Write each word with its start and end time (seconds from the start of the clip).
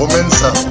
Comenzamos. 0.00 0.66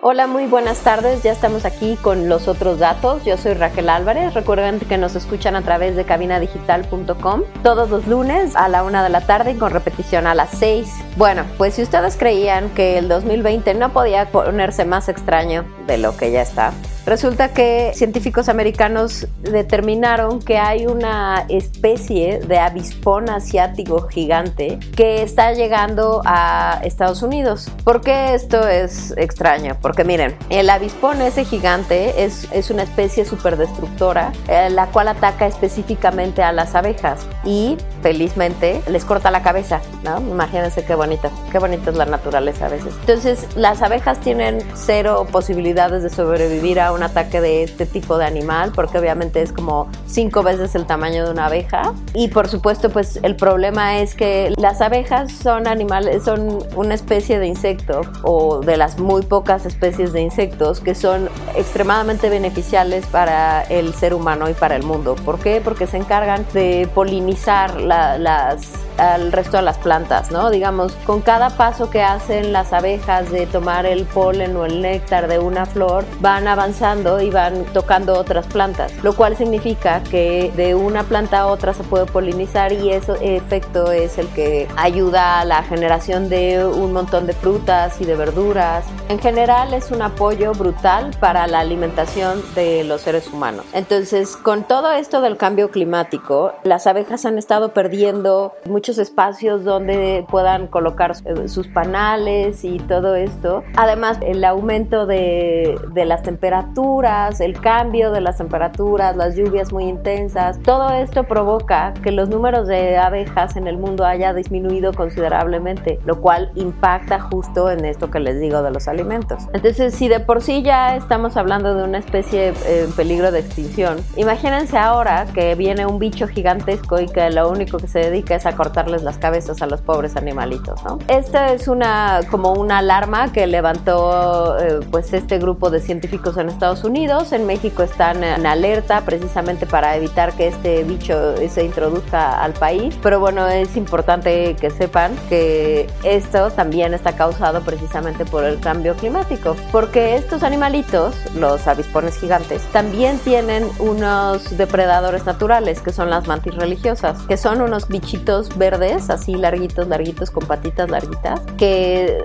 Hola, 0.00 0.28
muy 0.28 0.46
buenas 0.46 0.78
tardes. 0.78 1.24
Ya 1.24 1.32
estamos 1.32 1.64
aquí 1.64 1.96
con 2.00 2.28
los 2.28 2.46
otros 2.46 2.78
datos. 2.78 3.24
Yo 3.24 3.36
soy 3.36 3.54
Raquel 3.54 3.88
Álvarez. 3.88 4.32
Recuerden 4.32 4.78
que 4.78 4.96
nos 4.96 5.16
escuchan 5.16 5.56
a 5.56 5.62
través 5.62 5.96
de 5.96 6.04
cabinadigital.com 6.04 7.42
todos 7.64 7.90
los 7.90 8.06
lunes 8.06 8.54
a 8.54 8.68
la 8.68 8.84
una 8.84 9.02
de 9.02 9.08
la 9.08 9.22
tarde 9.26 9.50
y 9.50 9.54
con 9.56 9.72
repetición 9.72 10.28
a 10.28 10.36
las 10.36 10.50
seis. 10.50 10.88
Bueno, 11.16 11.44
pues 11.56 11.74
si 11.74 11.82
ustedes 11.82 12.16
creían 12.16 12.68
que 12.74 12.98
el 12.98 13.08
2020 13.08 13.72
no 13.72 13.90
podía 13.92 14.30
ponerse 14.30 14.84
más 14.84 15.08
extraño 15.08 15.64
de 15.86 15.96
lo 15.96 16.14
que 16.14 16.30
ya 16.30 16.42
está, 16.42 16.74
Resulta 17.06 17.50
que 17.50 17.92
científicos 17.94 18.48
americanos 18.48 19.28
determinaron 19.40 20.40
que 20.40 20.58
hay 20.58 20.86
una 20.86 21.46
especie 21.48 22.40
de 22.40 22.58
avispón 22.58 23.30
asiático 23.30 24.08
gigante 24.08 24.80
que 24.96 25.22
está 25.22 25.52
llegando 25.52 26.20
a 26.24 26.80
Estados 26.82 27.22
Unidos. 27.22 27.70
¿Por 27.84 28.00
qué 28.00 28.34
esto 28.34 28.66
es 28.66 29.14
extraño? 29.16 29.76
Porque 29.80 30.02
miren, 30.02 30.36
el 30.50 30.68
avispón 30.68 31.22
ese 31.22 31.44
gigante 31.44 32.24
es, 32.24 32.48
es 32.50 32.70
una 32.70 32.82
especie 32.82 33.24
súper 33.24 33.56
destructora, 33.56 34.32
eh, 34.48 34.68
la 34.70 34.86
cual 34.86 35.06
ataca 35.06 35.46
específicamente 35.46 36.42
a 36.42 36.50
las 36.50 36.74
abejas 36.74 37.24
y 37.44 37.76
felizmente 38.06 38.82
les 38.88 39.04
corta 39.04 39.32
la 39.32 39.42
cabeza, 39.42 39.80
¿no? 40.04 40.20
Imagínense 40.20 40.84
qué 40.84 40.94
bonito, 40.94 41.28
qué 41.50 41.58
bonita 41.58 41.90
es 41.90 41.96
la 41.96 42.04
naturaleza 42.04 42.66
a 42.66 42.68
veces. 42.68 42.94
Entonces, 43.00 43.48
las 43.56 43.82
abejas 43.82 44.20
tienen 44.20 44.58
cero 44.74 45.26
posibilidades 45.32 46.04
de 46.04 46.10
sobrevivir 46.10 46.78
a 46.78 46.92
un 46.92 47.02
ataque 47.02 47.40
de 47.40 47.64
este 47.64 47.84
tipo 47.84 48.16
de 48.16 48.24
animal, 48.24 48.70
porque 48.72 48.98
obviamente 48.98 49.42
es 49.42 49.50
como 49.50 49.88
cinco 50.06 50.44
veces 50.44 50.76
el 50.76 50.86
tamaño 50.86 51.24
de 51.24 51.32
una 51.32 51.46
abeja. 51.46 51.94
Y 52.14 52.28
por 52.28 52.46
supuesto, 52.46 52.90
pues 52.90 53.18
el 53.24 53.34
problema 53.34 53.98
es 53.98 54.14
que 54.14 54.54
las 54.56 54.82
abejas 54.82 55.32
son 55.32 55.66
animales, 55.66 56.22
son 56.22 56.60
una 56.76 56.94
especie 56.94 57.40
de 57.40 57.48
insecto 57.48 58.02
o 58.22 58.60
de 58.60 58.76
las 58.76 59.00
muy 59.00 59.22
pocas 59.22 59.66
especies 59.66 60.12
de 60.12 60.20
insectos 60.20 60.78
que 60.78 60.94
son 60.94 61.28
extremadamente 61.56 62.30
beneficiales 62.30 63.04
para 63.06 63.62
el 63.62 63.94
ser 63.94 64.14
humano 64.14 64.48
y 64.48 64.52
para 64.52 64.76
el 64.76 64.84
mundo. 64.84 65.16
¿Por 65.16 65.40
qué? 65.40 65.60
Porque 65.60 65.88
se 65.88 65.96
encargan 65.96 66.46
de 66.52 66.88
polinizar 66.94 67.80
las 68.18 68.85
al 68.98 69.32
resto 69.32 69.58
de 69.58 69.62
las 69.62 69.78
plantas, 69.78 70.30
¿no? 70.30 70.50
Digamos, 70.50 70.92
con 71.04 71.20
cada 71.20 71.50
paso 71.50 71.90
que 71.90 72.02
hacen 72.02 72.52
las 72.52 72.72
abejas 72.72 73.30
de 73.30 73.46
tomar 73.46 73.86
el 73.86 74.04
polen 74.04 74.56
o 74.56 74.64
el 74.64 74.80
néctar 74.82 75.28
de 75.28 75.38
una 75.38 75.66
flor, 75.66 76.04
van 76.20 76.48
avanzando 76.48 77.20
y 77.20 77.30
van 77.30 77.64
tocando 77.72 78.14
otras 78.14 78.46
plantas, 78.46 78.92
lo 79.02 79.14
cual 79.14 79.36
significa 79.36 80.02
que 80.02 80.52
de 80.56 80.74
una 80.74 81.04
planta 81.04 81.40
a 81.40 81.46
otra 81.46 81.74
se 81.74 81.82
puede 81.82 82.06
polinizar 82.06 82.72
y 82.72 82.90
ese 82.90 83.36
efecto 83.36 83.92
es 83.92 84.18
el 84.18 84.28
que 84.28 84.68
ayuda 84.76 85.40
a 85.40 85.44
la 85.44 85.62
generación 85.62 86.28
de 86.28 86.64
un 86.64 86.92
montón 86.92 87.26
de 87.26 87.32
frutas 87.32 88.00
y 88.00 88.04
de 88.04 88.16
verduras. 88.16 88.84
En 89.08 89.18
general 89.18 89.74
es 89.74 89.90
un 89.90 90.02
apoyo 90.02 90.52
brutal 90.52 91.10
para 91.20 91.46
la 91.46 91.60
alimentación 91.60 92.42
de 92.54 92.84
los 92.84 93.02
seres 93.02 93.32
humanos. 93.32 93.64
Entonces, 93.72 94.36
con 94.36 94.64
todo 94.64 94.92
esto 94.92 95.20
del 95.20 95.36
cambio 95.36 95.70
climático, 95.70 96.52
las 96.64 96.86
abejas 96.86 97.24
han 97.24 97.38
estado 97.38 97.72
perdiendo 97.72 98.54
espacios 98.86 99.64
donde 99.64 100.24
puedan 100.30 100.68
colocar 100.68 101.12
eh, 101.24 101.48
sus 101.48 101.66
panales 101.68 102.64
y 102.64 102.78
todo 102.78 103.14
esto. 103.16 103.64
Además, 103.76 104.18
el 104.22 104.44
aumento 104.44 105.06
de, 105.06 105.78
de 105.92 106.04
las 106.04 106.22
temperaturas, 106.22 107.40
el 107.40 107.60
cambio 107.60 108.10
de 108.12 108.20
las 108.20 108.38
temperaturas, 108.38 109.16
las 109.16 109.36
lluvias 109.36 109.72
muy 109.72 109.84
intensas, 109.84 110.58
todo 110.62 110.90
esto 110.90 111.24
provoca 111.24 111.92
que 112.02 112.12
los 112.12 112.28
números 112.28 112.68
de 112.68 112.96
abejas 112.96 113.56
en 113.56 113.66
el 113.66 113.76
mundo 113.76 114.04
haya 114.04 114.32
disminuido 114.32 114.92
considerablemente, 114.92 115.98
lo 116.04 116.20
cual 116.20 116.50
impacta 116.54 117.20
justo 117.20 117.70
en 117.70 117.84
esto 117.84 118.10
que 118.10 118.20
les 118.20 118.40
digo 118.40 118.62
de 118.62 118.70
los 118.70 118.88
alimentos. 118.88 119.44
Entonces, 119.52 119.94
si 119.94 120.08
de 120.08 120.20
por 120.20 120.42
sí 120.42 120.62
ya 120.62 120.96
estamos 120.96 121.36
hablando 121.36 121.74
de 121.74 121.82
una 121.82 121.98
especie 121.98 122.48
eh, 122.48 122.84
en 122.84 122.92
peligro 122.92 123.32
de 123.32 123.40
extinción, 123.40 123.98
imagínense 124.16 124.78
ahora 124.78 125.26
que 125.34 125.54
viene 125.54 125.86
un 125.86 125.98
bicho 125.98 126.28
gigantesco 126.28 127.00
y 127.00 127.06
que 127.06 127.30
lo 127.30 127.50
único 127.50 127.78
que 127.78 127.88
se 127.88 127.98
dedica 127.98 128.36
es 128.36 128.46
a 128.46 128.54
cortar 128.54 128.75
darles 128.76 129.02
las 129.02 129.18
cabezas 129.18 129.62
a 129.62 129.66
los 129.66 129.80
pobres 129.80 130.16
animalitos. 130.16 130.80
Esta 131.08 131.52
es 131.52 131.66
una 131.66 132.20
como 132.30 132.52
una 132.52 132.78
alarma 132.78 133.32
que 133.32 133.46
levantó 133.46 134.56
eh, 134.58 134.80
pues 134.90 135.12
este 135.12 135.38
grupo 135.38 135.70
de 135.70 135.80
científicos 135.80 136.36
en 136.36 136.48
Estados 136.48 136.84
Unidos. 136.84 137.32
En 137.32 137.46
México 137.46 137.82
están 137.82 138.22
en 138.22 138.46
alerta 138.46 139.00
precisamente 139.00 139.66
para 139.66 139.96
evitar 139.96 140.32
que 140.34 140.48
este 140.48 140.84
bicho 140.84 141.34
se 141.48 141.64
introduzca 141.64 142.42
al 142.42 142.52
país. 142.52 142.96
Pero 143.02 143.18
bueno, 143.18 143.48
es 143.48 143.76
importante 143.76 144.54
que 144.60 144.70
sepan 144.70 145.16
que 145.28 145.88
esto 146.04 146.50
también 146.50 146.94
está 146.94 147.16
causado 147.16 147.62
precisamente 147.62 148.24
por 148.26 148.44
el 148.44 148.60
cambio 148.60 148.94
climático, 148.94 149.56
porque 149.72 150.16
estos 150.16 150.42
animalitos, 150.42 151.14
los 151.34 151.66
avispones 151.66 152.18
gigantes, 152.18 152.62
también 152.72 153.18
tienen 153.18 153.66
unos 153.78 154.56
depredadores 154.58 155.24
naturales 155.24 155.80
que 155.80 155.92
son 155.92 156.10
las 156.10 156.26
mantis 156.26 156.54
religiosas, 156.54 157.22
que 157.22 157.38
son 157.38 157.62
unos 157.62 157.88
bichitos 157.88 158.54
así 158.74 159.34
larguitos, 159.34 159.88
larguitos, 159.88 160.30
con 160.30 160.46
patitas 160.46 160.90
larguitas, 160.90 161.40
que 161.56 162.24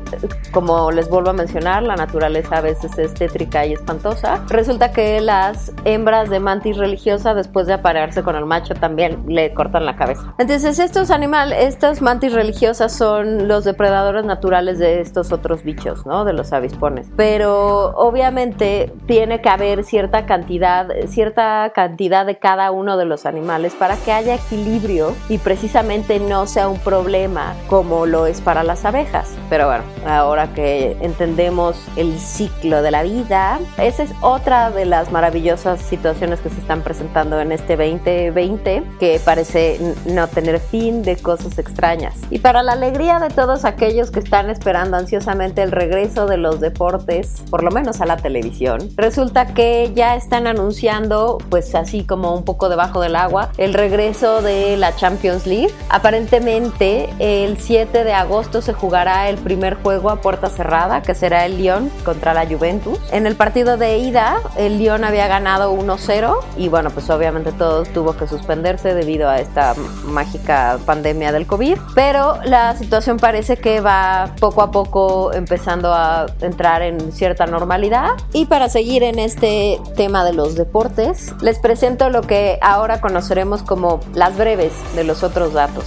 como 0.51 0.91
les 0.91 1.09
vuelvo 1.09 1.29
a 1.29 1.33
mencionar, 1.33 1.83
la 1.83 1.95
naturaleza 1.95 2.57
a 2.57 2.61
veces 2.61 2.97
es 2.97 3.13
tétrica 3.13 3.65
y 3.65 3.73
espantosa. 3.73 4.43
Resulta 4.49 4.91
que 4.91 5.21
las 5.21 5.71
hembras 5.85 6.29
de 6.29 6.39
mantis 6.39 6.77
religiosa, 6.77 7.33
después 7.33 7.67
de 7.67 7.73
aparearse 7.73 8.23
con 8.23 8.35
el 8.35 8.45
macho, 8.45 8.73
también 8.73 9.23
le 9.27 9.53
cortan 9.53 9.85
la 9.85 9.95
cabeza. 9.95 10.33
Entonces, 10.37 10.79
estos 10.79 11.11
animales, 11.11 11.57
estas 11.61 12.01
mantis 12.01 12.33
religiosas 12.33 12.93
son 12.93 13.47
los 13.47 13.63
depredadores 13.63 14.25
naturales 14.25 14.79
de 14.79 15.01
estos 15.01 15.31
otros 15.31 15.63
bichos, 15.63 16.05
¿no? 16.05 16.25
De 16.25 16.33
los 16.33 16.53
avispones. 16.53 17.07
Pero 17.15 17.91
obviamente 17.95 18.91
tiene 19.05 19.41
que 19.41 19.49
haber 19.49 19.83
cierta 19.83 20.25
cantidad, 20.25 20.87
cierta 21.07 21.71
cantidad 21.73 22.25
de 22.25 22.37
cada 22.37 22.71
uno 22.71 22.97
de 22.97 23.05
los 23.05 23.25
animales 23.25 23.73
para 23.73 23.95
que 23.97 24.11
haya 24.11 24.35
equilibrio 24.35 25.13
y 25.29 25.37
precisamente 25.37 26.19
no 26.31 26.47
sea 26.47 26.69
un 26.69 26.79
problema 26.79 27.55
como 27.67 28.05
lo 28.05 28.25
es 28.25 28.39
para 28.39 28.63
las 28.63 28.85
abejas. 28.85 29.27
Pero 29.49 29.67
bueno, 29.67 29.83
ahora 30.07 30.53
que 30.53 30.95
entendemos 31.01 31.75
el 31.97 32.17
ciclo 32.19 32.81
de 32.81 32.89
la 32.89 33.03
vida, 33.03 33.59
esa 33.77 34.03
es 34.03 34.11
otra 34.21 34.71
de 34.71 34.85
las 34.85 35.11
maravillosas 35.11 35.81
situaciones 35.81 36.39
que 36.39 36.49
se 36.49 36.61
están 36.61 36.83
presentando 36.83 37.41
en 37.41 37.51
este 37.51 37.75
2020, 37.75 38.81
que 38.97 39.19
parece 39.25 39.77
no 40.05 40.27
tener 40.27 40.61
fin 40.61 41.01
de 41.03 41.17
cosas 41.17 41.59
extrañas. 41.59 42.15
Y 42.29 42.39
para 42.39 42.63
la 42.63 42.71
alegría 42.71 43.19
de 43.19 43.27
todos 43.27 43.65
aquellos 43.65 44.09
que 44.09 44.19
están 44.19 44.49
esperando 44.49 44.95
ansiosamente 44.95 45.61
el 45.61 45.73
regreso 45.73 46.27
de 46.27 46.37
los 46.37 46.61
deportes, 46.61 47.43
por 47.49 47.61
lo 47.61 47.71
menos 47.71 47.99
a 47.99 48.05
la 48.05 48.15
televisión, 48.15 48.79
resulta 48.95 49.47
que 49.47 49.91
ya 49.93 50.15
están 50.15 50.47
anunciando, 50.47 51.39
pues 51.49 51.75
así 51.75 52.05
como 52.05 52.33
un 52.33 52.45
poco 52.45 52.69
debajo 52.69 53.01
del 53.01 53.17
agua, 53.17 53.49
el 53.57 53.73
regreso 53.73 54.41
de 54.41 54.77
la 54.77 54.95
Champions 54.95 55.45
League. 55.45 55.73
Aparentemente, 56.21 57.09
el 57.17 57.57
7 57.57 58.03
de 58.03 58.13
agosto 58.13 58.61
se 58.61 58.73
jugará 58.73 59.27
el 59.27 59.39
primer 59.39 59.81
juego 59.81 60.11
a 60.11 60.21
puerta 60.21 60.51
cerrada, 60.51 61.01
que 61.01 61.15
será 61.15 61.47
el 61.47 61.57
Lyon 61.57 61.89
contra 62.05 62.35
la 62.35 62.45
Juventus. 62.45 62.99
En 63.11 63.25
el 63.25 63.35
partido 63.35 63.75
de 63.75 63.97
ida, 63.97 64.37
el 64.55 64.77
Lyon 64.77 65.03
había 65.03 65.27
ganado 65.27 65.73
1-0 65.73 66.35
y 66.57 66.69
bueno, 66.69 66.91
pues 66.91 67.09
obviamente 67.09 67.51
todo 67.51 67.85
tuvo 67.85 68.15
que 68.15 68.27
suspenderse 68.27 68.93
debido 68.93 69.29
a 69.29 69.39
esta 69.39 69.73
mágica 70.05 70.77
pandemia 70.85 71.31
del 71.31 71.47
COVID. 71.47 71.79
Pero 71.95 72.37
la 72.43 72.75
situación 72.75 73.17
parece 73.17 73.57
que 73.57 73.81
va 73.81 74.35
poco 74.39 74.61
a 74.61 74.69
poco 74.69 75.33
empezando 75.33 75.91
a 75.91 76.27
entrar 76.41 76.83
en 76.83 77.11
cierta 77.13 77.47
normalidad. 77.47 78.11
Y 78.31 78.45
para 78.45 78.69
seguir 78.69 79.01
en 79.01 79.17
este 79.17 79.81
tema 79.95 80.23
de 80.23 80.33
los 80.33 80.53
deportes, 80.53 81.33
les 81.41 81.57
presento 81.57 82.11
lo 82.11 82.21
que 82.21 82.59
ahora 82.61 83.01
conoceremos 83.01 83.63
como 83.63 84.01
las 84.13 84.37
breves 84.37 84.73
de 84.95 85.03
los 85.03 85.23
otros 85.23 85.53
datos. 85.53 85.85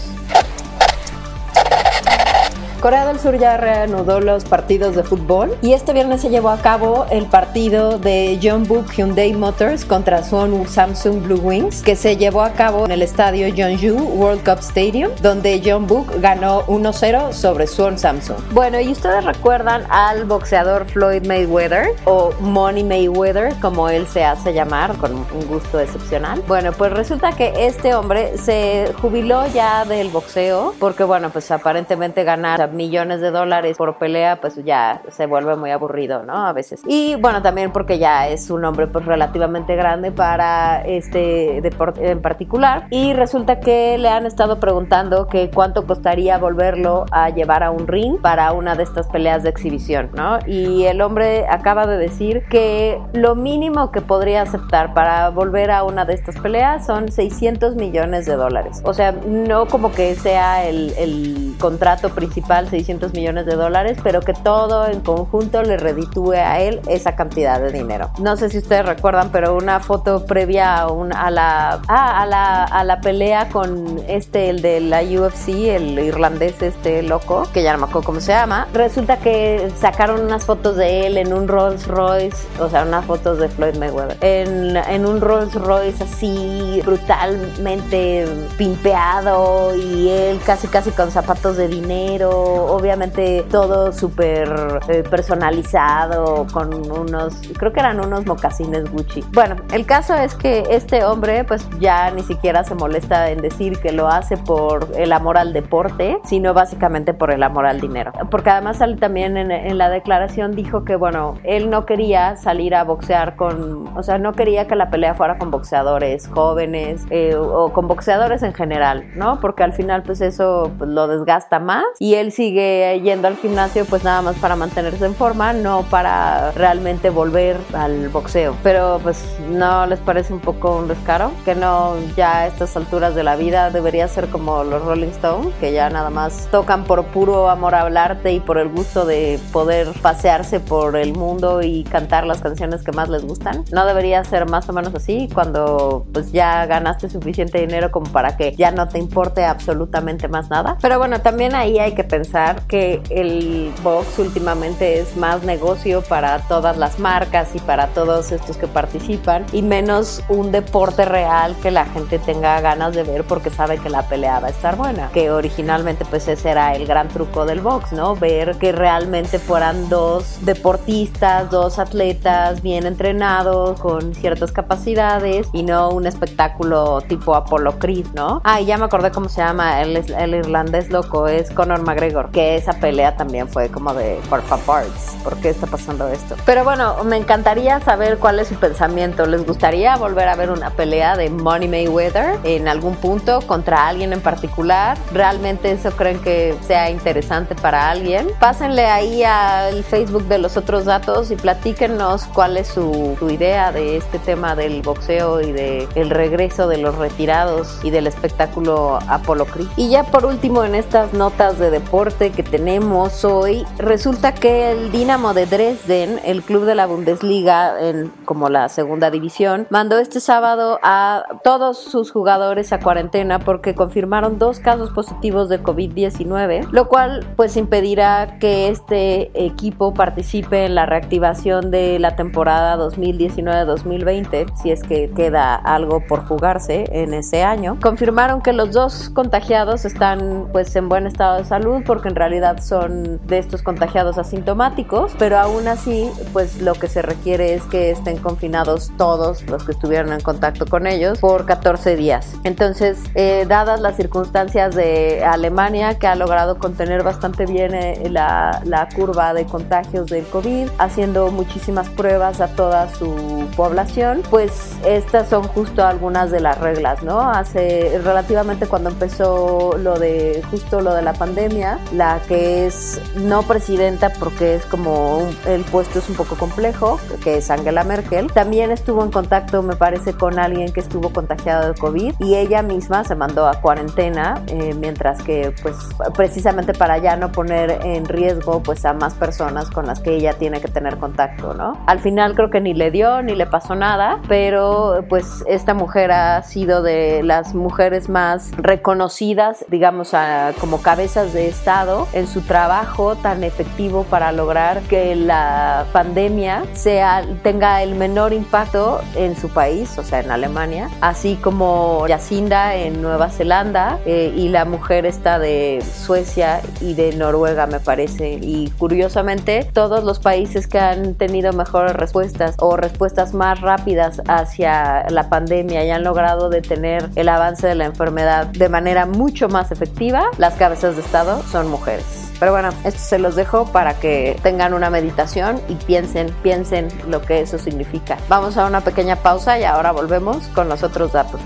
Corea 2.85 3.07
del 3.07 3.19
Sur 3.19 3.39
ya 3.39 3.57
reanudó 3.57 4.21
los 4.21 4.45
partidos 4.45 4.95
de 4.95 5.05
fútbol 5.05 5.57
y 5.63 5.73
este 5.73 5.95
viernes 5.95 6.21
se 6.21 6.29
llevó 6.29 6.51
a 6.51 6.59
cabo 6.59 7.07
el 7.11 7.25
partido 7.25 7.99
de 7.99 8.37
Jeonbuk 8.39 8.93
Hyundai 8.93 9.33
Motors 9.33 9.87
contra 9.87 10.23
Suwon 10.23 10.69
Samsung 10.69 11.23
Blue 11.23 11.41
Wings 11.41 11.81
que 11.81 11.97
se 11.97 12.19
llevó 12.19 12.43
a 12.43 12.51
cabo 12.53 12.85
en 12.85 12.91
el 12.91 13.01
estadio 13.01 13.51
Jeonju 13.55 13.97
World 13.97 14.45
Cup 14.45 14.59
Stadium 14.59 15.11
donde 15.23 15.63
Jeonbuk 15.63 16.21
ganó 16.21 16.67
1-0 16.67 17.33
sobre 17.33 17.67
Suwon 17.67 17.99
Samsung. 17.99 18.37
Bueno, 18.53 18.79
y 18.79 18.93
ustedes 18.93 19.25
recuerdan 19.25 19.87
al 19.89 20.27
boxeador 20.27 20.85
Floyd 20.85 21.27
Mayweather 21.27 21.87
o 22.05 22.33
Money 22.41 22.85
Mayweather 22.85 23.55
como 23.63 23.89
él 23.89 24.07
se 24.07 24.25
hace 24.25 24.53
llamar 24.53 24.95
con 24.99 25.15
un 25.15 25.47
gusto 25.49 25.81
excepcional. 25.81 26.43
Bueno, 26.47 26.73
pues 26.73 26.93
resulta 26.93 27.33
que 27.33 27.65
este 27.65 27.95
hombre 27.95 28.37
se 28.37 28.93
jubiló 29.01 29.47
ya 29.47 29.87
del 29.87 30.11
boxeo 30.11 30.75
porque 30.79 31.05
bueno, 31.05 31.31
pues 31.31 31.51
aparentemente 31.51 32.25
ganar 32.25 32.74
millones 32.75 33.21
de 33.21 33.31
dólares 33.31 33.76
por 33.76 33.99
pelea 33.99 34.41
pues 34.41 34.56
ya 34.65 35.03
se 35.09 35.26
vuelve 35.26 35.56
muy 35.56 35.71
aburrido, 35.71 36.23
¿no? 36.25 36.47
A 36.47 36.53
veces. 36.53 36.82
Y 36.87 37.15
bueno, 37.17 37.43
también 37.43 37.73
porque 37.73 37.99
ya 37.99 38.29
es 38.29 38.50
un 38.50 38.65
hombre 38.65 38.87
pues 38.87 39.05
relativamente 39.05 39.76
grande 39.76 40.12
para 40.12 40.82
este 40.85 41.61
deporte 41.62 42.11
en 42.11 42.21
particular 42.21 42.87
y 42.91 43.12
resulta 43.12 43.61
que 43.61 43.99
le 43.99 44.09
han 44.09 44.26
estado 44.26 44.61
preguntando 44.61 45.26
que 45.26 45.50
cuánto 45.50 45.87
costaría 45.87 46.38
volverlo 46.38 47.05
a 47.11 47.31
llevar 47.31 47.62
a 47.62 47.71
un 47.71 47.87
ring 47.87 48.21
para 48.21 48.53
una 48.53 48.75
de 48.75 48.82
estas 48.82 49.06
peleas 49.09 49.43
de 49.43 49.50
exhibición, 49.50 50.11
¿no? 50.15 50.38
Y 50.47 50.85
el 50.85 51.00
hombre 51.00 51.47
acaba 51.49 51.87
de 51.87 51.97
decir 51.97 52.44
que 52.49 53.00
lo 53.12 53.35
mínimo 53.35 53.91
que 53.91 54.00
podría 54.00 54.43
aceptar 54.43 54.94
para 54.94 55.31
volver 55.31 55.70
a 55.70 55.85
una 55.85 56.05
de 56.05 56.15
estas 56.15 56.38
peleas 56.38 56.87
son 56.87 57.11
600 57.11 57.77
millones 57.77 58.27
de 58.27 58.37
dólares. 58.37 58.81
O 58.85 58.94
sea, 58.94 59.12
no 59.12 59.67
como 59.67 59.93
que 59.93 60.15
sea 60.15 60.67
el, 60.67 60.93
el 60.99 61.55
contrato 61.59 62.11
principal 62.11 62.54
600 62.62 63.12
millones 63.12 63.47
de 63.47 63.55
dólares, 63.55 63.99
pero 64.03 64.21
que 64.21 64.33
todo 64.33 64.87
en 64.87 65.01
conjunto 65.01 65.62
le 65.62 65.77
reditúe 65.77 66.33
a 66.33 66.61
él 66.61 66.81
esa 66.89 67.17
cantidad 67.17 67.61
de 67.61 67.73
dinero. 67.73 68.11
No 68.19 68.37
sé 68.37 68.49
si 68.49 68.59
ustedes 68.59 68.87
recuerdan, 68.87 69.31
pero 69.31 69.56
una 69.56 69.81
foto 69.81 70.25
previa 70.25 70.77
a, 70.77 70.87
a, 70.87 71.31
la, 71.31 71.81
ah, 71.89 72.23
a, 72.23 72.27
la, 72.27 72.65
a 72.65 72.85
la 72.85 73.01
pelea 73.01 73.49
con 73.49 74.01
este, 74.09 74.51
el 74.51 74.62
de 74.62 74.81
la 74.81 75.03
UFC, 75.03 75.49
el 75.49 75.99
irlandés 75.99 76.61
este 76.62 77.03
loco, 77.03 77.49
que 77.53 77.62
ya 77.62 77.73
no 77.73 77.79
me 77.79 77.85
acuerdo 77.85 78.06
cómo 78.06 78.21
se 78.21 78.33
llama, 78.33 78.67
resulta 78.73 79.19
que 79.19 79.71
sacaron 79.79 80.21
unas 80.21 80.45
fotos 80.45 80.77
de 80.77 81.06
él 81.06 81.19
en 81.19 81.33
un 81.33 81.49
Rolls 81.49 81.87
Royce, 81.87 82.47
o 82.61 82.69
sea, 82.69 82.83
unas 82.83 83.05
fotos 83.05 83.39
de 83.39 83.49
Floyd 83.49 83.77
Mayweather, 83.77 84.17
en, 84.21 84.77
en 84.77 85.06
un 85.06 85.21
Rolls 85.21 85.55
Royce 85.55 86.05
así 86.05 86.81
brutalmente 86.85 88.27
pimpeado 88.56 89.75
y 89.75 90.09
él 90.09 90.41
casi 90.45 90.69
casi 90.69 90.91
con 90.91 91.11
zapatos 91.11 91.56
de 91.56 91.69
dinero, 91.69 92.44
obviamente 92.44 93.44
todo 93.50 93.93
súper 93.93 94.81
eh, 94.88 95.02
personalizado, 95.08 96.46
con 96.52 96.75
unos, 96.75 97.41
creo 97.58 97.73
que 97.73 97.81
eran 97.81 98.05
unos 98.05 98.26
mocasines 98.26 98.91
Gucci. 98.91 99.25
Bueno, 99.32 99.56
el 99.73 99.87
caso 99.87 100.14
es 100.14 100.35
que 100.35 100.64
este 100.70 101.05
hombre 101.05 101.44
pues 101.44 101.69
ya 101.81 102.11
ni 102.11 102.23
siquiera 102.23 102.64
se 102.64 102.75
molesta 102.75 103.31
en 103.31 103.41
decir 103.41 103.79
que 103.79 103.93
lo 103.93 104.08
hace 104.08 104.37
por 104.37 104.88
el 104.96 105.12
amor 105.12 105.38
al 105.38 105.52
deporte, 105.52 106.19
sino 106.25 106.55
básicamente 106.55 107.14
por 107.14 107.31
el 107.31 107.43
amor 107.43 107.67
al 107.67 107.81
dinero. 107.81 108.12
Porque 108.31 108.50
además 108.50 108.79
también 108.99 109.37
en, 109.37 109.79
la 109.79 109.88
declaración 109.88 110.52
dijo 110.52 110.85
que 110.85 110.96
bueno, 110.96 111.38
él 111.43 111.70
no 111.70 111.87
quería 111.87 112.37
salir 112.37 112.75
a 112.75 112.85
boxear 112.85 113.37
con, 113.37 113.96
o 113.96 114.02
sea, 114.02 114.19
no 114.19 114.32
quería 114.32 114.67
que 114.67 114.76
la 114.76 114.91
pelea 114.91 115.14
fuera 115.14 115.38
con 115.38 115.50
boxeadores 115.50 116.29
jóvenes 116.29 117.05
eh, 117.11 117.35
o 117.37 117.73
con 117.73 117.88
boxeadores 117.88 118.43
en 118.43 118.52
general, 118.52 119.05
¿no? 119.14 119.41
Porque 119.41 119.62
al 119.62 119.73
final 119.73 120.02
pues 120.02 120.20
eso 120.20 120.70
pues, 120.79 120.91
lo 120.91 121.08
desgasta 121.08 121.58
más 121.58 121.85
y 121.99 122.14
él 122.14 122.32
sigue 122.35 123.01
yendo 123.03 123.29
al 123.29 123.37
gimnasio 123.37 123.85
pues 123.85 124.05
nada 124.05 124.23
más 124.23 124.37
para 124.37 124.57
mantenerse 124.57 125.05
en 125.05 125.15
forma, 125.15 125.53
no 125.53 125.83
para 125.83 126.51
realmente 126.53 127.11
volver 127.11 127.57
al 127.73 128.09
boxeo. 128.09 128.57
Pero 128.63 129.01
pues 129.03 129.25
no 129.49 129.87
les 129.87 130.01
parece 130.01 130.33
un 130.33 130.41
poco 130.41 130.77
un 130.77 130.89
descaro 130.89 131.33
que 131.45 131.55
no 131.55 131.95
ya 132.17 132.39
a 132.39 132.47
estas 132.47 132.77
alturas 132.77 133.15
de 133.15 133.23
la 133.23 133.37
vida 133.37 133.71
debería 133.71 134.09
ser 134.09 134.29
como 134.29 134.65
los 134.65 134.85
Rolling 134.85 135.09
Stones, 135.09 135.55
que 135.61 135.73
ya 135.73 135.89
nada 135.91 136.11
más 136.11 136.49
tocan 136.51 136.85
por 136.85 137.05
puro 137.07 137.49
amor 137.49 137.75
al 137.75 137.97
arte 137.97 138.33
y 138.33 138.41
por 138.41 138.59
el 138.59 138.69
gusto 138.69 139.07
de 139.07 139.39
poder 139.53 139.89
pasearse 140.03 140.61
por 140.61 140.97
el 140.97 141.15
mundo 141.15 141.63
y 141.63 141.85
cantar 141.85 142.27
las 142.27 142.41
canciones 142.41 142.83
que 142.83 142.93
más 142.93 143.09
les 143.09 143.25
gustan. 143.25 143.65
No 143.73 143.87
debería 143.87 144.25
ser 144.25 144.49
más 144.49 144.69
o 144.69 144.73
menos 144.73 144.95
así 144.95 145.29
cuando 145.33 146.07
pues 146.13 146.33
ya 146.33 146.67
ganaste 146.67 147.09
suficiente 147.09 147.61
dinero 147.61 147.91
como 147.91 148.11
para 148.11 148.37
que 148.37 148.55
ya 148.57 148.71
no 148.71 148.89
te 148.89 148.99
importe 148.99 149.45
absolutamente 149.45 150.29
más 150.29 150.51
nada. 150.51 150.77
Pero 150.81 150.99
bueno, 150.99 151.21
también 151.21 151.55
ahí 151.55 151.79
hay 151.79 151.95
que 151.95 152.05
pensar 152.05 152.24
que 152.69 153.00
el 153.11 153.73
box 153.82 154.19
últimamente 154.19 154.99
es 154.99 155.17
más 155.17 155.43
negocio 155.43 156.03
para 156.03 156.41
todas 156.49 156.76
las 156.76 156.99
marcas 156.99 157.55
y 157.55 157.59
para 157.61 157.88
todos 157.88 158.32
estos 158.32 158.56
que 158.56 158.67
participan 158.67 159.44
y 159.53 159.62
menos 159.62 160.23
un 160.29 160.53
deporte 160.53 161.05
real 161.05 161.55
que 161.62 161.71
la 161.71 161.87
gente 161.87 162.19
tenga 162.19 162.61
ganas 162.61 162.94
de 162.94 163.03
ver 163.03 163.25
porque 163.25 163.50
sabe 163.50 163.79
que 163.79 163.91
la 163.91 164.09
pelea 164.09 164.41
va 164.41 164.49
a 164.49 164.50
estar 164.50 164.76
buena. 164.76 165.11
Que 165.12 165.31
originalmente 165.31 166.05
pues 166.05 166.29
ese 166.29 166.50
era 166.50 166.75
el 166.75 166.87
gran 166.87 167.09
truco 167.09 167.47
del 167.47 167.61
box, 167.61 167.93
¿no? 167.93 168.17
Ver 168.17 168.56
que 168.59 168.73
realmente 168.73 169.38
fueran 169.38 169.88
dos 169.88 170.38
deportistas, 170.44 171.50
dos 171.50 171.79
atletas 171.79 172.62
bien 172.62 172.87
entrenados 172.87 173.81
con 173.81 174.15
ciertas 174.15 174.53
capacidades 174.53 175.49
y 175.53 175.62
no 175.62 175.91
un 175.91 176.06
espectáculo 176.06 177.00
tipo 177.03 177.35
Apollo 177.35 177.79
Creed, 177.79 178.06
¿no? 178.15 178.41
Ah, 178.44 178.61
y 178.61 178.67
ya 178.67 178.79
me 178.79 178.85
acordé 178.85 179.11
cómo 179.11 179.29
se 179.29 179.41
llama 179.41 179.82
el, 179.82 179.97
el 179.97 180.35
irlandés 180.35 180.91
loco, 180.91 181.29
es 181.29 181.50
Conor 181.50 181.82
McGregor, 181.82 182.14
que 182.31 182.57
esa 182.57 182.75
pelea 182.75 183.17
también 183.17 183.49
fue 183.49 183.69
como 183.69 183.95
de 183.95 184.21
por 184.29 184.43
favor, 184.43 184.85
¿por 185.23 185.37
qué 185.39 185.51
está 185.51 185.67
pasando 185.67 186.09
esto? 186.09 186.37
Pero 186.47 186.65
bueno, 186.65 187.03
me 187.05 187.17
encantaría 187.17 187.81
saber 187.81 188.19
cuál 188.19 188.39
es 188.39 188.49
su 188.49 188.55
pensamiento. 188.55 189.27
¿Les 189.27 189.47
gustaría 189.47 189.97
volver 189.97 190.29
a 190.29 190.37
ver 190.37 190.51
una 190.51 190.71
pelea 190.71 191.17
de 191.17 191.31
Money 191.31 191.69
Mayweather 191.69 192.39
en 192.45 192.69
algún 192.69 192.97
punto 192.97 193.41
contra 193.47 193.89
alguien 193.89 194.13
en 194.13 194.21
particular? 194.21 194.97
¿Realmente 195.13 195.71
eso 195.73 195.91
creen 195.93 196.21
que 196.21 196.55
sea 196.67 196.91
interesante 196.91 197.55
para 197.55 197.91
alguien? 197.91 198.29
Pásenle 198.41 198.87
ahí 198.87 199.23
al 199.25 199.85
Facebook 199.85 200.25
de 200.29 200.39
los 200.39 200.57
otros 200.57 200.85
datos 200.85 201.31
y 201.31 201.37
platíquenos 201.37 202.25
cuál 202.27 202.57
es 202.57 202.69
su, 202.69 203.17
idea 203.25 203.73
de 203.73 203.97
este 203.97 204.19
tema 204.19 204.55
del 204.55 204.83
boxeo 204.83 205.41
y 205.41 205.51
de 205.51 205.89
el 205.95 206.11
regreso 206.11 206.69
de 206.69 206.79
los 206.79 206.95
retirados 206.97 207.79
y 207.83 207.91
del 207.91 208.07
espectáculo 208.07 208.99
Apollo 209.09 209.47
Creed. 209.47 209.69
Y 209.77 209.89
ya 209.89 210.05
por 210.05 210.27
último 210.27 210.63
en 210.63 210.75
estas 210.75 211.13
notas 211.15 211.59
de 211.59 211.71
deporte 211.71 212.04
que 212.05 212.43
tenemos 212.43 213.25
hoy, 213.25 213.65
resulta 213.79 214.35
que 214.35 214.73
el 214.73 214.93
Dinamo 214.93 215.33
de 215.33 215.47
Dresden, 215.47 216.21
el 216.23 216.43
club 216.43 216.67
de 216.67 216.75
la 216.75 216.85
Bundesliga 216.85 217.81
en 217.81 218.12
como 218.27 218.51
la 218.51 218.69
segunda 218.69 219.11
división, 219.11 219.67
mandó 219.71 219.99
este 219.99 220.21
sábado 220.21 220.79
a 220.83 221.25
todos 221.43 221.79
sus 221.79 222.12
jugadores 222.12 222.75
a 222.75 222.81
cuarentena 222.81 223.39
porque 223.39 223.75
confirmaron 223.75 224.39
dos 224.39 224.61
casos 224.61 224.91
positivos 224.91 225.49
de 225.49 225.62
COVID-19, 225.62 226.69
lo 226.73 226.89
cual 226.89 227.27
pues 227.37 227.56
impedirá 227.56 228.39
que 228.39 228.69
este 228.69 229.31
equipo 229.33 229.95
participe 229.95 230.67
en 230.67 230.75
la 230.75 230.84
reactivación 230.84 231.70
de 231.70 231.99
la 231.99 232.17
temporada 232.17 232.77
2019-2020, 232.77 234.55
si 234.61 234.70
es 234.70 234.82
que 234.82 235.11
queda 235.11 235.55
algo 235.55 236.06
por 236.06 236.27
jugarse 236.27 236.84
en 236.93 237.15
ese 237.15 237.44
año. 237.44 237.79
Confirmaron 237.81 238.43
que 238.43 238.53
los 238.53 238.73
dos 238.73 239.08
contagiados 239.08 239.87
están 239.87 240.49
pues 240.53 240.77
en 240.77 240.91
buen 240.91 241.06
estado 241.06 241.39
de 241.39 241.44
salud 241.44 241.82
porque 241.94 242.08
en 242.08 242.17
realidad 242.17 242.60
son 242.60 243.24
de 243.24 243.39
estos 243.39 243.63
contagiados 243.63 244.19
asintomáticos, 244.19 245.13
pero 245.17 245.39
aún 245.39 245.69
así 245.69 246.10
pues 246.32 246.60
lo 246.60 246.74
que 246.74 246.89
se 246.89 247.03
requiere 247.03 247.55
es 247.55 247.63
que 247.63 247.93
estén 247.93 248.17
confinados 248.17 248.91
todos 248.98 249.48
los 249.48 249.63
que 249.63 249.70
estuvieron 249.70 250.13
en 250.13 250.20
contacto 250.20 250.67
con 250.67 250.89
ellos 250.89 251.20
por 251.20 251.46
14 251.46 251.94
días. 251.94 252.34
Entonces, 252.43 252.98
eh, 253.15 253.44
dadas 253.46 253.81
las 253.81 253.94
circunstancias 253.94 254.74
de 254.74 255.24
Alemania 255.24 255.96
que 255.96 256.08
ha 256.08 256.17
logrado 256.17 256.58
contener 256.58 257.05
bastante 257.05 257.46
bien 257.46 257.72
eh, 257.77 258.08
la, 258.10 258.60
la 258.65 258.89
curva 258.89 259.32
de 259.32 259.46
contagios 259.46 260.06
del 260.06 260.24
COVID, 260.24 260.70
haciendo 260.79 261.31
muchísimas 261.31 261.89
pruebas 261.91 262.41
a 262.41 262.48
toda 262.48 262.93
su 262.93 263.46
población, 263.56 264.22
pues 264.31 264.72
estas 264.84 265.29
son 265.29 265.44
justo 265.44 265.86
algunas 265.86 266.32
de 266.32 266.41
las 266.41 266.58
reglas, 266.58 267.05
¿no? 267.05 267.20
Hace 267.20 268.01
relativamente 268.03 268.67
cuando 268.67 268.91
empezó 268.91 269.77
lo 269.79 269.96
de 269.96 270.43
justo 270.51 270.81
lo 270.81 270.93
de 270.93 271.03
la 271.03 271.13
pandemia, 271.13 271.79
la 271.93 272.20
que 272.26 272.67
es 272.67 273.00
no 273.17 273.43
presidenta 273.43 274.10
porque 274.10 274.56
es 274.56 274.67
como 274.67 275.29
el 275.46 275.62
puesto 275.64 275.98
es 275.98 276.08
un 276.08 276.17
poco 276.17 276.36
complejo, 276.36 276.98
que 277.22 277.38
es 277.38 277.50
Angela 277.50 277.84
Merkel, 277.84 278.32
también 278.32 278.70
estuvo 278.70 279.03
en 279.03 279.10
contacto, 279.10 279.62
me 279.62 279.76
parece, 279.76 280.14
con 280.14 280.38
alguien 280.38 280.72
que 280.72 280.81
estuvo 280.81 281.10
contagiado 281.10 281.72
de 281.72 281.79
COVID 281.79 282.14
y 282.19 282.34
ella 282.36 282.62
misma 282.62 283.05
se 283.05 283.14
mandó 283.14 283.46
a 283.46 283.60
cuarentena, 283.60 284.43
eh, 284.46 284.74
mientras 284.79 285.22
que 285.22 285.55
pues 285.62 285.76
precisamente 286.17 286.72
para 286.72 286.98
ya 286.98 287.17
no 287.17 287.32
poner 287.32 287.81
en 287.84 288.05
riesgo 288.06 288.62
pues 288.62 288.84
a 288.84 288.93
más 288.93 289.14
personas 289.14 289.70
con 289.70 289.86
las 289.86 290.00
que 290.00 290.14
ella 290.14 290.34
tiene 290.34 290.60
que 290.60 290.69
tener 290.69 290.98
contacto, 290.98 291.55
¿no? 291.55 291.79
Al 291.86 292.00
final 292.00 292.34
creo 292.34 292.50
que 292.50 292.60
ni 292.60 292.74
le 292.74 292.91
dio 292.91 293.22
ni 293.22 293.34
le 293.34 293.46
pasó 293.46 293.74
nada, 293.74 294.20
pero 294.29 295.05
pues 295.08 295.44
esta 295.46 295.74
mujer 295.74 296.12
ha 296.12 296.43
sido 296.43 296.82
de 296.82 297.22
las 297.22 297.55
mujeres 297.55 298.08
más 298.08 298.50
reconocidas, 298.56 299.64
digamos, 299.69 300.14
a, 300.14 300.53
como 300.60 300.82
cabezas 300.82 301.32
de 301.32 301.48
Estado 301.48 301.74
En 302.13 302.29
su 302.29 302.41
trabajo 302.43 303.17
tan 303.17 303.43
efectivo 303.43 304.05
para 304.05 304.31
lograr 304.31 304.81
que 304.83 305.17
la 305.17 305.87
pandemia 305.93 306.63
sea, 306.73 307.25
tenga 307.43 307.83
el 307.83 307.97
menor 307.97 308.33
impacto 308.33 309.01
en 309.17 309.37
su 309.37 309.49
país, 309.49 309.99
o 309.99 310.05
sea, 310.05 310.21
en 310.21 310.31
Alemania, 310.31 310.89
así 311.01 311.35
como 311.35 312.07
Yacinda 312.07 312.77
en 312.77 313.03
Nueva 313.03 313.29
Zelanda 313.29 313.99
eh, 314.07 314.33
y 314.37 314.51
la 314.51 314.65
mujer 314.67 315.05
está 315.05 315.41
de 315.41 315.83
Suecia 315.83 316.61
y 316.81 316.95
de 316.95 317.17
Noruega, 317.17 317.67
me 317.67 317.81
parece. 317.81 318.39
Y 318.41 318.71
curiosamente, 318.79 319.69
todos 319.73 320.05
los 320.05 320.21
países 320.21 320.69
que 320.69 320.79
han 320.79 321.15
tenido 321.15 321.53
mejores 321.53 321.95
respuestas 321.95 322.55
o 322.61 322.77
respuestas 322.77 323.35
más 323.35 323.61
rápidas 323.61 324.23
hacia 324.29 325.11
la 325.11 325.29
pandemia 325.29 325.85
y 325.85 325.91
han 325.91 326.05
logrado 326.05 326.51
detener 326.51 327.11
el 327.17 327.29
avance 327.29 327.67
de 327.67 327.75
la 327.75 327.87
enfermedad 327.87 328.47
de 328.47 328.69
manera 328.69 329.07
mucho 329.07 329.49
más 329.49 329.73
efectiva, 329.73 330.27
las 330.39 330.55
cabezas 330.55 330.95
de 330.95 331.03
Estado 331.03 331.43
son 331.55 331.69
mujeres. 331.69 332.05
Pero 332.41 332.51
bueno, 332.51 332.70
esto 332.82 332.99
se 332.99 333.17
los 333.20 333.37
dejo 333.37 333.67
para 333.67 334.01
que 334.01 334.37
tengan 334.43 334.75
una 334.75 334.91
meditación 334.91 335.61
y 335.69 335.77
piensen, 335.77 336.34
piensen 336.43 336.89
lo 337.08 337.23
que 337.23 337.43
eso 337.43 337.58
significa. 337.58 338.19
Vamos 338.29 338.56
a 338.56 338.67
una 338.67 338.81
pequeña 338.81 339.15
pausa 339.15 339.56
y 339.56 339.63
ahora 339.63 339.93
volvemos 339.93 340.49
con 340.49 340.69
los 340.69 340.82
otros 340.82 341.13
datos. 341.13 341.41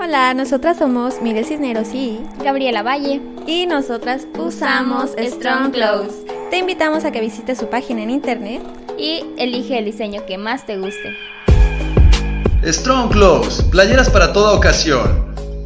Hola, 0.00 0.34
nosotras 0.34 0.78
somos 0.78 1.20
Mire 1.20 1.42
Cisneros 1.42 1.88
y 1.92 2.20
Gabriela 2.44 2.84
Valle. 2.84 3.20
Y 3.48 3.66
nosotras 3.66 4.28
usamos 4.38 5.16
Strong 5.18 5.72
Clothes. 5.72 6.14
Te 6.50 6.58
invitamos 6.58 7.04
a 7.04 7.10
que 7.10 7.20
visites 7.20 7.58
su 7.58 7.66
página 7.66 8.04
en 8.04 8.10
internet 8.10 8.62
y 8.96 9.24
elige 9.36 9.78
el 9.78 9.84
diseño 9.84 10.24
que 10.26 10.38
más 10.38 10.64
te 10.64 10.78
guste. 10.78 11.16
Strong 12.64 13.10
Clothes, 13.10 13.64
playeras 13.64 14.08
para 14.08 14.32
toda 14.32 14.52
ocasión. 14.52 15.27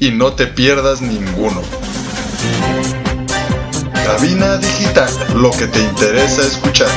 y 0.00 0.10
no 0.10 0.32
te 0.32 0.46
pierdas 0.46 1.02
ninguno. 1.02 1.62
Cabina 3.92 4.56
Digital, 4.56 5.08
lo 5.36 5.50
que 5.50 5.66
te 5.66 5.78
interesa 5.78 6.42
escuchar. 6.42 6.88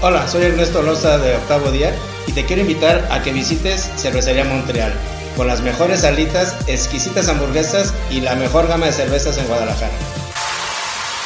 Hola, 0.00 0.28
soy 0.28 0.44
Ernesto 0.44 0.82
Loza 0.82 1.18
de 1.18 1.34
Octavo 1.34 1.72
Día 1.72 1.92
y 2.28 2.32
te 2.32 2.44
quiero 2.44 2.62
invitar 2.62 3.08
a 3.10 3.22
que 3.22 3.32
visites 3.32 3.90
Cervecería 3.96 4.44
Montreal, 4.44 4.94
con 5.36 5.48
las 5.48 5.62
mejores 5.62 6.04
alitas, 6.04 6.56
exquisitas 6.68 7.28
hamburguesas 7.28 7.92
y 8.08 8.20
la 8.20 8.36
mejor 8.36 8.68
gama 8.68 8.86
de 8.86 8.92
cervezas 8.92 9.36
en 9.38 9.48
Guadalajara. 9.48 9.92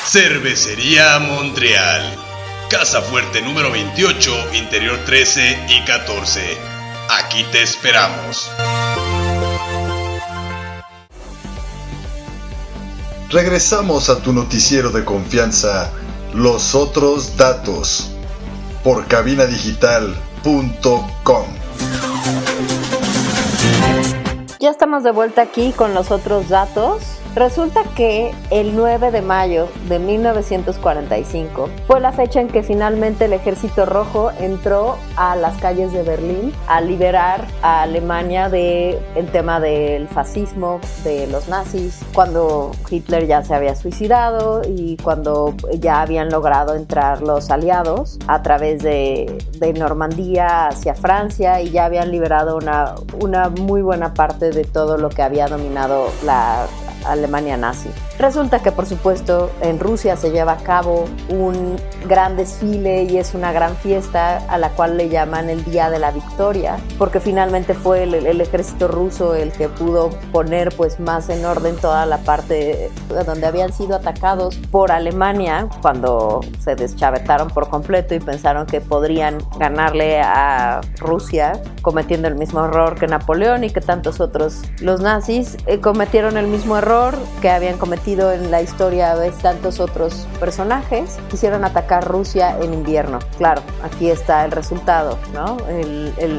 Cervecería 0.07 1.19
Montreal, 1.19 2.30
Casa 2.71 3.03
Fuerte 3.03 3.43
número 3.43 3.71
28, 3.73 4.55
Interior 4.55 4.97
13 5.05 5.67
y 5.71 5.85
14. 5.85 6.41
Aquí 7.19 7.45
te 7.50 7.62
esperamos. 7.62 8.49
Regresamos 13.29 14.09
a 14.09 14.23
tu 14.23 14.33
noticiero 14.33 14.91
de 14.91 15.05
confianza, 15.05 15.91
Los 16.33 16.77
Otros 16.77 17.37
Datos 17.37 18.12
por 18.85 19.09
cabinadigital.com. 19.09 21.47
Ya 24.61 24.71
estamos 24.71 25.03
de 25.03 25.11
vuelta 25.11 25.43
aquí 25.43 25.73
con 25.73 25.93
los 25.93 26.12
otros 26.12 26.49
datos. 26.49 27.20
Resulta 27.37 27.85
que 27.95 28.35
el 28.51 28.75
9 28.75 29.13
de 29.13 29.23
mayo 29.23 29.69
de 29.89 30.01
1945 30.01 31.69
fue 31.87 32.01
la 32.01 32.11
fecha 32.11 32.41
en 32.41 32.49
que 32.49 32.65
finalmente 32.65 33.27
el 33.27 33.33
ejército 33.33 33.87
rojo 33.87 34.33
entró 34.41 34.97
a 35.17 35.37
las 35.37 35.57
calles 35.59 35.93
de 35.93 36.03
Berlín 36.03 36.53
a 36.67 36.81
liberar 36.81 37.47
a 37.63 37.83
Alemania 37.83 38.49
del 38.49 38.99
el 39.15 39.31
tema 39.31 39.61
del 39.61 40.09
fascismo 40.09 40.81
de 41.05 41.29
los 41.29 41.49
nazis, 41.49 42.01
cuando 42.15 42.73
Hitler 42.91 43.29
ya 43.29 43.45
se 43.45 43.55
había 43.55 43.77
suicidado 43.77 44.63
y 44.67 44.97
cuando 44.97 45.55
ya 45.79 46.03
habían 46.03 46.31
logrado 46.31 46.75
entrar 46.75 47.23
los 47.23 47.51
aliados 47.51 48.19
a 48.27 48.43
través 48.43 48.83
de, 48.83 49.39
de 49.59 49.73
Normandía 49.73 50.67
hacia 50.67 50.95
Francia 50.95 51.61
y 51.61 51.71
ya 51.71 51.85
habían 51.85 52.11
liberado 52.11 52.57
una, 52.57 52.97
una 53.21 53.51
muy 53.51 53.83
buena 53.83 54.15
parte 54.15 54.51
de 54.51 54.65
todo 54.65 54.99
lo 54.99 55.11
que 55.11 55.23
había 55.23 55.47
dominado 55.47 56.09
la 56.25 56.67
Alemania 57.07 57.57
nazi. 57.57 57.90
Resulta 58.19 58.61
que 58.61 58.71
por 58.71 58.85
supuesto 58.85 59.50
en 59.62 59.80
Rusia 59.80 60.14
se 60.16 60.30
lleva 60.30 60.52
a 60.52 60.57
cabo 60.59 61.07
un 61.30 61.76
gran 62.07 62.37
desfile 62.37 63.04
y 63.04 63.16
es 63.16 63.35
una 63.35 63.50
gran 63.50 63.75
fiesta 63.76 64.38
a 64.49 64.59
la 64.59 64.71
cual 64.71 64.99
le 64.99 65.09
llaman 65.09 65.49
el 65.49 65.64
Día 65.64 65.88
de 65.88 65.99
la 65.99 66.11
Victoria, 66.11 66.76
porque 66.99 67.21
finalmente 67.21 67.73
fue 67.73 68.02
el, 68.02 68.40
ejército 68.40 68.88
ruso 68.88 69.35
el 69.35 69.52
que 69.52 69.69
pudo 69.69 70.11
poner 70.33 70.75
pues 70.76 71.00
más 71.00 71.30
en 71.30 71.45
orden 71.45 71.76
toda 71.76 72.04
la 72.04 72.19
parte 72.19 72.90
donde 73.26 73.47
habían 73.47 73.73
sido 73.73 73.97
atacados 73.97 74.57
por 74.71 74.92
Alemania 74.92 75.69
cuando 75.80 76.40
se 76.59 76.75
deschavetaron 76.75 77.49
por 77.49 77.69
completo 77.69 78.14
y 78.14 78.21
pensaron 78.21 78.66
que 78.66 78.80
podrían 78.80 79.38
ganarle 79.59 80.21
a 80.21 80.80
Rusia 80.99 81.52
cometiendo 81.80 82.28
el 82.28 82.35
mismo 82.35 82.64
error 82.64 82.99
que 82.99 83.07
Napoleón 83.07 83.64
y 83.64 83.71
que 83.71 83.80
tantos 83.80 84.21
otros 84.21 84.62
los 84.80 85.00
nazis 85.00 85.57
eh, 85.66 85.80
cometieron 85.80 86.37
el 86.37 86.47
mismo 86.47 86.76
error 86.76 86.89
que 87.40 87.49
habían 87.49 87.78
cometido 87.78 88.32
en 88.32 88.50
la 88.50 88.62
historia 88.62 89.14
de 89.14 89.30
tantos 89.30 89.78
otros 89.78 90.26
personajes, 90.40 91.18
quisieron 91.30 91.64
atacar 91.64 92.04
Rusia 92.04 92.59
en 92.61 92.75
invierno. 92.75 93.20
Claro, 93.38 93.62
aquí 93.85 94.11
está 94.11 94.44
el 94.44 94.50
resultado, 94.50 95.16
¿no? 95.32 95.59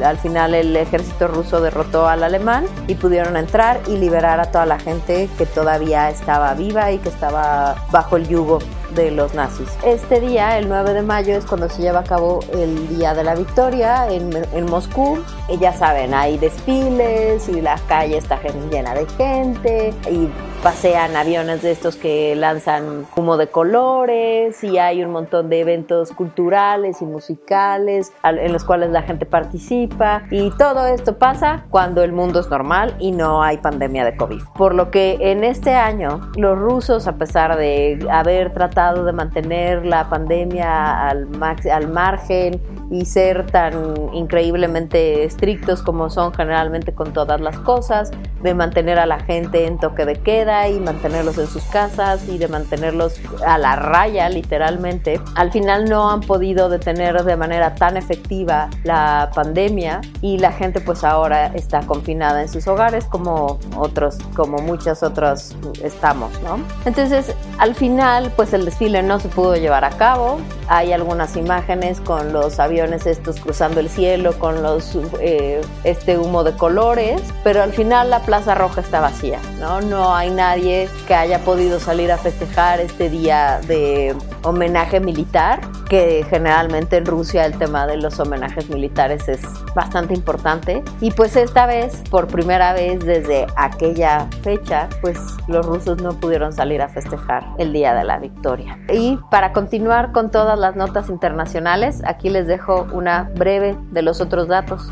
al 0.05 0.17
final 0.17 0.53
el 0.53 0.75
ejército 0.75 1.29
ruso 1.29 1.61
derrotó 1.61 2.05
al 2.05 2.23
alemán 2.23 2.65
y 2.87 2.95
pudieron 2.95 3.37
entrar 3.37 3.79
y 3.87 3.95
liberar 3.95 4.41
a 4.41 4.51
toda 4.51 4.65
la 4.65 4.77
gente 4.77 5.29
que 5.37 5.45
todavía 5.45 6.09
estaba 6.09 6.53
viva 6.53 6.91
y 6.91 6.97
que 6.97 7.07
estaba 7.07 7.85
bajo 7.89 8.17
el 8.17 8.27
yugo 8.27 8.59
de 8.95 9.11
los 9.11 9.33
nazis. 9.33 9.69
Este 9.83 10.19
día, 10.19 10.57
el 10.57 10.67
9 10.67 10.93
de 10.93 11.01
mayo, 11.01 11.35
es 11.35 11.45
cuando 11.45 11.69
se 11.69 11.81
lleva 11.81 11.99
a 11.99 12.03
cabo 12.03 12.39
el 12.53 12.87
Día 12.89 13.13
de 13.13 13.23
la 13.23 13.35
Victoria 13.35 14.09
en, 14.09 14.31
en 14.53 14.65
Moscú. 14.65 15.19
Y 15.49 15.57
ya 15.57 15.73
saben, 15.73 16.13
hay 16.13 16.37
desfiles 16.37 17.47
y 17.49 17.61
la 17.61 17.77
calle 17.87 18.17
está 18.17 18.39
llena 18.69 18.93
de 18.93 19.05
gente 19.17 19.93
y 20.09 20.29
pasean 20.63 21.15
aviones 21.15 21.63
de 21.63 21.71
estos 21.71 21.95
que 21.95 22.35
lanzan 22.35 23.07
humo 23.15 23.37
de 23.37 23.47
colores 23.47 24.63
y 24.63 24.77
hay 24.77 25.03
un 25.03 25.11
montón 25.11 25.49
de 25.49 25.59
eventos 25.59 26.11
culturales 26.11 27.01
y 27.01 27.05
musicales 27.05 28.11
en 28.23 28.53
los 28.53 28.63
cuales 28.63 28.91
la 28.91 29.01
gente 29.01 29.25
participa 29.25 30.23
y 30.29 30.51
todo 30.57 30.85
esto 30.85 31.17
pasa 31.17 31.65
cuando 31.71 32.03
el 32.03 32.11
mundo 32.11 32.39
es 32.39 32.49
normal 32.49 32.95
y 32.99 33.11
no 33.11 33.41
hay 33.41 33.57
pandemia 33.57 34.05
de 34.05 34.15
COVID. 34.15 34.41
Por 34.55 34.75
lo 34.75 34.91
que 34.91 35.17
en 35.19 35.43
este 35.43 35.73
año 35.73 36.29
los 36.37 36.57
rusos, 36.57 37.07
a 37.07 37.15
pesar 37.15 37.57
de 37.57 38.07
haber 38.11 38.53
tratado 38.53 38.80
de 38.89 39.13
mantener 39.13 39.85
la 39.85 40.09
pandemia 40.09 41.07
al, 41.07 41.27
al 41.71 41.87
margen 41.87 42.61
y 42.89 43.05
ser 43.05 43.45
tan 43.47 43.73
increíblemente 44.13 45.23
estrictos 45.23 45.81
como 45.81 46.09
son 46.09 46.33
generalmente 46.33 46.93
con 46.93 47.13
todas 47.13 47.39
las 47.39 47.57
cosas, 47.59 48.11
de 48.43 48.53
mantener 48.53 48.99
a 48.99 49.05
la 49.05 49.19
gente 49.19 49.65
en 49.65 49.77
toque 49.77 50.05
de 50.05 50.15
queda 50.15 50.67
y 50.67 50.79
mantenerlos 50.79 51.37
en 51.37 51.47
sus 51.47 51.63
casas 51.63 52.27
y 52.27 52.37
de 52.37 52.47
mantenerlos 52.47 53.19
a 53.45 53.57
la 53.57 53.75
raya 53.75 54.29
literalmente, 54.29 55.19
al 55.35 55.51
final 55.51 55.85
no 55.85 56.09
han 56.09 56.21
podido 56.21 56.69
detener 56.69 57.23
de 57.23 57.35
manera 57.35 57.75
tan 57.75 57.97
efectiva 57.97 58.69
la 58.83 59.31
pandemia 59.33 60.01
y 60.21 60.37
la 60.37 60.51
gente 60.51 60.81
pues 60.81 61.03
ahora 61.03 61.47
está 61.47 61.81
confinada 61.81 62.41
en 62.41 62.49
sus 62.49 62.67
hogares 62.67 63.05
como 63.05 63.59
otros, 63.77 64.17
como 64.35 64.57
muchos 64.59 65.03
otros 65.03 65.55
estamos, 65.83 66.31
¿no? 66.43 66.59
Entonces 66.85 67.35
al 67.57 67.75
final 67.75 68.31
pues 68.35 68.53
el 68.53 68.65
desfile 68.65 69.03
no 69.03 69.19
se 69.19 69.29
pudo 69.29 69.55
llevar 69.55 69.85
a 69.85 69.91
cabo, 69.91 70.39
hay 70.67 70.93
algunas 70.93 71.35
imágenes 71.35 71.99
con 71.99 72.33
los 72.33 72.59
aviones 72.59 73.05
estos 73.05 73.39
cruzando 73.39 73.79
el 73.79 73.89
cielo, 73.89 74.37
con 74.39 74.63
los 74.63 74.97
eh, 75.19 75.61
este 75.83 76.17
humo 76.17 76.43
de 76.43 76.53
colores, 76.53 77.21
pero 77.43 77.61
al 77.61 77.73
final 77.73 78.09
la 78.09 78.21
Plaza 78.31 78.55
Roja 78.55 78.79
está 78.79 79.01
vacía, 79.01 79.39
¿no? 79.59 79.81
No 79.81 80.15
hay 80.15 80.29
nadie 80.29 80.87
que 81.05 81.13
haya 81.13 81.39
podido 81.39 81.81
salir 81.81 82.13
a 82.13 82.17
festejar 82.17 82.79
este 82.79 83.09
día 83.09 83.59
de 83.67 84.15
homenaje 84.43 85.01
militar, 85.01 85.59
que 85.89 86.25
generalmente 86.29 86.95
en 86.95 87.05
Rusia 87.05 87.45
el 87.45 87.57
tema 87.57 87.85
de 87.87 87.97
los 87.97 88.21
homenajes 88.21 88.69
militares 88.69 89.27
es 89.27 89.41
bastante 89.75 90.13
importante. 90.13 90.81
Y 91.01 91.11
pues 91.11 91.35
esta 91.35 91.65
vez, 91.65 92.03
por 92.09 92.27
primera 92.27 92.71
vez 92.71 93.03
desde 93.03 93.47
aquella 93.57 94.27
fecha, 94.43 94.87
pues 95.01 95.19
los 95.49 95.65
rusos 95.65 96.01
no 96.01 96.17
pudieron 96.17 96.53
salir 96.53 96.81
a 96.81 96.87
festejar 96.87 97.45
el 97.57 97.73
Día 97.73 97.93
de 97.93 98.05
la 98.05 98.17
Victoria. 98.17 98.79
Y 98.93 99.19
para 99.29 99.51
continuar 99.51 100.13
con 100.13 100.31
todas 100.31 100.57
las 100.57 100.77
notas 100.77 101.09
internacionales, 101.09 102.01
aquí 102.05 102.29
les 102.29 102.47
dejo 102.47 102.87
una 102.93 103.29
breve 103.35 103.77
de 103.91 104.01
los 104.01 104.21
otros 104.21 104.47
datos. 104.47 104.89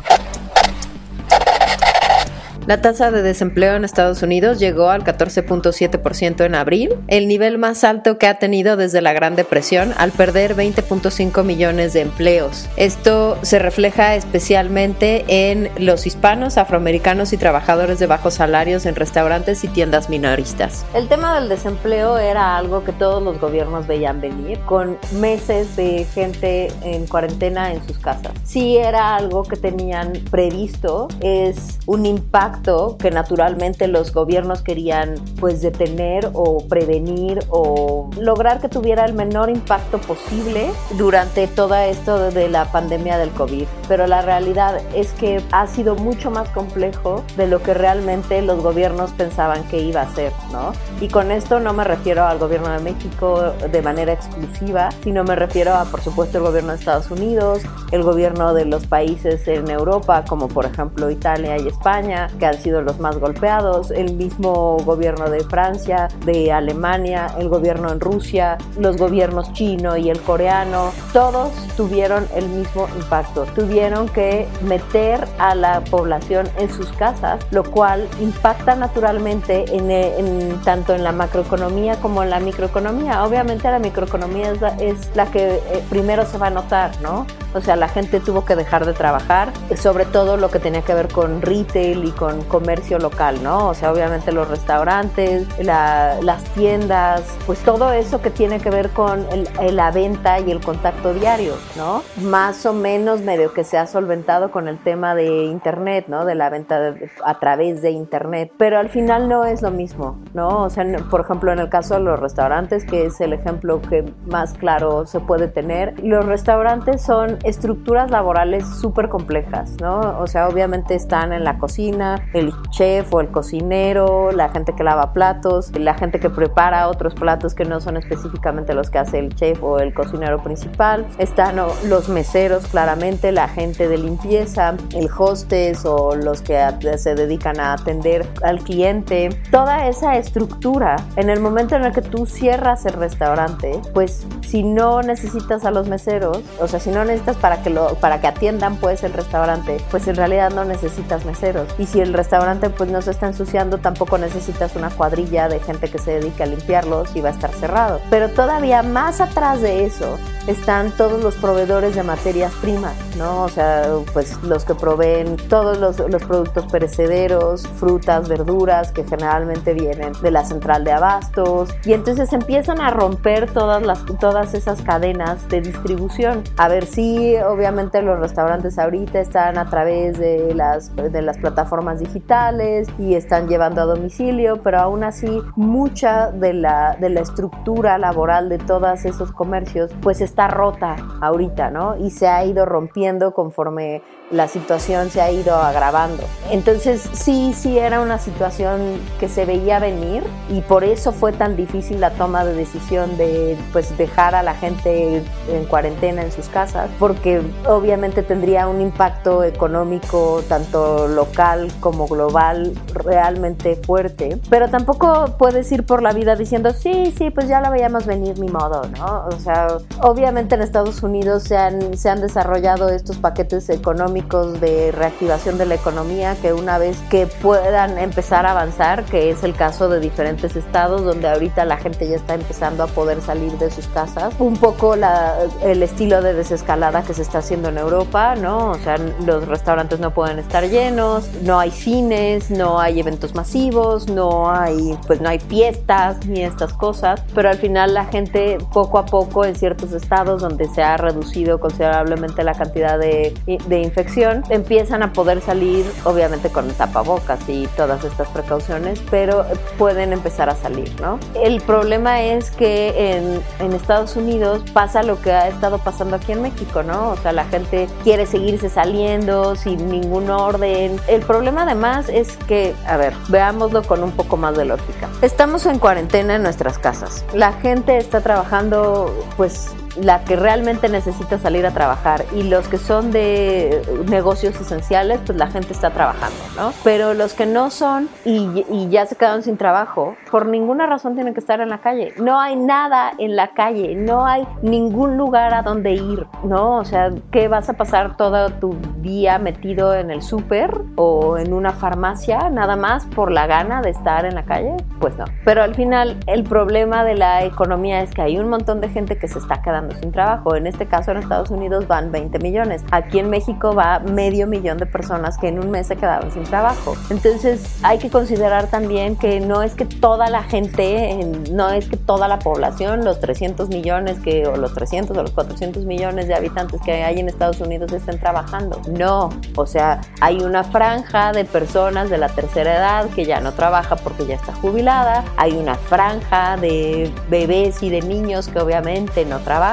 La 2.66 2.82
tasa 2.82 3.10
de 3.10 3.22
desempleo 3.22 3.74
en 3.74 3.84
Estados 3.84 4.22
Unidos 4.22 4.58
llegó 4.58 4.90
al 4.90 5.02
14.7% 5.02 6.44
en 6.44 6.54
abril, 6.54 6.94
el 7.08 7.26
nivel 7.26 7.56
más 7.56 7.84
alto 7.84 8.18
que 8.18 8.26
ha 8.26 8.38
tenido 8.38 8.76
desde 8.76 9.00
la 9.00 9.14
Gran 9.14 9.34
Depresión, 9.34 9.94
al 9.96 10.12
perder 10.12 10.54
20.5 10.54 11.42
millones 11.42 11.94
de 11.94 12.02
empleos. 12.02 12.68
Esto 12.76 13.38
se 13.42 13.58
refleja 13.58 14.14
especialmente 14.14 15.24
en 15.26 15.70
los 15.78 16.06
hispanos, 16.06 16.58
afroamericanos 16.58 17.32
y 17.32 17.38
trabajadores 17.38 17.98
de 17.98 18.06
bajos 18.06 18.34
salarios 18.34 18.84
en 18.84 18.94
restaurantes 18.94 19.64
y 19.64 19.68
tiendas 19.68 20.10
minoristas. 20.10 20.84
El 20.94 21.08
tema 21.08 21.40
del 21.40 21.48
desempleo 21.48 22.18
era 22.18 22.58
algo 22.58 22.84
que 22.84 22.92
todos 22.92 23.22
los 23.22 23.40
gobiernos 23.40 23.86
veían 23.86 24.20
venir, 24.20 24.60
con 24.66 24.98
meses 25.18 25.76
de 25.76 26.04
gente 26.14 26.70
en 26.82 27.06
cuarentena 27.06 27.72
en 27.72 27.84
sus 27.86 27.98
casas. 27.98 28.32
Si 28.44 28.76
era 28.76 29.16
algo 29.16 29.44
que 29.44 29.56
tenían 29.56 30.12
previsto, 30.30 31.08
es 31.20 31.78
un 31.86 32.04
impacto 32.04 32.49
que 32.98 33.10
naturalmente 33.10 33.86
los 33.88 34.12
gobiernos 34.12 34.62
querían 34.62 35.14
pues 35.38 35.62
detener 35.62 36.30
o 36.32 36.66
prevenir 36.68 37.40
o 37.48 38.10
lograr 38.18 38.60
que 38.60 38.68
tuviera 38.68 39.04
el 39.04 39.14
menor 39.14 39.50
impacto 39.50 39.98
posible 39.98 40.70
durante 40.96 41.46
todo 41.46 41.74
esto 41.76 42.30
de 42.30 42.48
la 42.48 42.70
pandemia 42.70 43.18
del 43.18 43.30
COVID. 43.30 43.66
Pero 43.88 44.06
la 44.06 44.22
realidad 44.22 44.80
es 44.94 45.12
que 45.12 45.42
ha 45.52 45.66
sido 45.66 45.94
mucho 45.96 46.30
más 46.30 46.48
complejo 46.50 47.24
de 47.36 47.46
lo 47.46 47.62
que 47.62 47.74
realmente 47.74 48.42
los 48.42 48.62
gobiernos 48.62 49.10
pensaban 49.12 49.64
que 49.64 49.80
iba 49.80 50.02
a 50.02 50.14
ser, 50.14 50.32
¿no? 50.52 50.72
Y 51.00 51.08
con 51.08 51.30
esto 51.30 51.60
no 51.60 51.72
me 51.72 51.84
refiero 51.84 52.24
al 52.24 52.38
gobierno 52.38 52.70
de 52.70 52.80
México 52.80 53.52
de 53.70 53.82
manera 53.82 54.12
exclusiva, 54.12 54.90
sino 55.02 55.24
me 55.24 55.36
refiero 55.36 55.74
a, 55.74 55.84
por 55.84 56.00
supuesto, 56.00 56.38
el 56.38 56.44
gobierno 56.44 56.72
de 56.72 56.78
Estados 56.78 57.10
Unidos, 57.10 57.62
el 57.90 58.02
gobierno 58.02 58.54
de 58.54 58.64
los 58.64 58.86
países 58.86 59.46
en 59.48 59.68
Europa, 59.70 60.24
como 60.28 60.48
por 60.48 60.66
ejemplo 60.66 61.10
Italia 61.10 61.56
y 61.58 61.68
España, 61.68 62.28
que 62.40 62.46
han 62.46 62.60
sido 62.60 62.82
los 62.82 62.98
más 62.98 63.18
golpeados, 63.18 63.92
el 63.92 64.14
mismo 64.16 64.78
gobierno 64.78 65.30
de 65.30 65.44
Francia, 65.44 66.08
de 66.24 66.50
Alemania, 66.50 67.28
el 67.38 67.48
gobierno 67.48 67.92
en 67.92 68.00
Rusia, 68.00 68.58
los 68.78 68.96
gobiernos 68.96 69.52
chino 69.52 69.96
y 69.96 70.10
el 70.10 70.18
coreano, 70.20 70.90
todos 71.12 71.52
tuvieron 71.76 72.26
el 72.34 72.48
mismo 72.48 72.88
impacto. 72.96 73.44
Tuvieron 73.54 74.08
que 74.08 74.48
meter 74.62 75.28
a 75.38 75.54
la 75.54 75.82
población 75.82 76.48
en 76.58 76.72
sus 76.72 76.88
casas, 76.92 77.44
lo 77.50 77.62
cual 77.62 78.08
impacta 78.20 78.74
naturalmente 78.74 79.64
en, 79.68 80.60
tanto 80.64 80.94
en 80.94 81.04
la 81.04 81.12
macroeconomía 81.12 82.00
como 82.00 82.22
en 82.22 82.30
la 82.30 82.40
microeconomía. 82.40 83.24
Obviamente 83.24 83.70
la 83.70 83.78
microeconomía 83.78 84.52
es 84.52 84.60
la, 84.60 84.68
es 84.78 85.10
la 85.14 85.26
que 85.26 85.56
eh, 85.56 85.84
primero 85.90 86.24
se 86.24 86.38
va 86.38 86.46
a 86.46 86.50
notar, 86.50 86.90
¿no? 87.02 87.26
O 87.54 87.60
sea, 87.60 87.76
la 87.76 87.88
gente 87.88 88.20
tuvo 88.20 88.44
que 88.44 88.54
dejar 88.54 88.86
de 88.86 88.92
trabajar, 88.92 89.52
sobre 89.76 90.04
todo 90.04 90.36
lo 90.36 90.50
que 90.50 90.60
tenía 90.60 90.82
que 90.82 90.94
ver 90.94 91.08
con 91.08 91.42
retail 91.42 92.04
y 92.04 92.12
con 92.12 92.29
comercio 92.42 92.98
local, 92.98 93.42
¿no? 93.42 93.68
O 93.68 93.74
sea, 93.74 93.92
obviamente 93.92 94.32
los 94.32 94.48
restaurantes, 94.48 95.46
las 95.64 96.44
tiendas, 96.54 97.22
pues 97.46 97.58
todo 97.60 97.92
eso 97.92 98.22
que 98.22 98.30
tiene 98.30 98.60
que 98.60 98.70
ver 98.70 98.90
con 98.90 99.26
la 99.72 99.90
venta 99.90 100.40
y 100.40 100.50
el 100.50 100.60
contacto 100.60 101.12
diario, 101.14 101.54
¿no? 101.76 102.02
Más 102.22 102.64
o 102.66 102.72
menos 102.72 103.20
medio 103.20 103.52
que 103.52 103.64
se 103.64 103.78
ha 103.78 103.86
solventado 103.86 104.50
con 104.50 104.68
el 104.68 104.78
tema 104.78 105.14
de 105.14 105.44
Internet, 105.44 106.06
¿no? 106.08 106.24
De 106.24 106.34
la 106.34 106.50
venta 106.50 106.94
a 107.24 107.38
través 107.38 107.82
de 107.82 107.90
Internet, 107.90 108.52
pero 108.56 108.78
al 108.78 108.88
final 108.88 109.28
no 109.28 109.44
es 109.44 109.62
lo 109.62 109.70
mismo, 109.70 110.18
¿no? 110.34 110.64
O 110.64 110.70
sea, 110.70 110.84
por 111.10 111.20
ejemplo, 111.20 111.52
en 111.52 111.58
el 111.58 111.68
caso 111.68 111.94
de 111.94 112.00
los 112.00 112.18
restaurantes, 112.18 112.84
que 112.84 113.06
es 113.06 113.20
el 113.20 113.32
ejemplo 113.32 113.80
que 113.82 114.04
más 114.26 114.54
claro 114.54 115.06
se 115.06 115.20
puede 115.20 115.48
tener, 115.48 115.98
los 116.02 116.24
restaurantes 116.24 117.02
son 117.02 117.38
estructuras 117.44 118.10
laborales 118.10 118.66
súper 118.80 119.08
complejas, 119.08 119.72
¿no? 119.80 120.18
O 120.20 120.26
sea, 120.26 120.48
obviamente 120.48 120.94
están 120.94 121.32
en 121.32 121.44
la 121.44 121.58
cocina, 121.58 122.19
el 122.32 122.52
chef 122.70 123.12
o 123.12 123.20
el 123.20 123.28
cocinero, 123.28 124.32
la 124.32 124.48
gente 124.50 124.74
que 124.74 124.84
lava 124.84 125.12
platos, 125.12 125.70
la 125.78 125.94
gente 125.94 126.20
que 126.20 126.30
prepara 126.30 126.88
otros 126.88 127.14
platos 127.14 127.54
que 127.54 127.64
no 127.64 127.80
son 127.80 127.96
específicamente 127.96 128.74
los 128.74 128.90
que 128.90 128.98
hace 128.98 129.18
el 129.18 129.34
chef 129.34 129.62
o 129.62 129.78
el 129.78 129.94
cocinero 129.94 130.42
principal, 130.42 131.06
están 131.18 131.56
los 131.56 132.08
meseros 132.08 132.66
claramente, 132.66 133.32
la 133.32 133.48
gente 133.48 133.88
de 133.88 133.98
limpieza, 133.98 134.74
el 134.94 135.08
hostess 135.16 135.84
o 135.84 136.14
los 136.14 136.42
que 136.42 136.60
se 136.96 137.14
dedican 137.14 137.60
a 137.60 137.74
atender 137.74 138.26
al 138.42 138.60
cliente, 138.60 139.30
toda 139.50 139.88
esa 139.88 140.16
estructura, 140.16 140.96
en 141.16 141.30
el 141.30 141.40
momento 141.40 141.76
en 141.76 141.84
el 141.84 141.92
que 141.92 142.02
tú 142.02 142.26
cierras 142.26 142.84
el 142.86 142.94
restaurante, 142.94 143.80
pues 143.94 144.26
si 144.46 144.62
no 144.62 145.02
necesitas 145.02 145.64
a 145.64 145.70
los 145.70 145.88
meseros, 145.88 146.40
o 146.60 146.68
sea, 146.68 146.80
si 146.80 146.90
no 146.90 147.04
necesitas 147.04 147.36
para 147.36 147.62
que, 147.62 147.70
lo, 147.70 147.94
para 147.96 148.20
que 148.20 148.26
atiendan 148.26 148.76
pues 148.76 149.02
el 149.04 149.12
restaurante, 149.12 149.78
pues 149.90 150.06
en 150.08 150.16
realidad 150.16 150.50
no 150.50 150.64
necesitas 150.64 151.24
meseros. 151.24 151.68
Y 151.78 151.86
si 151.86 152.00
el 152.00 152.09
restaurante 152.12 152.70
pues 152.70 152.90
no 152.90 153.02
se 153.02 153.10
está 153.10 153.26
ensuciando, 153.26 153.78
tampoco 153.78 154.18
necesitas 154.18 154.76
una 154.76 154.90
cuadrilla 154.90 155.48
de 155.48 155.60
gente 155.60 155.90
que 155.90 155.98
se 155.98 156.12
dedique 156.12 156.42
a 156.42 156.46
limpiarlos 156.46 157.14
y 157.14 157.20
va 157.20 157.30
a 157.30 157.32
estar 157.32 157.52
cerrado. 157.52 158.00
Pero 158.10 158.28
todavía 158.28 158.82
más 158.82 159.20
atrás 159.20 159.60
de 159.60 159.84
eso 159.86 160.18
están 160.46 160.90
todos 160.92 161.22
los 161.22 161.36
proveedores 161.36 161.94
de 161.94 162.02
materias 162.02 162.52
primas, 162.60 162.94
¿no? 163.16 163.44
O 163.44 163.48
sea, 163.48 163.86
pues 164.12 164.42
los 164.42 164.64
que 164.64 164.74
proveen 164.74 165.36
todos 165.48 165.78
los, 165.78 165.98
los 165.98 166.22
productos 166.24 166.66
perecederos, 166.70 167.66
frutas, 167.76 168.28
verduras, 168.28 168.92
que 168.92 169.04
generalmente 169.04 169.74
vienen 169.74 170.12
de 170.22 170.30
la 170.30 170.44
central 170.44 170.84
de 170.84 170.92
abastos. 170.92 171.70
Y 171.84 171.92
entonces 171.92 172.32
empiezan 172.32 172.80
a 172.80 172.90
romper 172.90 173.50
todas, 173.52 173.82
las, 173.82 174.04
todas 174.18 174.54
esas 174.54 174.82
cadenas 174.82 175.48
de 175.48 175.60
distribución. 175.60 176.42
A 176.56 176.68
ver 176.68 176.86
si 176.86 177.36
obviamente 177.36 178.02
los 178.02 178.18
restaurantes 178.18 178.78
ahorita 178.78 179.20
están 179.20 179.58
a 179.58 179.68
través 179.68 180.18
de 180.18 180.54
las, 180.54 180.94
de 180.96 181.22
las 181.22 181.38
plataformas 181.38 181.99
digitales 182.00 182.88
y 182.98 183.14
están 183.14 183.48
llevando 183.48 183.80
a 183.82 183.84
domicilio, 183.84 184.60
pero 184.62 184.80
aún 184.80 185.04
así 185.04 185.40
mucha 185.54 186.32
de 186.32 186.54
la, 186.54 186.96
de 186.98 187.10
la 187.10 187.20
estructura 187.20 187.96
laboral 187.98 188.48
de 188.48 188.58
todos 188.58 189.04
esos 189.04 189.30
comercios 189.30 189.92
pues 190.02 190.20
está 190.20 190.48
rota 190.48 190.96
ahorita, 191.20 191.70
¿no? 191.70 191.96
Y 191.96 192.10
se 192.10 192.26
ha 192.26 192.44
ido 192.44 192.66
rompiendo 192.66 193.32
conforme 193.32 194.02
la 194.30 194.46
situación 194.46 195.10
se 195.10 195.20
ha 195.20 195.30
ido 195.30 195.56
agravando. 195.56 196.22
Entonces 196.50 197.08
sí, 197.12 197.52
sí 197.54 197.78
era 197.78 198.00
una 198.00 198.18
situación 198.18 199.00
que 199.18 199.28
se 199.28 199.44
veía 199.44 199.78
venir 199.78 200.22
y 200.48 200.60
por 200.60 200.84
eso 200.84 201.12
fue 201.12 201.32
tan 201.32 201.56
difícil 201.56 202.00
la 202.00 202.10
toma 202.10 202.44
de 202.44 202.54
decisión 202.54 203.16
de 203.16 203.58
pues 203.72 203.96
dejar 203.98 204.34
a 204.34 204.42
la 204.42 204.54
gente 204.54 205.22
en 205.48 205.64
cuarentena 205.64 206.22
en 206.22 206.32
sus 206.32 206.46
casas, 206.46 206.88
porque 206.98 207.42
obviamente 207.66 208.22
tendría 208.22 208.68
un 208.68 208.80
impacto 208.80 209.42
económico 209.42 210.42
tanto 210.48 211.08
local 211.08 211.68
como 211.80 212.06
global 212.06 212.72
realmente 212.94 213.76
fuerte, 213.76 214.38
pero 214.48 214.68
tampoco 214.68 215.34
puedes 215.38 215.70
ir 215.72 215.84
por 215.84 216.02
la 216.02 216.12
vida 216.12 216.36
diciendo 216.36 216.72
sí, 216.72 217.12
sí, 217.16 217.30
pues 217.30 217.48
ya 217.48 217.60
la 217.60 217.70
veíamos 217.70 218.06
venir 218.06 218.38
mi 218.38 218.48
modo, 218.48 218.82
¿no? 218.96 219.26
O 219.26 219.40
sea, 219.40 219.68
obviamente 220.02 220.54
en 220.54 220.62
Estados 220.62 221.02
Unidos 221.02 221.42
se 221.44 221.56
han, 221.56 221.96
se 221.96 222.08
han 222.08 222.20
desarrollado 222.20 222.88
estos 222.88 223.18
paquetes 223.18 223.68
económicos 223.70 224.19
de 224.28 224.92
reactivación 224.92 225.58
de 225.58 225.66
la 225.66 225.74
economía 225.74 226.36
que 226.40 226.52
una 226.52 226.78
vez 226.78 226.96
que 227.10 227.26
puedan 227.26 227.98
empezar 227.98 228.46
a 228.46 228.52
avanzar, 228.52 229.04
que 229.04 229.30
es 229.30 229.42
el 229.42 229.54
caso 229.54 229.88
de 229.88 229.98
diferentes 229.98 230.56
estados 230.56 231.04
donde 231.04 231.28
ahorita 231.28 231.64
la 231.64 231.78
gente 231.78 232.08
ya 232.08 232.16
está 232.16 232.34
empezando 232.34 232.84
a 232.84 232.86
poder 232.86 233.20
salir 233.22 233.52
de 233.58 233.70
sus 233.70 233.86
casas, 233.88 234.34
un 234.38 234.56
poco 234.56 234.96
la, 234.96 235.36
el 235.62 235.82
estilo 235.82 236.22
de 236.22 236.34
desescalada 236.34 237.02
que 237.02 237.14
se 237.14 237.22
está 237.22 237.38
haciendo 237.38 237.70
en 237.70 237.78
Europa, 237.78 238.34
¿no? 238.36 238.70
O 238.70 238.74
sea, 238.76 238.96
los 239.24 239.48
restaurantes 239.48 240.00
no 240.00 240.12
pueden 240.12 240.38
estar 240.38 240.68
llenos, 240.68 241.28
no 241.42 241.58
hay 241.58 241.70
cines, 241.70 242.50
no 242.50 242.78
hay 242.78 243.00
eventos 243.00 243.34
masivos, 243.34 244.08
no 244.08 244.50
hay, 244.50 244.98
pues 245.06 245.20
no 245.20 245.28
hay 245.28 245.38
fiestas 245.40 246.26
ni 246.26 246.42
estas 246.42 246.72
cosas, 246.74 247.22
pero 247.34 247.48
al 247.48 247.58
final 247.58 247.94
la 247.94 248.04
gente 248.04 248.58
poco 248.72 248.98
a 248.98 249.06
poco 249.06 249.44
en 249.44 249.56
ciertos 249.56 249.92
estados 249.92 250.42
donde 250.42 250.68
se 250.68 250.82
ha 250.82 250.96
reducido 250.96 251.58
considerablemente 251.58 252.44
la 252.44 252.54
cantidad 252.54 252.98
de, 252.98 253.34
de 253.46 253.78
infecciones 253.80 254.09
empiezan 254.48 255.02
a 255.02 255.12
poder 255.12 255.40
salir, 255.40 255.90
obviamente 256.04 256.50
con 256.50 256.68
tapabocas 256.68 257.40
y 257.48 257.66
todas 257.76 258.04
estas 258.04 258.28
precauciones, 258.28 259.00
pero 259.10 259.44
pueden 259.78 260.12
empezar 260.12 260.48
a 260.48 260.56
salir, 260.56 260.90
¿no? 261.00 261.18
El 261.34 261.60
problema 261.60 262.22
es 262.22 262.50
que 262.50 263.16
en, 263.16 263.42
en 263.58 263.72
Estados 263.72 264.16
Unidos 264.16 264.62
pasa 264.72 265.02
lo 265.02 265.20
que 265.20 265.32
ha 265.32 265.48
estado 265.48 265.78
pasando 265.78 266.16
aquí 266.16 266.32
en 266.32 266.42
México, 266.42 266.82
¿no? 266.82 267.10
O 267.10 267.16
sea, 267.16 267.32
la 267.32 267.44
gente 267.44 267.88
quiere 268.02 268.26
seguirse 268.26 268.68
saliendo 268.68 269.56
sin 269.56 269.88
ningún 269.90 270.30
orden. 270.30 271.00
El 271.06 271.22
problema 271.22 271.62
además 271.62 272.08
es 272.08 272.36
que, 272.48 272.74
a 272.86 272.96
ver, 272.96 273.14
veámoslo 273.28 273.82
con 273.82 274.02
un 274.02 274.12
poco 274.12 274.36
más 274.36 274.56
de 274.56 274.64
lógica. 274.64 275.08
Estamos 275.22 275.66
en 275.66 275.78
cuarentena 275.78 276.36
en 276.36 276.42
nuestras 276.42 276.78
casas. 276.78 277.24
La 277.32 277.52
gente 277.52 277.96
está 277.96 278.20
trabajando 278.20 279.14
pues 279.36 279.70
la 279.96 280.24
que 280.24 280.36
realmente 280.36 280.88
necesita 280.88 281.38
salir 281.38 281.66
a 281.66 281.72
trabajar 281.72 282.24
y 282.34 282.44
los 282.44 282.68
que 282.68 282.78
son 282.78 283.10
de 283.10 283.82
negocios 284.08 284.60
esenciales, 284.60 285.20
pues 285.26 285.36
la 285.38 285.48
gente 285.48 285.72
está 285.72 285.90
trabajando, 285.90 286.38
¿no? 286.56 286.72
Pero 286.84 287.14
los 287.14 287.34
que 287.34 287.46
no 287.46 287.70
son 287.70 288.08
y, 288.24 288.64
y, 288.70 288.88
ya 288.90 289.06
se 289.06 289.16
quedaron 289.16 289.42
sin 289.42 289.56
trabajo, 289.56 290.16
por 290.30 290.46
ninguna 290.46 290.86
razón 290.86 291.14
tienen 291.14 291.34
que 291.34 291.40
estar 291.40 291.60
en 291.60 291.68
la 291.68 291.78
calle. 291.78 292.14
No 292.18 292.40
hay 292.40 292.56
nada 292.56 293.12
en 293.18 293.36
la 293.36 293.48
calle, 293.48 293.94
no 293.94 294.26
hay 294.26 294.46
ningún 294.62 295.16
lugar 295.16 295.54
a 295.54 295.62
donde 295.62 295.92
ir, 295.92 296.26
¿no? 296.44 296.78
O 296.78 296.84
sea, 296.84 297.10
¿qué 297.30 297.48
vas 297.48 297.68
a 297.68 297.74
pasar 297.74 298.16
todo 298.16 298.50
tu 298.50 298.76
día 299.00 299.38
metido 299.38 299.94
en 299.94 300.10
el 300.10 300.22
súper 300.22 300.82
o 300.96 301.38
en 301.38 301.52
una 301.52 301.72
farmacia 301.72 302.50
nada 302.50 302.76
más 302.76 303.06
por 303.06 303.30
la 303.30 303.46
gana 303.46 303.82
de 303.82 303.90
estar 303.90 304.24
en 304.24 304.34
la 304.34 304.44
calle? 304.44 304.76
Pues 305.00 305.16
no. 305.16 305.24
Pero 305.44 305.62
al 305.62 305.74
final 305.74 306.18
el 306.26 306.44
problema 306.44 307.04
de 307.04 307.14
la 307.14 307.44
economía 307.44 308.02
es 308.02 308.12
que 308.12 308.22
hay 308.22 308.38
un 308.38 308.48
montón 308.48 308.80
de 308.80 308.88
gente 308.88 309.18
que 309.18 309.28
se 309.28 309.38
está 309.38 309.62
quedando 309.62 309.79
sin 310.00 310.12
trabajo. 310.12 310.54
En 310.54 310.66
este 310.66 310.86
caso 310.86 311.10
en 311.10 311.18
Estados 311.18 311.50
Unidos 311.50 311.86
van 311.86 312.12
20 312.12 312.38
millones. 312.38 312.84
Aquí 312.90 313.18
en 313.18 313.30
México 313.30 313.74
va 313.74 314.00
medio 314.00 314.46
millón 314.46 314.78
de 314.78 314.86
personas 314.86 315.38
que 315.38 315.48
en 315.48 315.58
un 315.58 315.70
mes 315.70 315.86
se 315.86 315.96
quedaron 315.96 316.30
sin 316.30 316.44
trabajo. 316.44 316.94
Entonces 317.10 317.78
hay 317.82 317.98
que 317.98 318.10
considerar 318.10 318.66
también 318.66 319.16
que 319.16 319.40
no 319.40 319.62
es 319.62 319.74
que 319.74 319.84
toda 319.84 320.28
la 320.28 320.42
gente, 320.42 321.18
no 321.52 321.70
es 321.70 321.88
que 321.88 321.96
toda 321.96 322.28
la 322.28 322.38
población, 322.38 323.04
los 323.04 323.20
300 323.20 323.68
millones 323.68 324.18
que, 324.20 324.46
o 324.46 324.56
los 324.56 324.74
300 324.74 325.16
o 325.16 325.22
los 325.22 325.32
400 325.32 325.84
millones 325.84 326.28
de 326.28 326.34
habitantes 326.34 326.80
que 326.82 327.04
hay 327.04 327.20
en 327.20 327.28
Estados 327.28 327.60
Unidos 327.60 327.92
estén 327.92 328.18
trabajando. 328.18 328.80
No, 328.98 329.30
o 329.56 329.66
sea, 329.66 330.00
hay 330.20 330.40
una 330.40 330.64
franja 330.64 331.32
de 331.32 331.44
personas 331.44 332.10
de 332.10 332.18
la 332.18 332.28
tercera 332.28 332.76
edad 332.76 333.06
que 333.10 333.24
ya 333.24 333.40
no 333.40 333.52
trabaja 333.52 333.96
porque 333.96 334.26
ya 334.26 334.34
está 334.34 334.52
jubilada. 334.54 335.24
Hay 335.36 335.52
una 335.52 335.74
franja 335.74 336.56
de 336.56 337.10
bebés 337.28 337.82
y 337.82 337.90
de 337.90 338.02
niños 338.02 338.48
que 338.48 338.58
obviamente 338.58 339.24
no 339.24 339.38
trabajan 339.38 339.69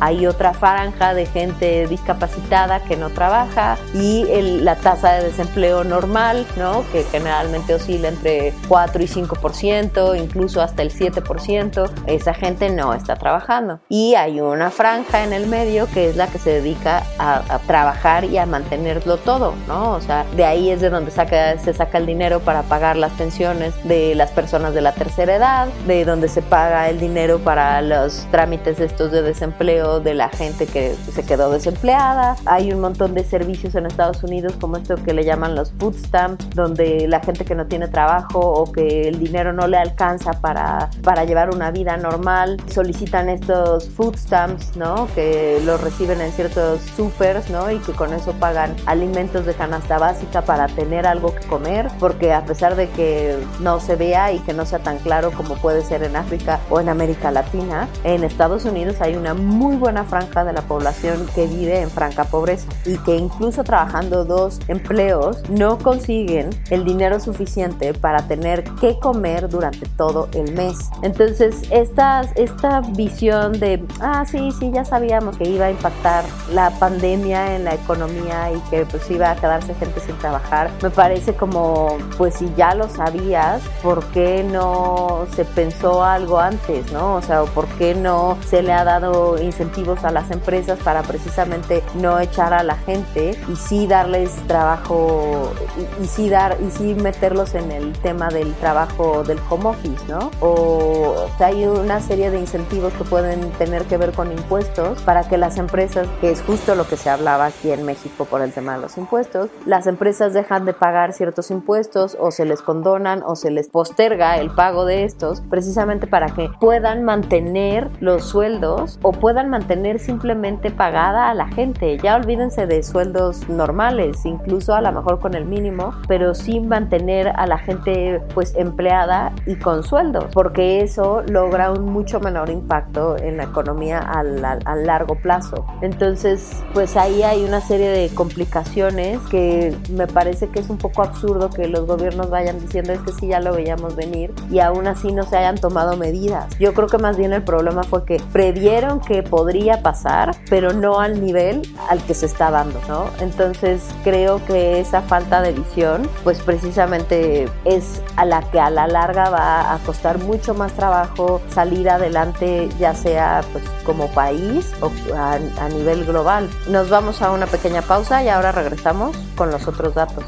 hay 0.00 0.26
otra 0.26 0.52
franja 0.52 1.14
de 1.14 1.26
gente 1.26 1.86
discapacitada 1.86 2.80
que 2.84 2.96
no 2.96 3.10
trabaja 3.10 3.78
y 3.94 4.24
la 4.60 4.76
tasa 4.76 5.12
de 5.12 5.24
desempleo 5.24 5.84
normal, 5.84 6.46
¿no? 6.56 6.84
que 6.92 7.04
generalmente 7.04 7.74
oscila 7.74 8.08
entre 8.08 8.52
4 8.68 9.02
y 9.02 9.06
5%, 9.06 10.18
incluso 10.18 10.60
hasta 10.60 10.82
el 10.82 10.92
7%, 10.92 11.90
esa 12.06 12.34
gente 12.34 12.70
no 12.70 12.94
está 12.94 13.16
trabajando. 13.16 13.80
Y 13.88 14.14
hay 14.14 14.40
una 14.40 14.70
franja 14.70 15.24
en 15.24 15.32
el 15.32 15.46
medio 15.46 15.86
que 15.92 16.08
es 16.08 16.16
la 16.16 16.26
que 16.28 16.38
se 16.38 16.50
dedica 16.50 17.02
a, 17.18 17.58
trabajar 17.66 18.24
y 18.24 18.38
a 18.38 18.46
mantenerlo 18.46 19.18
todo, 19.18 19.54
¿no? 19.68 19.92
O 19.92 20.00
sea, 20.00 20.24
de 20.36 20.44
ahí 20.44 20.70
es 20.70 20.80
de 20.80 20.90
donde 20.90 21.10
saca, 21.10 21.58
se 21.58 21.72
saca 21.72 21.98
el 21.98 22.06
dinero 22.06 22.40
para 22.40 22.62
pagar 22.62 22.96
las 22.96 23.12
pensiones 23.12 23.74
de 23.84 24.14
las 24.14 24.30
personas 24.30 24.74
de 24.74 24.80
la 24.80 24.92
tercera 24.92 25.34
edad, 25.34 25.68
de 25.86 26.04
donde 26.04 26.28
se 26.28 26.42
paga 26.42 26.88
el 26.88 26.98
dinero 26.98 27.38
para 27.38 27.82
los 27.82 28.26
trámites 28.30 28.80
estos 28.80 29.12
de 29.12 29.22
desempleo 29.40 30.00
de 30.00 30.12
la 30.12 30.28
gente 30.28 30.66
que 30.66 30.94
se 31.14 31.22
quedó 31.24 31.50
desempleada. 31.50 32.36
Hay 32.44 32.72
un 32.72 32.80
montón 32.80 33.14
de 33.14 33.24
servicios 33.24 33.74
en 33.74 33.86
Estados 33.86 34.22
Unidos 34.22 34.52
como 34.60 34.76
esto 34.76 34.96
que 34.96 35.14
le 35.14 35.24
llaman 35.24 35.54
los 35.54 35.72
food 35.72 35.96
stamps, 35.96 36.50
donde 36.50 37.08
la 37.08 37.20
gente 37.20 37.46
que 37.46 37.54
no 37.54 37.66
tiene 37.66 37.88
trabajo 37.88 38.38
o 38.38 38.70
que 38.70 39.08
el 39.08 39.18
dinero 39.18 39.54
no 39.54 39.66
le 39.66 39.78
alcanza 39.78 40.32
para, 40.42 40.90
para 41.02 41.24
llevar 41.24 41.54
una 41.54 41.70
vida 41.70 41.96
normal 41.96 42.58
solicitan 42.70 43.30
estos 43.30 43.88
food 43.88 44.16
stamps, 44.16 44.76
¿no? 44.76 45.08
Que 45.14 45.62
los 45.64 45.80
reciben 45.80 46.20
en 46.20 46.32
ciertos 46.32 46.82
supers, 46.94 47.48
¿no? 47.48 47.70
Y 47.70 47.78
que 47.78 47.92
con 47.92 48.12
eso 48.12 48.32
pagan 48.34 48.76
alimentos 48.84 49.46
de 49.46 49.54
canasta 49.54 49.98
básica 49.98 50.42
para 50.42 50.66
tener 50.66 51.06
algo 51.06 51.34
que 51.34 51.46
comer, 51.46 51.88
porque 51.98 52.34
a 52.34 52.44
pesar 52.44 52.76
de 52.76 52.90
que 52.90 53.38
no 53.60 53.80
se 53.80 53.96
vea 53.96 54.32
y 54.32 54.40
que 54.40 54.52
no 54.52 54.66
sea 54.66 54.80
tan 54.80 54.98
claro 54.98 55.30
como 55.30 55.54
puede 55.54 55.82
ser 55.82 56.02
en 56.02 56.14
África 56.16 56.60
o 56.68 56.78
en 56.78 56.90
América 56.90 57.30
Latina, 57.30 57.88
en 58.04 58.22
Estados 58.22 58.66
Unidos 58.66 59.00
hay 59.00 59.16
una 59.16 59.29
muy 59.34 59.76
buena 59.76 60.04
franja 60.04 60.44
de 60.44 60.52
la 60.52 60.62
población 60.62 61.26
que 61.34 61.46
vive 61.46 61.80
en 61.80 61.90
franca 61.90 62.24
pobreza 62.24 62.66
y 62.84 62.96
que 62.98 63.16
incluso 63.16 63.64
trabajando 63.64 64.24
dos 64.24 64.60
empleos 64.68 65.48
no 65.50 65.78
consiguen 65.78 66.50
el 66.70 66.84
dinero 66.84 67.20
suficiente 67.20 67.94
para 67.94 68.26
tener 68.26 68.64
que 68.80 68.98
comer 68.98 69.48
durante 69.48 69.86
todo 69.96 70.28
el 70.32 70.52
mes. 70.54 70.76
Entonces, 71.02 71.62
esta, 71.70 72.22
esta 72.34 72.80
visión 72.80 73.58
de, 73.58 73.84
ah, 74.00 74.24
sí, 74.26 74.50
sí, 74.58 74.70
ya 74.72 74.84
sabíamos 74.84 75.36
que 75.36 75.48
iba 75.48 75.66
a 75.66 75.70
impactar 75.70 76.24
la 76.52 76.70
pandemia 76.70 77.56
en 77.56 77.64
la 77.64 77.74
economía 77.74 78.52
y 78.52 78.60
que 78.70 78.84
pues 78.86 79.10
iba 79.10 79.30
a 79.30 79.36
quedarse 79.36 79.74
gente 79.74 80.00
sin 80.00 80.16
trabajar, 80.18 80.70
me 80.82 80.90
parece 80.90 81.34
como, 81.34 81.96
pues 82.16 82.34
si 82.34 82.52
ya 82.56 82.74
lo 82.74 82.88
sabías, 82.88 83.62
¿por 83.82 84.04
qué 84.06 84.42
no 84.42 85.26
se 85.34 85.44
pensó 85.44 86.04
algo 86.04 86.38
antes, 86.38 86.90
no? 86.92 87.16
O 87.16 87.22
sea, 87.22 87.42
¿por 87.44 87.66
qué 87.66 87.94
no 87.94 88.38
se 88.48 88.62
le 88.62 88.72
ha 88.72 88.84
dado 88.84 89.19
incentivos 89.40 90.04
a 90.04 90.10
las 90.10 90.30
empresas 90.30 90.78
para 90.80 91.02
precisamente 91.02 91.82
no 91.94 92.18
echar 92.18 92.52
a 92.52 92.62
la 92.62 92.76
gente 92.76 93.38
y 93.48 93.56
sí 93.56 93.86
darles 93.86 94.34
trabajo 94.46 95.52
y, 96.00 96.06
sí 96.06 96.28
dar 96.28 96.56
y 96.60 96.70
sí 96.70 96.94
meterlos 96.94 97.54
en 97.54 97.70
el 97.70 97.92
tema 98.00 98.28
del 98.28 98.54
trabajo 98.54 99.22
del 99.24 99.38
home 99.48 99.66
office, 99.66 100.04
¿no? 100.08 100.30
O, 100.40 101.26
hay 101.38 101.64
una 101.66 102.00
serie 102.00 102.30
de 102.30 102.38
incentivos 102.38 102.92
que 102.92 103.04
pueden 103.04 103.50
tener 103.52 103.84
que 103.84 103.96
ver 103.96 104.12
con 104.12 104.30
impuestos 104.30 105.00
para 105.02 105.26
que 105.28 105.38
las 105.38 105.56
empresas, 105.56 106.06
que 106.20 106.30
es 106.30 106.42
justo 106.42 106.74
lo 106.74 106.86
que 106.86 106.96
se 106.96 107.08
hablaba 107.08 107.46
aquí 107.46 107.70
en 107.70 107.84
México 107.84 108.24
por 108.24 108.42
el 108.42 108.52
tema 108.52 108.74
de 108.74 108.82
los 108.82 108.98
impuestos, 108.98 109.48
las 109.66 109.86
empresas 109.86 110.34
dejan 110.34 110.64
de 110.64 110.74
pagar 110.74 111.12
ciertos 111.12 111.50
impuestos 111.50 112.16
o 112.20 112.30
se 112.30 112.44
les 112.44 112.62
condonan 112.62 113.22
o 113.24 113.36
se 113.36 113.50
les 113.50 113.68
posterga 113.68 114.38
el 114.38 114.50
pago 114.50 114.84
de 114.84 115.04
estos 115.04 115.40
precisamente 115.40 116.06
para 116.06 116.28
que 116.34 116.50
puedan 116.60 117.04
mantener 117.04 117.90
los 118.00 118.24
sueldos 118.24 118.98
o 119.02 119.09
puedan 119.12 119.50
mantener 119.50 119.98
simplemente 119.98 120.70
pagada 120.70 121.30
a 121.30 121.34
la 121.34 121.48
gente. 121.48 121.98
Ya 121.98 122.16
olvídense 122.16 122.66
de 122.66 122.82
sueldos 122.82 123.48
normales, 123.48 124.24
incluso 124.24 124.74
a 124.74 124.80
lo 124.80 124.92
mejor 124.92 125.20
con 125.20 125.34
el 125.34 125.44
mínimo, 125.44 125.94
pero 126.08 126.34
sin 126.34 126.68
mantener 126.68 127.28
a 127.28 127.46
la 127.46 127.58
gente 127.58 128.22
pues 128.34 128.54
empleada 128.56 129.32
y 129.46 129.56
con 129.56 129.82
sueldos, 129.82 130.26
porque 130.32 130.80
eso 130.80 131.22
logra 131.28 131.72
un 131.72 131.84
mucho 131.84 132.20
menor 132.20 132.50
impacto 132.50 133.16
en 133.18 133.36
la 133.36 133.44
economía 133.44 133.98
a, 133.98 134.20
a 134.20 134.76
largo 134.76 135.14
plazo. 135.16 135.66
Entonces, 135.82 136.62
pues 136.74 136.96
ahí 136.96 137.22
hay 137.22 137.44
una 137.44 137.60
serie 137.60 137.88
de 137.88 138.08
complicaciones 138.10 139.18
que 139.30 139.76
me 139.90 140.06
parece 140.06 140.48
que 140.48 140.60
es 140.60 140.70
un 140.70 140.78
poco 140.78 141.02
absurdo 141.02 141.50
que 141.50 141.68
los 141.68 141.86
gobiernos 141.86 142.30
vayan 142.30 142.60
diciendo 142.60 142.92
es 142.92 143.00
que 143.00 143.12
sí 143.12 143.28
ya 143.28 143.40
lo 143.40 143.52
veíamos 143.52 143.96
venir 143.96 144.32
y 144.50 144.60
aún 144.60 144.86
así 144.86 145.12
no 145.12 145.22
se 145.24 145.36
hayan 145.36 145.56
tomado 145.56 145.96
medidas. 145.96 146.46
Yo 146.58 146.72
creo 146.74 146.88
que 146.88 146.98
más 146.98 147.16
bien 147.16 147.32
el 147.32 147.42
problema 147.42 147.82
fue 147.82 148.04
que 148.04 148.20
previeron 148.32 148.99
que 149.00 149.22
podría 149.22 149.82
pasar, 149.82 150.36
pero 150.48 150.72
no 150.72 151.00
al 151.00 151.20
nivel 151.20 151.62
al 151.88 152.02
que 152.04 152.14
se 152.14 152.26
está 152.26 152.50
dando, 152.50 152.80
¿no? 152.88 153.10
Entonces 153.20 153.82
creo 154.04 154.44
que 154.46 154.80
esa 154.80 155.02
falta 155.02 155.42
de 155.42 155.52
visión, 155.52 156.08
pues 156.24 156.40
precisamente 156.40 157.48
es 157.64 158.02
a 158.16 158.24
la 158.24 158.42
que 158.50 158.60
a 158.60 158.70
la 158.70 158.86
larga 158.86 159.30
va 159.30 159.74
a 159.74 159.78
costar 159.78 160.18
mucho 160.18 160.54
más 160.54 160.72
trabajo 160.72 161.40
salir 161.52 161.88
adelante, 161.88 162.68
ya 162.78 162.94
sea 162.94 163.42
pues 163.52 163.64
como 163.84 164.08
país 164.08 164.66
o 164.80 164.90
a, 165.16 165.38
nivel 165.68 166.04
global. 166.04 166.50
Nos 166.68 166.90
vamos 166.90 167.22
a 167.22 167.30
una 167.30 167.46
pequeña 167.46 167.82
pausa 167.82 168.22
y 168.24 168.28
ahora 168.28 168.52
regresamos 168.52 169.16
con 169.36 169.50
los 169.50 169.66
otros 169.68 169.94
datos. 169.94 170.24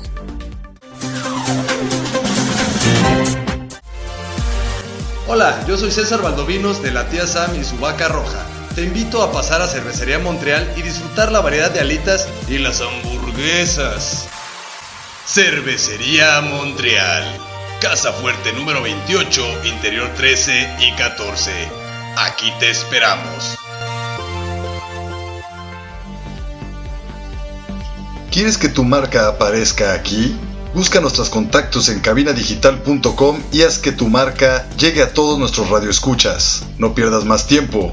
Hola, 5.29 5.65
yo 5.67 5.77
soy 5.77 5.91
César 5.91 6.21
Valdovinos 6.21 6.83
de 6.83 6.91
la 6.91 7.09
tía 7.09 7.27
Sam 7.27 7.55
y 7.59 7.65
su 7.65 7.79
vaca 7.79 8.09
roja 8.09 8.52
te 8.75 8.85
invito 8.85 9.23
a 9.23 9.33
pasar 9.33 9.61
a 9.61 9.69
Cervecería 9.69 10.19
Montreal 10.19 10.73
y 10.77 10.83
disfrutar 10.83 11.31
la 11.31 11.41
variedad 11.41 11.71
de 11.71 11.81
alitas 11.81 12.29
y 12.49 12.59
las 12.59 12.81
hamburguesas. 12.81 14.29
Cervecería 15.27 16.41
Montreal. 16.41 17.25
Casa 17.81 18.13
Fuerte 18.13 18.53
número 18.53 18.83
28, 18.83 19.43
interior 19.65 20.09
13 20.17 20.77
y 20.81 20.93
14. 20.93 21.51
Aquí 22.17 22.53
te 22.61 22.71
esperamos. 22.71 23.57
¿Quieres 28.31 28.57
que 28.57 28.69
tu 28.69 28.85
marca 28.85 29.29
aparezca 29.29 29.93
aquí? 29.93 30.35
Busca 30.75 31.01
nuestros 31.01 31.29
contactos 31.29 31.91
en 31.91 32.01
cabinadigital.com 32.01 33.43
y 33.53 33.63
haz 33.63 33.79
que 33.79 33.93
tu 33.93 34.09
marca 34.09 34.67
llegue 34.79 35.03
a 35.03 35.13
todos 35.13 35.39
nuestros 35.39 35.69
radioescuchas. 35.69 36.65
No 36.79 36.95
pierdas 36.95 37.27
más 37.27 37.47
tiempo 37.47 37.93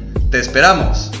¡Te 0.31 0.39
esperamos! 0.39 1.11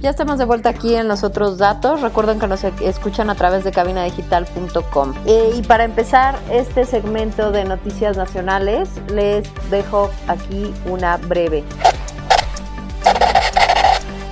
Ya 0.00 0.08
estamos 0.08 0.38
de 0.38 0.46
vuelta 0.46 0.70
aquí 0.70 0.94
en 0.94 1.08
los 1.08 1.22
otros 1.22 1.58
datos. 1.58 2.00
Recuerden 2.00 2.38
que 2.38 2.46
nos 2.46 2.64
escuchan 2.64 3.28
a 3.28 3.34
través 3.34 3.64
de 3.64 3.70
cabinadigital.com. 3.70 5.12
Eh, 5.26 5.50
y 5.58 5.62
para 5.62 5.84
empezar 5.84 6.38
este 6.50 6.86
segmento 6.86 7.52
de 7.52 7.66
noticias 7.66 8.16
nacionales, 8.16 8.88
les 9.12 9.46
dejo 9.70 10.10
aquí 10.26 10.72
una 10.86 11.18
breve. 11.18 11.64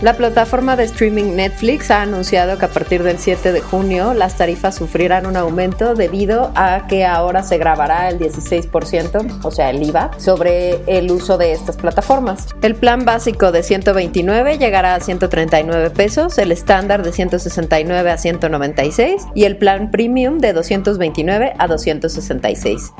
La 0.00 0.14
plataforma 0.14 0.76
de 0.76 0.84
streaming 0.84 1.34
Netflix 1.34 1.90
ha 1.90 2.02
anunciado 2.02 2.56
que 2.56 2.66
a 2.66 2.68
partir 2.68 3.02
del 3.02 3.18
7 3.18 3.50
de 3.50 3.61
junio 3.61 4.14
las 4.14 4.37
tarifas 4.37 4.76
sufrirán 4.76 5.26
un 5.26 5.37
aumento 5.37 5.96
debido 5.96 6.52
a 6.54 6.87
que 6.87 7.04
ahora 7.04 7.42
se 7.42 7.58
grabará 7.58 8.08
el 8.08 8.16
16%, 8.20 9.40
o 9.42 9.50
sea, 9.50 9.70
el 9.70 9.82
IVA, 9.82 10.12
sobre 10.16 10.78
el 10.87 11.11
uso 11.11 11.37
de 11.37 11.50
estas 11.50 11.76
plataformas. 11.76 12.46
El 12.62 12.76
plan 12.76 13.04
básico 13.04 13.50
de 13.50 13.64
129 13.64 14.58
llegará 14.58 14.94
a 14.94 15.00
139 15.00 15.90
pesos, 15.90 16.38
el 16.38 16.52
estándar 16.52 17.02
de 17.02 17.12
169 17.12 18.11
a 18.12 18.18
196 18.18 19.26
y 19.34 19.44
el 19.46 19.56
plan 19.56 19.90
premium 19.90 20.38
de 20.38 20.52
229 20.52 21.54
a 21.58 21.66
266. 21.66 22.92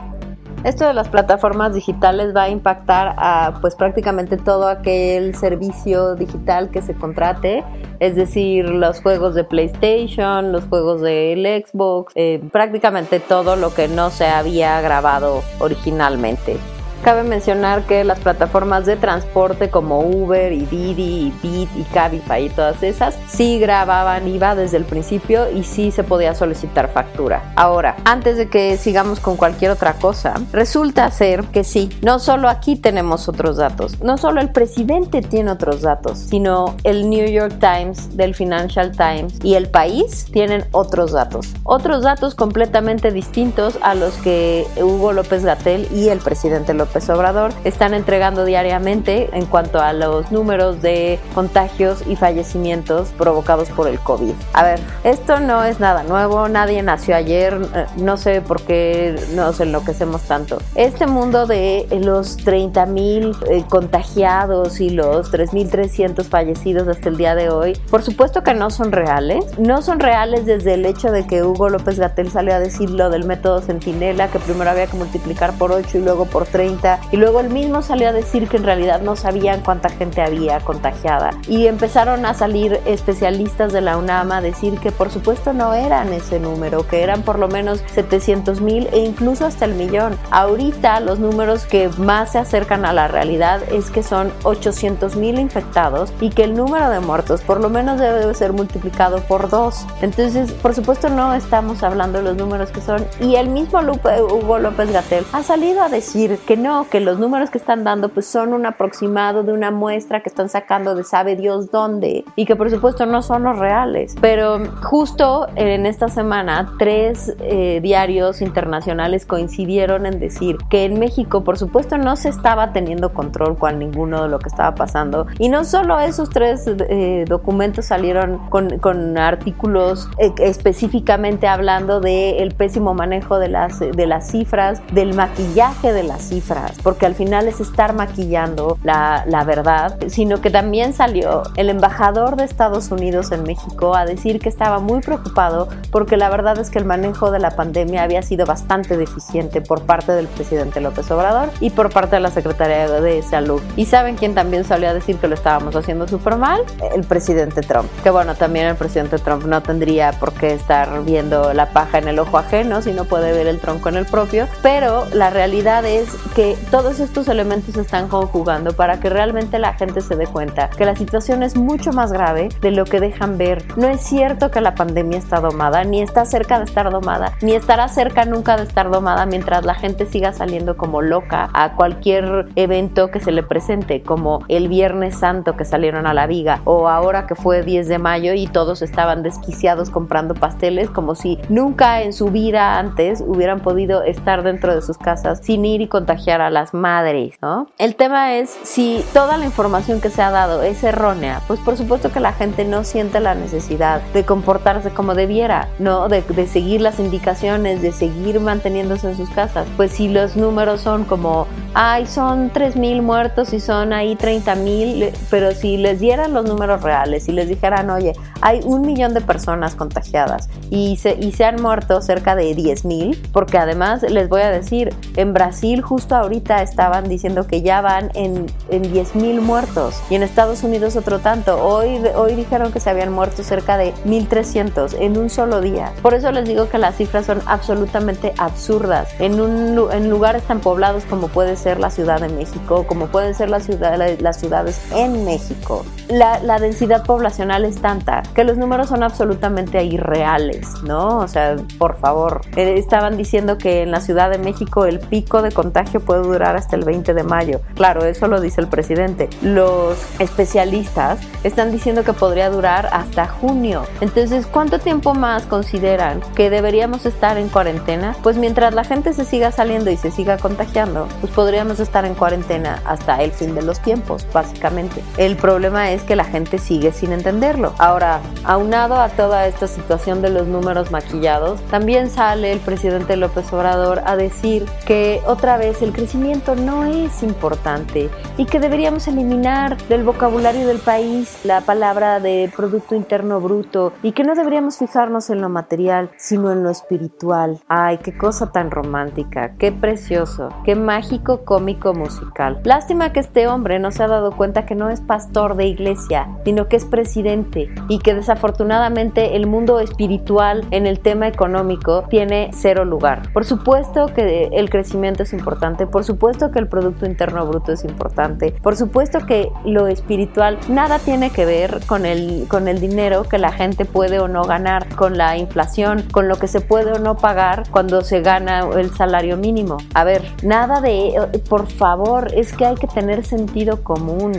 Esto 0.65 0.87
de 0.87 0.93
las 0.93 1.09
plataformas 1.09 1.73
digitales 1.73 2.35
va 2.35 2.45
a 2.45 2.49
impactar 2.49 3.15
a 3.17 3.59
pues 3.61 3.77
prácticamente 3.77 4.37
todo 4.37 4.67
aquel 4.67 5.37
servicio 5.37 6.17
digital 6.17 6.71
que 6.71 6.83
se 6.83 6.95
contrate, 6.95 7.65
es 8.01 8.17
decir, 8.17 8.69
los 8.69 9.01
juegos 9.01 9.37
de 9.37 9.45
PlayStation, 9.45 10.51
los 10.51 10.65
juegos 10.65 11.01
del 11.01 11.65
Xbox, 11.65 12.13
eh, 12.17 12.43
prácticamente 12.51 13.21
todo 13.21 13.55
lo 13.55 13.73
que 13.73 13.87
no 13.87 14.11
se 14.11 14.27
había 14.27 14.81
grabado 14.81 15.43
originalmente. 15.61 16.57
Cabe 17.03 17.23
mencionar 17.23 17.85
que 17.85 18.03
las 18.05 18.19
plataformas 18.19 18.85
de 18.85 18.97
transporte 18.97 19.71
como 19.71 20.01
Uber 20.01 20.53
y 20.53 20.67
Didi 20.67 21.29
y 21.29 21.33
Bit 21.43 21.69
y 21.77 21.83
Cabify 21.85 22.47
y 22.47 22.49
todas 22.51 22.83
esas 22.83 23.17
sí 23.29 23.61
grababan 23.61 24.27
IVA 24.27 24.57
desde 24.57 24.79
el 24.79 24.85
principio 24.85 25.51
y 25.51 25.63
sí 25.63 25.91
se 25.93 26.03
podía 26.03 26.35
solicitar 26.35 26.91
factura. 26.91 27.53
Ahora, 27.55 27.97
antes 28.05 28.37
de 28.37 28.49
que 28.49 28.77
sigamos 28.77 29.21
con 29.21 29.37
cualquier 29.37 29.71
otra 29.71 29.95
cosa, 29.95 30.35
resulta 30.53 31.11
ser 31.11 31.45
que 31.45 31.63
sí, 31.63 31.89
no 32.03 32.19
solo 32.19 32.49
aquí 32.49 32.77
tenemos 32.77 33.29
otros 33.29 33.57
datos, 33.57 34.01
no 34.03 34.19
solo 34.19 34.41
el 34.41 34.51
presidente 34.51 35.23
tiene 35.23 35.53
otros 35.53 35.83
datos, 35.83 36.19
sino 36.19 36.75
el 36.83 37.09
New 37.09 37.27
York 37.29 37.55
Times, 37.61 38.17
del 38.17 38.35
Financial 38.35 38.91
Times 38.93 39.35
y 39.43 39.55
el 39.55 39.71
país 39.71 40.27
tienen 40.33 40.65
otros 40.73 41.13
datos. 41.13 41.55
Otros 41.63 42.03
datos 42.03 42.35
completamente 42.35 43.13
distintos 43.13 43.79
a 43.83 43.95
los 43.95 44.15
que 44.15 44.67
Hugo 44.77 45.13
López 45.13 45.45
Gatel 45.45 45.87
y 45.95 46.09
el 46.09 46.19
presidente 46.19 46.75
López 46.75 46.88
López 46.89 47.11
Obrador 47.11 47.53
están 47.65 47.93
entregando 47.93 48.47
diariamente 48.47 49.29
en 49.35 49.45
cuanto 49.45 49.79
a 49.79 49.93
los 49.93 50.33
números 50.33 50.81
de 50.81 51.19
contagios 51.35 52.03
y 52.07 52.17
fallecimientos 52.17 53.11
provocados 53.11 53.69
por 53.69 53.89
el 53.89 53.99
COVID. 53.99 54.33
A 54.55 54.63
ver, 54.63 54.81
esto 55.05 55.39
no 55.39 55.65
es 55.65 55.81
nada 55.81 56.03
nuevo, 56.05 56.49
nadie 56.49 56.83
nació 56.83 57.15
ayer, 57.15 57.59
eh, 57.75 57.85
no 57.99 58.17
sé 58.17 58.41
por 58.41 58.63
qué 58.63 59.21
nos 59.35 59.61
enloquecemos 59.61 60.23
tanto. 60.23 60.63
Este 60.77 61.07
mundo 61.07 61.47
de 61.47 61.87
los 62.03 62.39
30 62.39 62.87
mil 62.87 63.37
eh, 63.51 63.65
contagiados 63.69 64.81
y 64.81 64.89
los 64.89 65.31
3.300 65.31 66.25
fallecidos 66.25 66.89
hasta 66.89 67.11
el 67.11 67.19
día 67.19 67.35
de 67.35 67.51
hoy, 67.51 67.79
por 67.91 68.03
supuesto 68.03 68.43
que 68.43 68.55
no 68.55 68.71
son 68.71 68.93
reales. 68.93 69.45
No 69.59 69.83
son 69.83 70.01
reales 70.01 70.47
desde 70.47 70.75
el 70.75 70.87
hecho 70.87 71.11
de 71.11 71.27
que 71.27 71.43
Hugo 71.43 71.69
López 71.69 71.99
Gatel 71.99 72.31
salió 72.31 72.55
a 72.55 72.59
decir 72.59 72.89
lo 72.89 73.11
del 73.11 73.25
método 73.25 73.61
Centinela, 73.61 74.29
que 74.29 74.39
primero 74.39 74.71
había 74.71 74.87
que 74.87 74.97
multiplicar 74.97 75.53
por 75.59 75.71
8 75.71 75.99
y 75.99 76.01
luego 76.01 76.25
por 76.25 76.47
30 76.47 76.78
y 77.11 77.17
luego 77.17 77.41
él 77.41 77.51
mismo 77.51 77.83
salió 77.83 78.09
a 78.09 78.13
decir 78.13 78.49
que 78.49 78.57
en 78.57 78.65
realidad 78.65 79.01
no 79.01 79.17
sabían 79.17 79.63
cuánta 79.63 79.89
gente 79.89 80.23
había 80.23 80.61
contagiada 80.61 81.31
y 81.49 81.67
empezaron 81.67 82.25
a 82.25 82.35
salir 82.35 82.81
especialistas 82.85 83.73
de 83.73 83.81
la 83.81 83.97
UNAM 83.97 84.31
a 84.33 84.41
decir 84.41 84.79
que 84.79 84.93
por 84.93 85.11
supuesto 85.11 85.53
no 85.53 85.75
eran 85.75 86.13
ese 86.13 86.39
número, 86.39 86.87
que 86.87 87.03
eran 87.03 87.23
por 87.23 87.39
lo 87.39 87.49
menos 87.49 87.83
700 87.93 88.61
mil 88.61 88.89
e 88.93 88.99
incluso 88.99 89.47
hasta 89.47 89.65
el 89.65 89.75
millón. 89.75 90.17
Ahorita 90.31 91.01
los 91.01 91.19
números 91.19 91.65
que 91.65 91.89
más 91.99 92.33
se 92.33 92.39
acercan 92.39 92.85
a 92.85 92.93
la 92.93 93.09
realidad 93.09 93.61
es 93.73 93.91
que 93.91 94.03
son 94.03 94.33
800 94.45 95.17
mil 95.17 95.39
infectados 95.39 96.13
y 96.21 96.31
que 96.31 96.45
el 96.45 96.55
número 96.55 96.91
de 96.91 97.01
muertos 97.01 97.41
por 97.43 97.61
lo 97.61 97.71
menos 97.71 97.99
debe 97.99 98.33
ser 98.35 98.53
multiplicado 98.53 99.21
por 99.23 99.49
dos. 99.49 99.87
Entonces, 100.01 100.53
por 100.53 100.75
supuesto 100.75 101.09
no 101.09 101.35
estamos 101.35 101.83
hablando 101.83 102.19
de 102.19 102.25
los 102.25 102.37
números 102.37 102.71
que 102.71 102.81
son 102.81 103.05
y 103.21 103.37
el 103.37 103.49
mismo 103.49 103.81
Hugo 103.81 104.59
López 104.59 104.93
Gatel 104.93 105.25
ha 105.33 105.43
salido 105.43 105.83
a 105.83 105.89
decir 105.89 106.39
que 106.47 106.57
no 106.57 106.68
que 106.91 107.01
los 107.01 107.19
números 107.19 107.49
que 107.49 107.57
están 107.57 107.83
dando 107.83 108.11
pues 108.11 108.27
son 108.27 108.53
un 108.53 108.67
aproximado 108.67 109.43
de 109.43 109.53
una 109.53 109.71
muestra 109.71 110.23
que 110.23 110.29
están 110.29 110.51
sacando 110.51 110.95
de 110.95 111.03
sabe 111.03 111.35
Dios 111.35 111.71
dónde 111.71 112.25
y 112.37 112.45
que 112.45 112.57
por 112.57 112.71
supuesto 112.71 113.07
no 113.07 113.23
son 113.23 113.45
los 113.45 113.59
reales. 113.59 114.15
Pero 114.21 114.59
justo 114.83 115.47
en 115.57 115.87
esta 115.87 116.09
semana 116.09 116.71
tres 116.79 117.35
eh, 117.41 117.81
diarios 117.83 118.43
internacionales 118.43 119.25
coincidieron 119.25 120.05
en 120.05 120.21
decir 120.21 120.59
que 120.69 120.85
en 120.85 120.99
México 120.99 121.43
por 121.43 121.57
supuesto 121.59 121.97
no 121.97 122.17
se 122.17 122.29
estaba 122.29 122.73
teniendo 122.75 123.15
control 123.15 123.57
con 123.57 123.79
ninguno 123.79 124.23
de 124.25 124.29
lo 124.29 124.39
que 124.39 124.49
estaba 124.49 124.75
pasando 124.75 125.27
y 125.39 125.49
no 125.49 125.65
solo 125.65 125.99
esos 125.99 126.29
tres 126.29 126.65
eh, 126.67 127.25
documentos 127.27 127.87
salieron 127.87 128.39
con, 128.51 128.79
con 128.79 129.17
artículos 129.17 130.09
eh, 130.19 130.33
específicamente 130.41 131.49
hablando 131.49 132.01
del 132.01 132.53
pésimo 132.55 132.93
manejo 132.93 133.39
de 133.39 133.49
las, 133.49 133.79
de 133.79 134.07
las 134.07 134.31
cifras, 134.31 134.83
del 134.93 135.15
maquillaje 135.15 135.95
de 135.95 136.03
las 136.03 136.29
cifras 136.29 136.58
porque 136.83 137.07
al 137.07 137.15
final 137.15 137.49
es 137.49 137.61
estar 137.61 137.95
maquillando 137.95 138.79
la, 138.83 139.25
la 139.27 139.45
verdad, 139.45 139.99
sino 140.09 140.41
que 140.41 140.51
también 140.51 140.93
salió 140.93 141.43
el 141.57 141.71
embajador 141.71 142.37
de 142.37 142.45
Estados 142.45 142.91
Unidos 142.91 143.33
en 143.33 143.43
México 143.43 143.95
a 143.95 144.05
decir 144.05 144.41
que 144.41 144.49
estaba 144.49 144.79
muy 144.79 145.01
preocupado 145.01 145.69
porque 145.91 146.17
la 146.17 146.29
verdad 146.29 146.59
es 146.59 146.71
que 146.71 146.79
el 146.79 146.85
manejo 146.85 147.31
de 147.31 147.39
la 147.39 147.51
pandemia 147.51 148.03
había 148.03 148.23
sido 148.23 148.47
bastante 148.47 148.97
deficiente 148.97 149.61
por 149.61 149.83
parte 149.83 150.13
del 150.13 150.27
presidente 150.29 150.81
López 150.81 151.11
Obrador 151.11 151.51
y 151.61 151.71
por 151.71 151.91
parte 151.91 152.17
de 152.17 152.21
la 152.21 152.31
Secretaría 152.31 152.89
de 152.89 153.23
Salud. 153.23 153.61
¿Y 153.77 153.87
saben 153.87 154.17
quién 154.17 154.35
también 154.35 154.65
salió 154.65 154.89
a 154.89 154.95
decir 154.95 155.17
que 155.17 155.29
lo 155.29 155.35
estábamos 155.35 155.75
haciendo 155.77 156.07
súper 156.09 156.37
mal? 156.37 156.63
El 156.95 157.05
presidente 157.05 157.63
Trump. 157.63 157.89
Que 158.03 158.11
bueno, 158.11 158.35
también 158.35 158.67
el 158.67 158.77
presidente 158.77 159.19
Trump 159.19 159.45
no 159.45 159.63
tendría 159.63 160.13
por 160.13 160.33
qué 160.33 160.53
estar 160.53 161.05
viendo 161.05 161.53
la 161.53 161.71
paja 161.71 161.99
en 161.99 162.09
el 162.09 162.19
ojo 162.19 162.39
ajeno 162.39 162.83
si 162.83 162.93
no 162.93 163.05
puede 163.05 163.33
ver 163.33 163.47
el 163.47 163.59
tronco 163.61 163.89
en 163.89 163.97
el 163.97 164.07
propio, 164.07 164.47
pero 164.63 165.07
la 165.13 165.31
realidad 165.31 165.85
es 165.85 166.09
que 166.35 166.48
todos 166.71 167.01
estos 167.01 167.29
elementos 167.29 167.77
están 167.77 168.09
conjugando 168.09 168.73
para 168.75 169.01
que 169.01 169.11
realmente 169.11 169.59
la 169.59 169.75
gente 169.75 170.01
se 170.01 170.17
dé 170.17 170.27
cuenta 170.27 170.71
que 170.71 170.85
la 170.85 170.97
situación 170.97 171.43
es 171.43 171.57
mucho 171.57 171.93
más 171.93 172.13
grave 172.13 172.49
de 172.61 172.71
lo 172.71 172.85
que 172.85 173.01
dejan 173.01 173.39
ver. 173.39 173.65
No 173.77 173.89
es 173.89 174.01
cierto 174.01 174.51
que 174.51 174.61
la 174.61 174.75
pandemia 174.75 175.19
está 175.19 175.41
domada, 175.41 175.85
ni 175.85 176.01
está 176.01 176.25
cerca 176.25 176.59
de 176.59 176.65
estar 176.65 176.91
domada, 176.91 177.33
ni 177.43 177.53
estará 177.53 177.89
cerca 177.89 178.25
nunca 178.25 178.57
de 178.57 178.65
estar 178.65 178.91
domada 178.91 179.27
mientras 179.27 179.65
la 179.65 179.75
gente 179.75 180.07
siga 180.07 180.33
saliendo 180.33 180.77
como 180.77 181.03
loca 181.03 181.51
a 181.53 181.75
cualquier 181.75 182.49
evento 182.57 183.11
que 183.11 183.21
se 183.21 183.33
le 183.33 183.43
presente, 183.43 184.03
como 184.03 184.45
el 184.49 184.69
Viernes 184.69 185.19
Santo 185.19 185.57
que 185.57 185.65
salieron 185.65 186.07
a 186.07 186.15
la 186.15 186.27
viga, 186.27 186.61
o 186.65 186.89
ahora 186.89 187.27
que 187.27 187.35
fue 187.35 187.63
10 187.63 187.89
de 187.89 187.99
mayo 187.99 188.35
y 188.35 188.47
todos 188.47 188.83
estaban 188.83 189.23
desquiciados 189.23 189.91
comprando 189.91 190.35
pasteles 190.35 190.91
como 190.91 191.15
si 191.15 191.39
nunca 191.49 192.03
en 192.03 192.13
su 192.13 192.29
vida 192.29 192.79
antes 192.79 193.23
hubieran 193.27 193.61
podido 193.61 194.03
estar 194.03 194.43
dentro 194.43 194.75
de 194.75 194.83
sus 194.83 194.99
casas 194.99 195.41
sin 195.43 195.65
ir 195.65 195.81
y 195.81 195.89
contagiar 195.89 196.38
a 196.41 196.51
las 196.51 196.75
madres, 196.75 197.37
¿no? 197.43 197.69
El 197.79 197.97
tema 197.97 198.35
es 198.35 198.51
si 198.63 199.05
toda 199.13 199.37
la 199.37 199.45
información 199.45 200.01
que 200.01 200.11
se 200.11 200.23
ha 200.23 200.31
dado 200.31 200.63
es 200.63 200.83
errónea, 200.85 201.41
pues 201.47 201.61
por 201.61 201.77
supuesto 201.77 202.13
que 202.13 202.21
la 202.21 202.33
gente 202.33 202.65
no 202.65 202.85
siente 202.85 203.21
la 203.21 203.35
necesidad 203.35 204.03
de 204.13 204.25
comportarse 204.25 204.91
como 204.91 205.15
debiera, 205.15 205.69
¿no? 205.79 206.09
De, 206.09 206.23
de 206.23 206.47
seguir 206.47 206.81
las 206.81 206.99
indicaciones, 206.99 207.83
de 207.83 207.93
seguir 207.93 208.41
manteniéndose 208.41 209.11
en 209.11 209.17
sus 209.17 209.31
casas. 209.31 209.67
Pues 209.77 209.93
si 209.93 210.09
los 210.09 210.37
números 210.37 210.81
son 210.81 211.05
como, 211.05 211.47
ay, 211.75 212.07
son 212.07 212.53
3.000 212.53 213.03
muertos 213.03 213.53
y 213.53 213.61
son 213.61 213.93
ahí 213.93 214.17
30.000, 214.17 215.13
pero 215.31 215.53
si 215.53 215.77
les 215.77 216.01
dieran 216.01 216.33
los 216.33 216.45
números 216.45 216.83
reales 216.83 217.29
y 217.29 217.33
les 217.33 217.49
dijeran, 217.49 217.91
oye, 217.91 218.13
hay 218.41 218.61
un 218.65 218.83
millón 218.83 219.15
de 219.15 219.21
personas 219.21 219.75
contagiadas 219.75 220.49
y 220.71 220.97
se, 220.97 221.17
y 221.21 221.33
se 221.33 221.45
han 221.45 221.61
muerto 221.61 222.01
cerca 222.03 222.35
de 222.35 222.55
10.000, 222.55 223.19
porque 223.33 223.59
además 223.59 224.03
les 224.03 224.29
voy 224.29 224.43
a 224.43 224.51
decir, 224.51 224.95
en 225.17 225.33
Brasil 225.33 225.83
justo 225.83 226.15
ahorita 226.29 226.61
estaban 226.61 227.09
diciendo 227.09 227.47
que 227.47 227.63
ya 227.63 227.81
van 227.81 228.11
en, 228.13 228.47
en 228.69 228.83
10.000 228.93 229.41
muertos 229.41 229.95
y 230.11 230.15
en 230.15 230.23
Estados 230.23 230.63
Unidos 230.63 230.95
otro 230.95 231.21
tanto. 231.21 231.65
Hoy, 231.65 232.03
hoy 232.15 232.35
dijeron 232.35 232.71
que 232.71 232.81
se 232.81 232.91
habían 232.91 233.13
muerto 233.13 233.43
cerca 233.43 233.79
de 233.79 233.95
1.300 234.05 234.97
en 235.01 235.17
un 235.17 235.31
solo 235.31 235.63
día. 235.63 235.93
Por 236.03 236.13
eso 236.13 236.31
les 236.31 236.47
digo 236.47 236.69
que 236.69 236.77
las 236.77 236.97
cifras 236.97 237.25
son 237.25 237.41
absolutamente 237.47 238.35
absurdas. 238.37 239.09
En, 239.19 239.41
un, 239.41 239.91
en 239.91 240.11
lugares 240.11 240.43
tan 240.43 240.61
poblados 240.61 241.05
como 241.07 241.29
puede 241.29 241.57
ser 241.57 241.81
la 241.81 241.91
Ciudad 241.91 242.21
de 242.21 242.29
México, 242.29 242.85
como 242.87 243.07
pueden 243.07 243.35
ser 243.35 243.49
las, 243.49 243.65
ciudades, 243.65 244.21
las 244.21 244.39
ciudades 244.39 244.79
en 244.95 245.25
México. 245.25 245.87
La, 246.11 246.41
la, 246.41 246.59
densidad 246.59 247.05
poblacional 247.05 247.65
es 247.65 247.81
tanta 247.81 248.23
que 248.35 248.45
los 248.45 248.59
números 248.59 248.89
son 248.89 249.03
absolutamente 249.03 249.83
irreales, 249.85 250.67
¿no? 250.83 251.19
O 251.19 251.29
sea, 251.29 251.57
por 251.79 251.99
favor, 251.99 252.43
eh, 252.57 252.75
estaban 252.77 253.17
diciendo 253.17 253.57
que 253.57 253.83
en 253.83 253.91
la 253.91 254.01
Ciudad 254.01 254.31
de 254.31 254.39
México 254.39 254.85
el 254.85 255.01
pico 255.01 255.41
de 255.43 255.53
contagio 255.53 256.01
puede 256.01 256.18
durar 256.23 256.57
hasta 256.57 256.77
el 256.77 256.85
20 256.85 257.15
de 257.15 257.23
mayo. 257.23 257.61
Claro, 257.75 258.05
eso 258.05 258.29
lo 258.29 258.41
dice 258.41 258.61
el 258.61 258.69
presidente. 258.69 259.29
Los 259.43 259.99
especialistas 260.19 261.19
están 261.45 261.73
diciendo 261.73 262.05
que 262.05 262.13
podría 262.13 262.51
durar 262.51 262.89
hasta 262.93 263.27
junio. 263.27 263.85
Entonces, 264.01 264.47
¿cuánto 264.47 264.79
tiempo 264.79 265.15
más 265.15 265.45
consideran 265.45 266.21
que 266.35 266.51
deberíamos 266.51 267.07
estar 267.07 267.39
en 267.39 267.49
cuarentena? 267.49 268.17
Pues 268.23 268.37
mientras 268.37 268.75
la 268.75 268.85
gente 268.85 269.13
se 269.13 269.25
siga 269.25 269.53
saliendo 269.53 269.91
y 269.91 269.97
se 269.97 270.11
siga 270.11 270.39
contagiando, 270.39 271.09
pues 271.21 271.33
podríamos 271.33 271.81
estar 271.81 272.05
en 272.05 272.15
cuarentena 272.15 272.83
hasta 272.85 273.23
el 273.23 273.33
fin 273.33 273.55
de 273.55 273.63
los 273.63 273.81
tiempos, 273.81 274.27
básicamente. 274.33 275.03
El 275.17 275.37
problema 275.37 275.91
es 275.93 276.03
que 276.03 276.17
la 276.17 276.25
gente 276.25 276.59
sigue 276.59 276.93
sin 276.93 277.13
entenderlo. 277.13 277.73
Ahora, 277.79 278.21
aunado 278.45 278.97
a 278.97 279.09
toda 279.09 279.47
esta 279.47 279.67
situación 279.67 280.23
de 280.23 280.31
los 280.31 280.47
números 280.47 280.91
maquillados, 280.91 281.61
también 281.71 282.11
sale 282.11 282.53
el 282.53 282.61
presidente 282.61 283.17
López 283.17 283.53
Obrador 283.53 284.03
a 284.05 284.17
decir 284.17 284.67
que 284.87 285.21
otra 285.27 285.57
vez 285.57 285.83
el 285.83 285.93
crecimiento 285.99 286.55
no 286.55 286.85
es 286.85 287.25
importante 287.25 288.09
y 288.37 288.45
que 288.45 288.61
deberíamos 288.61 289.09
eliminar 289.09 289.77
del 289.89 290.05
vocabulario 290.05 290.65
del 290.65 290.79
país 290.79 291.41
la 291.43 291.63
palabra 291.63 292.21
de 292.21 292.49
Producto 292.55 292.95
Interno 292.95 293.41
Bruto 293.41 293.93
y 294.05 294.13
que 294.13 294.23
no 294.23 294.37
deberíamos 294.37 294.79
fijarnos 294.79 295.29
en 295.29 295.41
lo 295.41 295.49
material, 295.49 296.13
sino 296.17 296.53
en 296.53 296.63
lo 296.63 296.71
espiritual. 296.71 297.59
Ay, 297.67 297.99
qué 297.99 298.17
cosa 298.17 298.53
tan 298.53 298.71
romántica, 298.71 299.57
qué 299.59 299.73
precioso, 299.73 300.51
qué 300.65 300.77
mágico, 300.77 301.45
cómico, 301.45 301.93
musical. 301.95 302.61
Lástima 302.63 303.13
que 303.13 303.19
este 303.19 303.49
hombre 303.49 303.81
no 303.81 303.91
se 303.91 304.05
ha 304.05 304.07
dado 304.07 304.31
cuenta 304.37 304.67
que 304.67 304.77
no 304.77 304.91
es 304.91 305.01
pastor 305.01 305.57
de 305.57 305.67
iglesia, 305.67 306.29
sino 306.45 306.69
que 306.69 306.77
es 306.77 306.85
presidente 306.85 307.75
y 307.89 307.99
que 307.99 308.15
desafortunadamente 308.15 309.35
el 309.35 309.49
mundo 309.49 309.81
espiritual 309.81 310.65
en 310.71 310.87
el 310.87 311.01
tema 311.01 311.27
económico 311.27 312.05
tiene 312.09 312.51
cero 312.53 312.85
lugar. 312.85 313.33
Por 313.33 313.45
supuesto 313.45 314.15
que 314.15 314.49
el 314.53 314.71
crecimiento 314.71 315.25
es 315.25 315.33
importante, 315.33 315.88
por 315.91 316.05
supuesto 316.05 316.51
que 316.51 316.59
el 316.59 316.69
Producto 316.69 317.07
Interno 317.07 317.47
Bruto 317.47 317.73
es 317.73 317.85
importante, 317.85 318.53
por 318.63 318.77
supuesto 318.77 319.27
que 319.27 319.51
lo 319.65 319.87
espiritual 319.87 320.59
nada 320.69 320.99
tiene 320.99 321.31
que 321.31 321.45
ver 321.45 321.81
con 321.87 322.07
el, 322.07 322.47
con 322.49 322.69
el 322.69 322.81
dinero 322.81 323.25
que 323.25 323.39
la 323.39 323.53
gente 323.53 323.85
puede 323.85 324.19
o 324.19 324.29
no 324.29 324.45
ganar, 324.45 324.95
con 324.97 325.17
la 325.17 325.37
inflación, 325.37 326.05
con 326.13 326.29
lo 326.29 326.37
que 326.37 326.49
se 326.49 326.61
puede 326.61 326.93
o 326.93 326.99
no 326.99 327.17
pagar 327.17 327.65
cuando 327.71 328.03
se 328.03 328.21
gana 328.21 328.69
el 328.77 328.95
salario 328.95 329.37
mínimo. 329.37 329.79
A 329.95 330.05
ver, 330.05 330.23
nada 330.43 330.81
de, 330.81 331.43
por 331.49 331.69
favor, 331.69 332.33
es 332.35 332.53
que 332.53 332.67
hay 332.67 332.75
que 332.77 332.87
tener 332.87 333.25
sentido 333.25 333.83
común. 333.83 334.33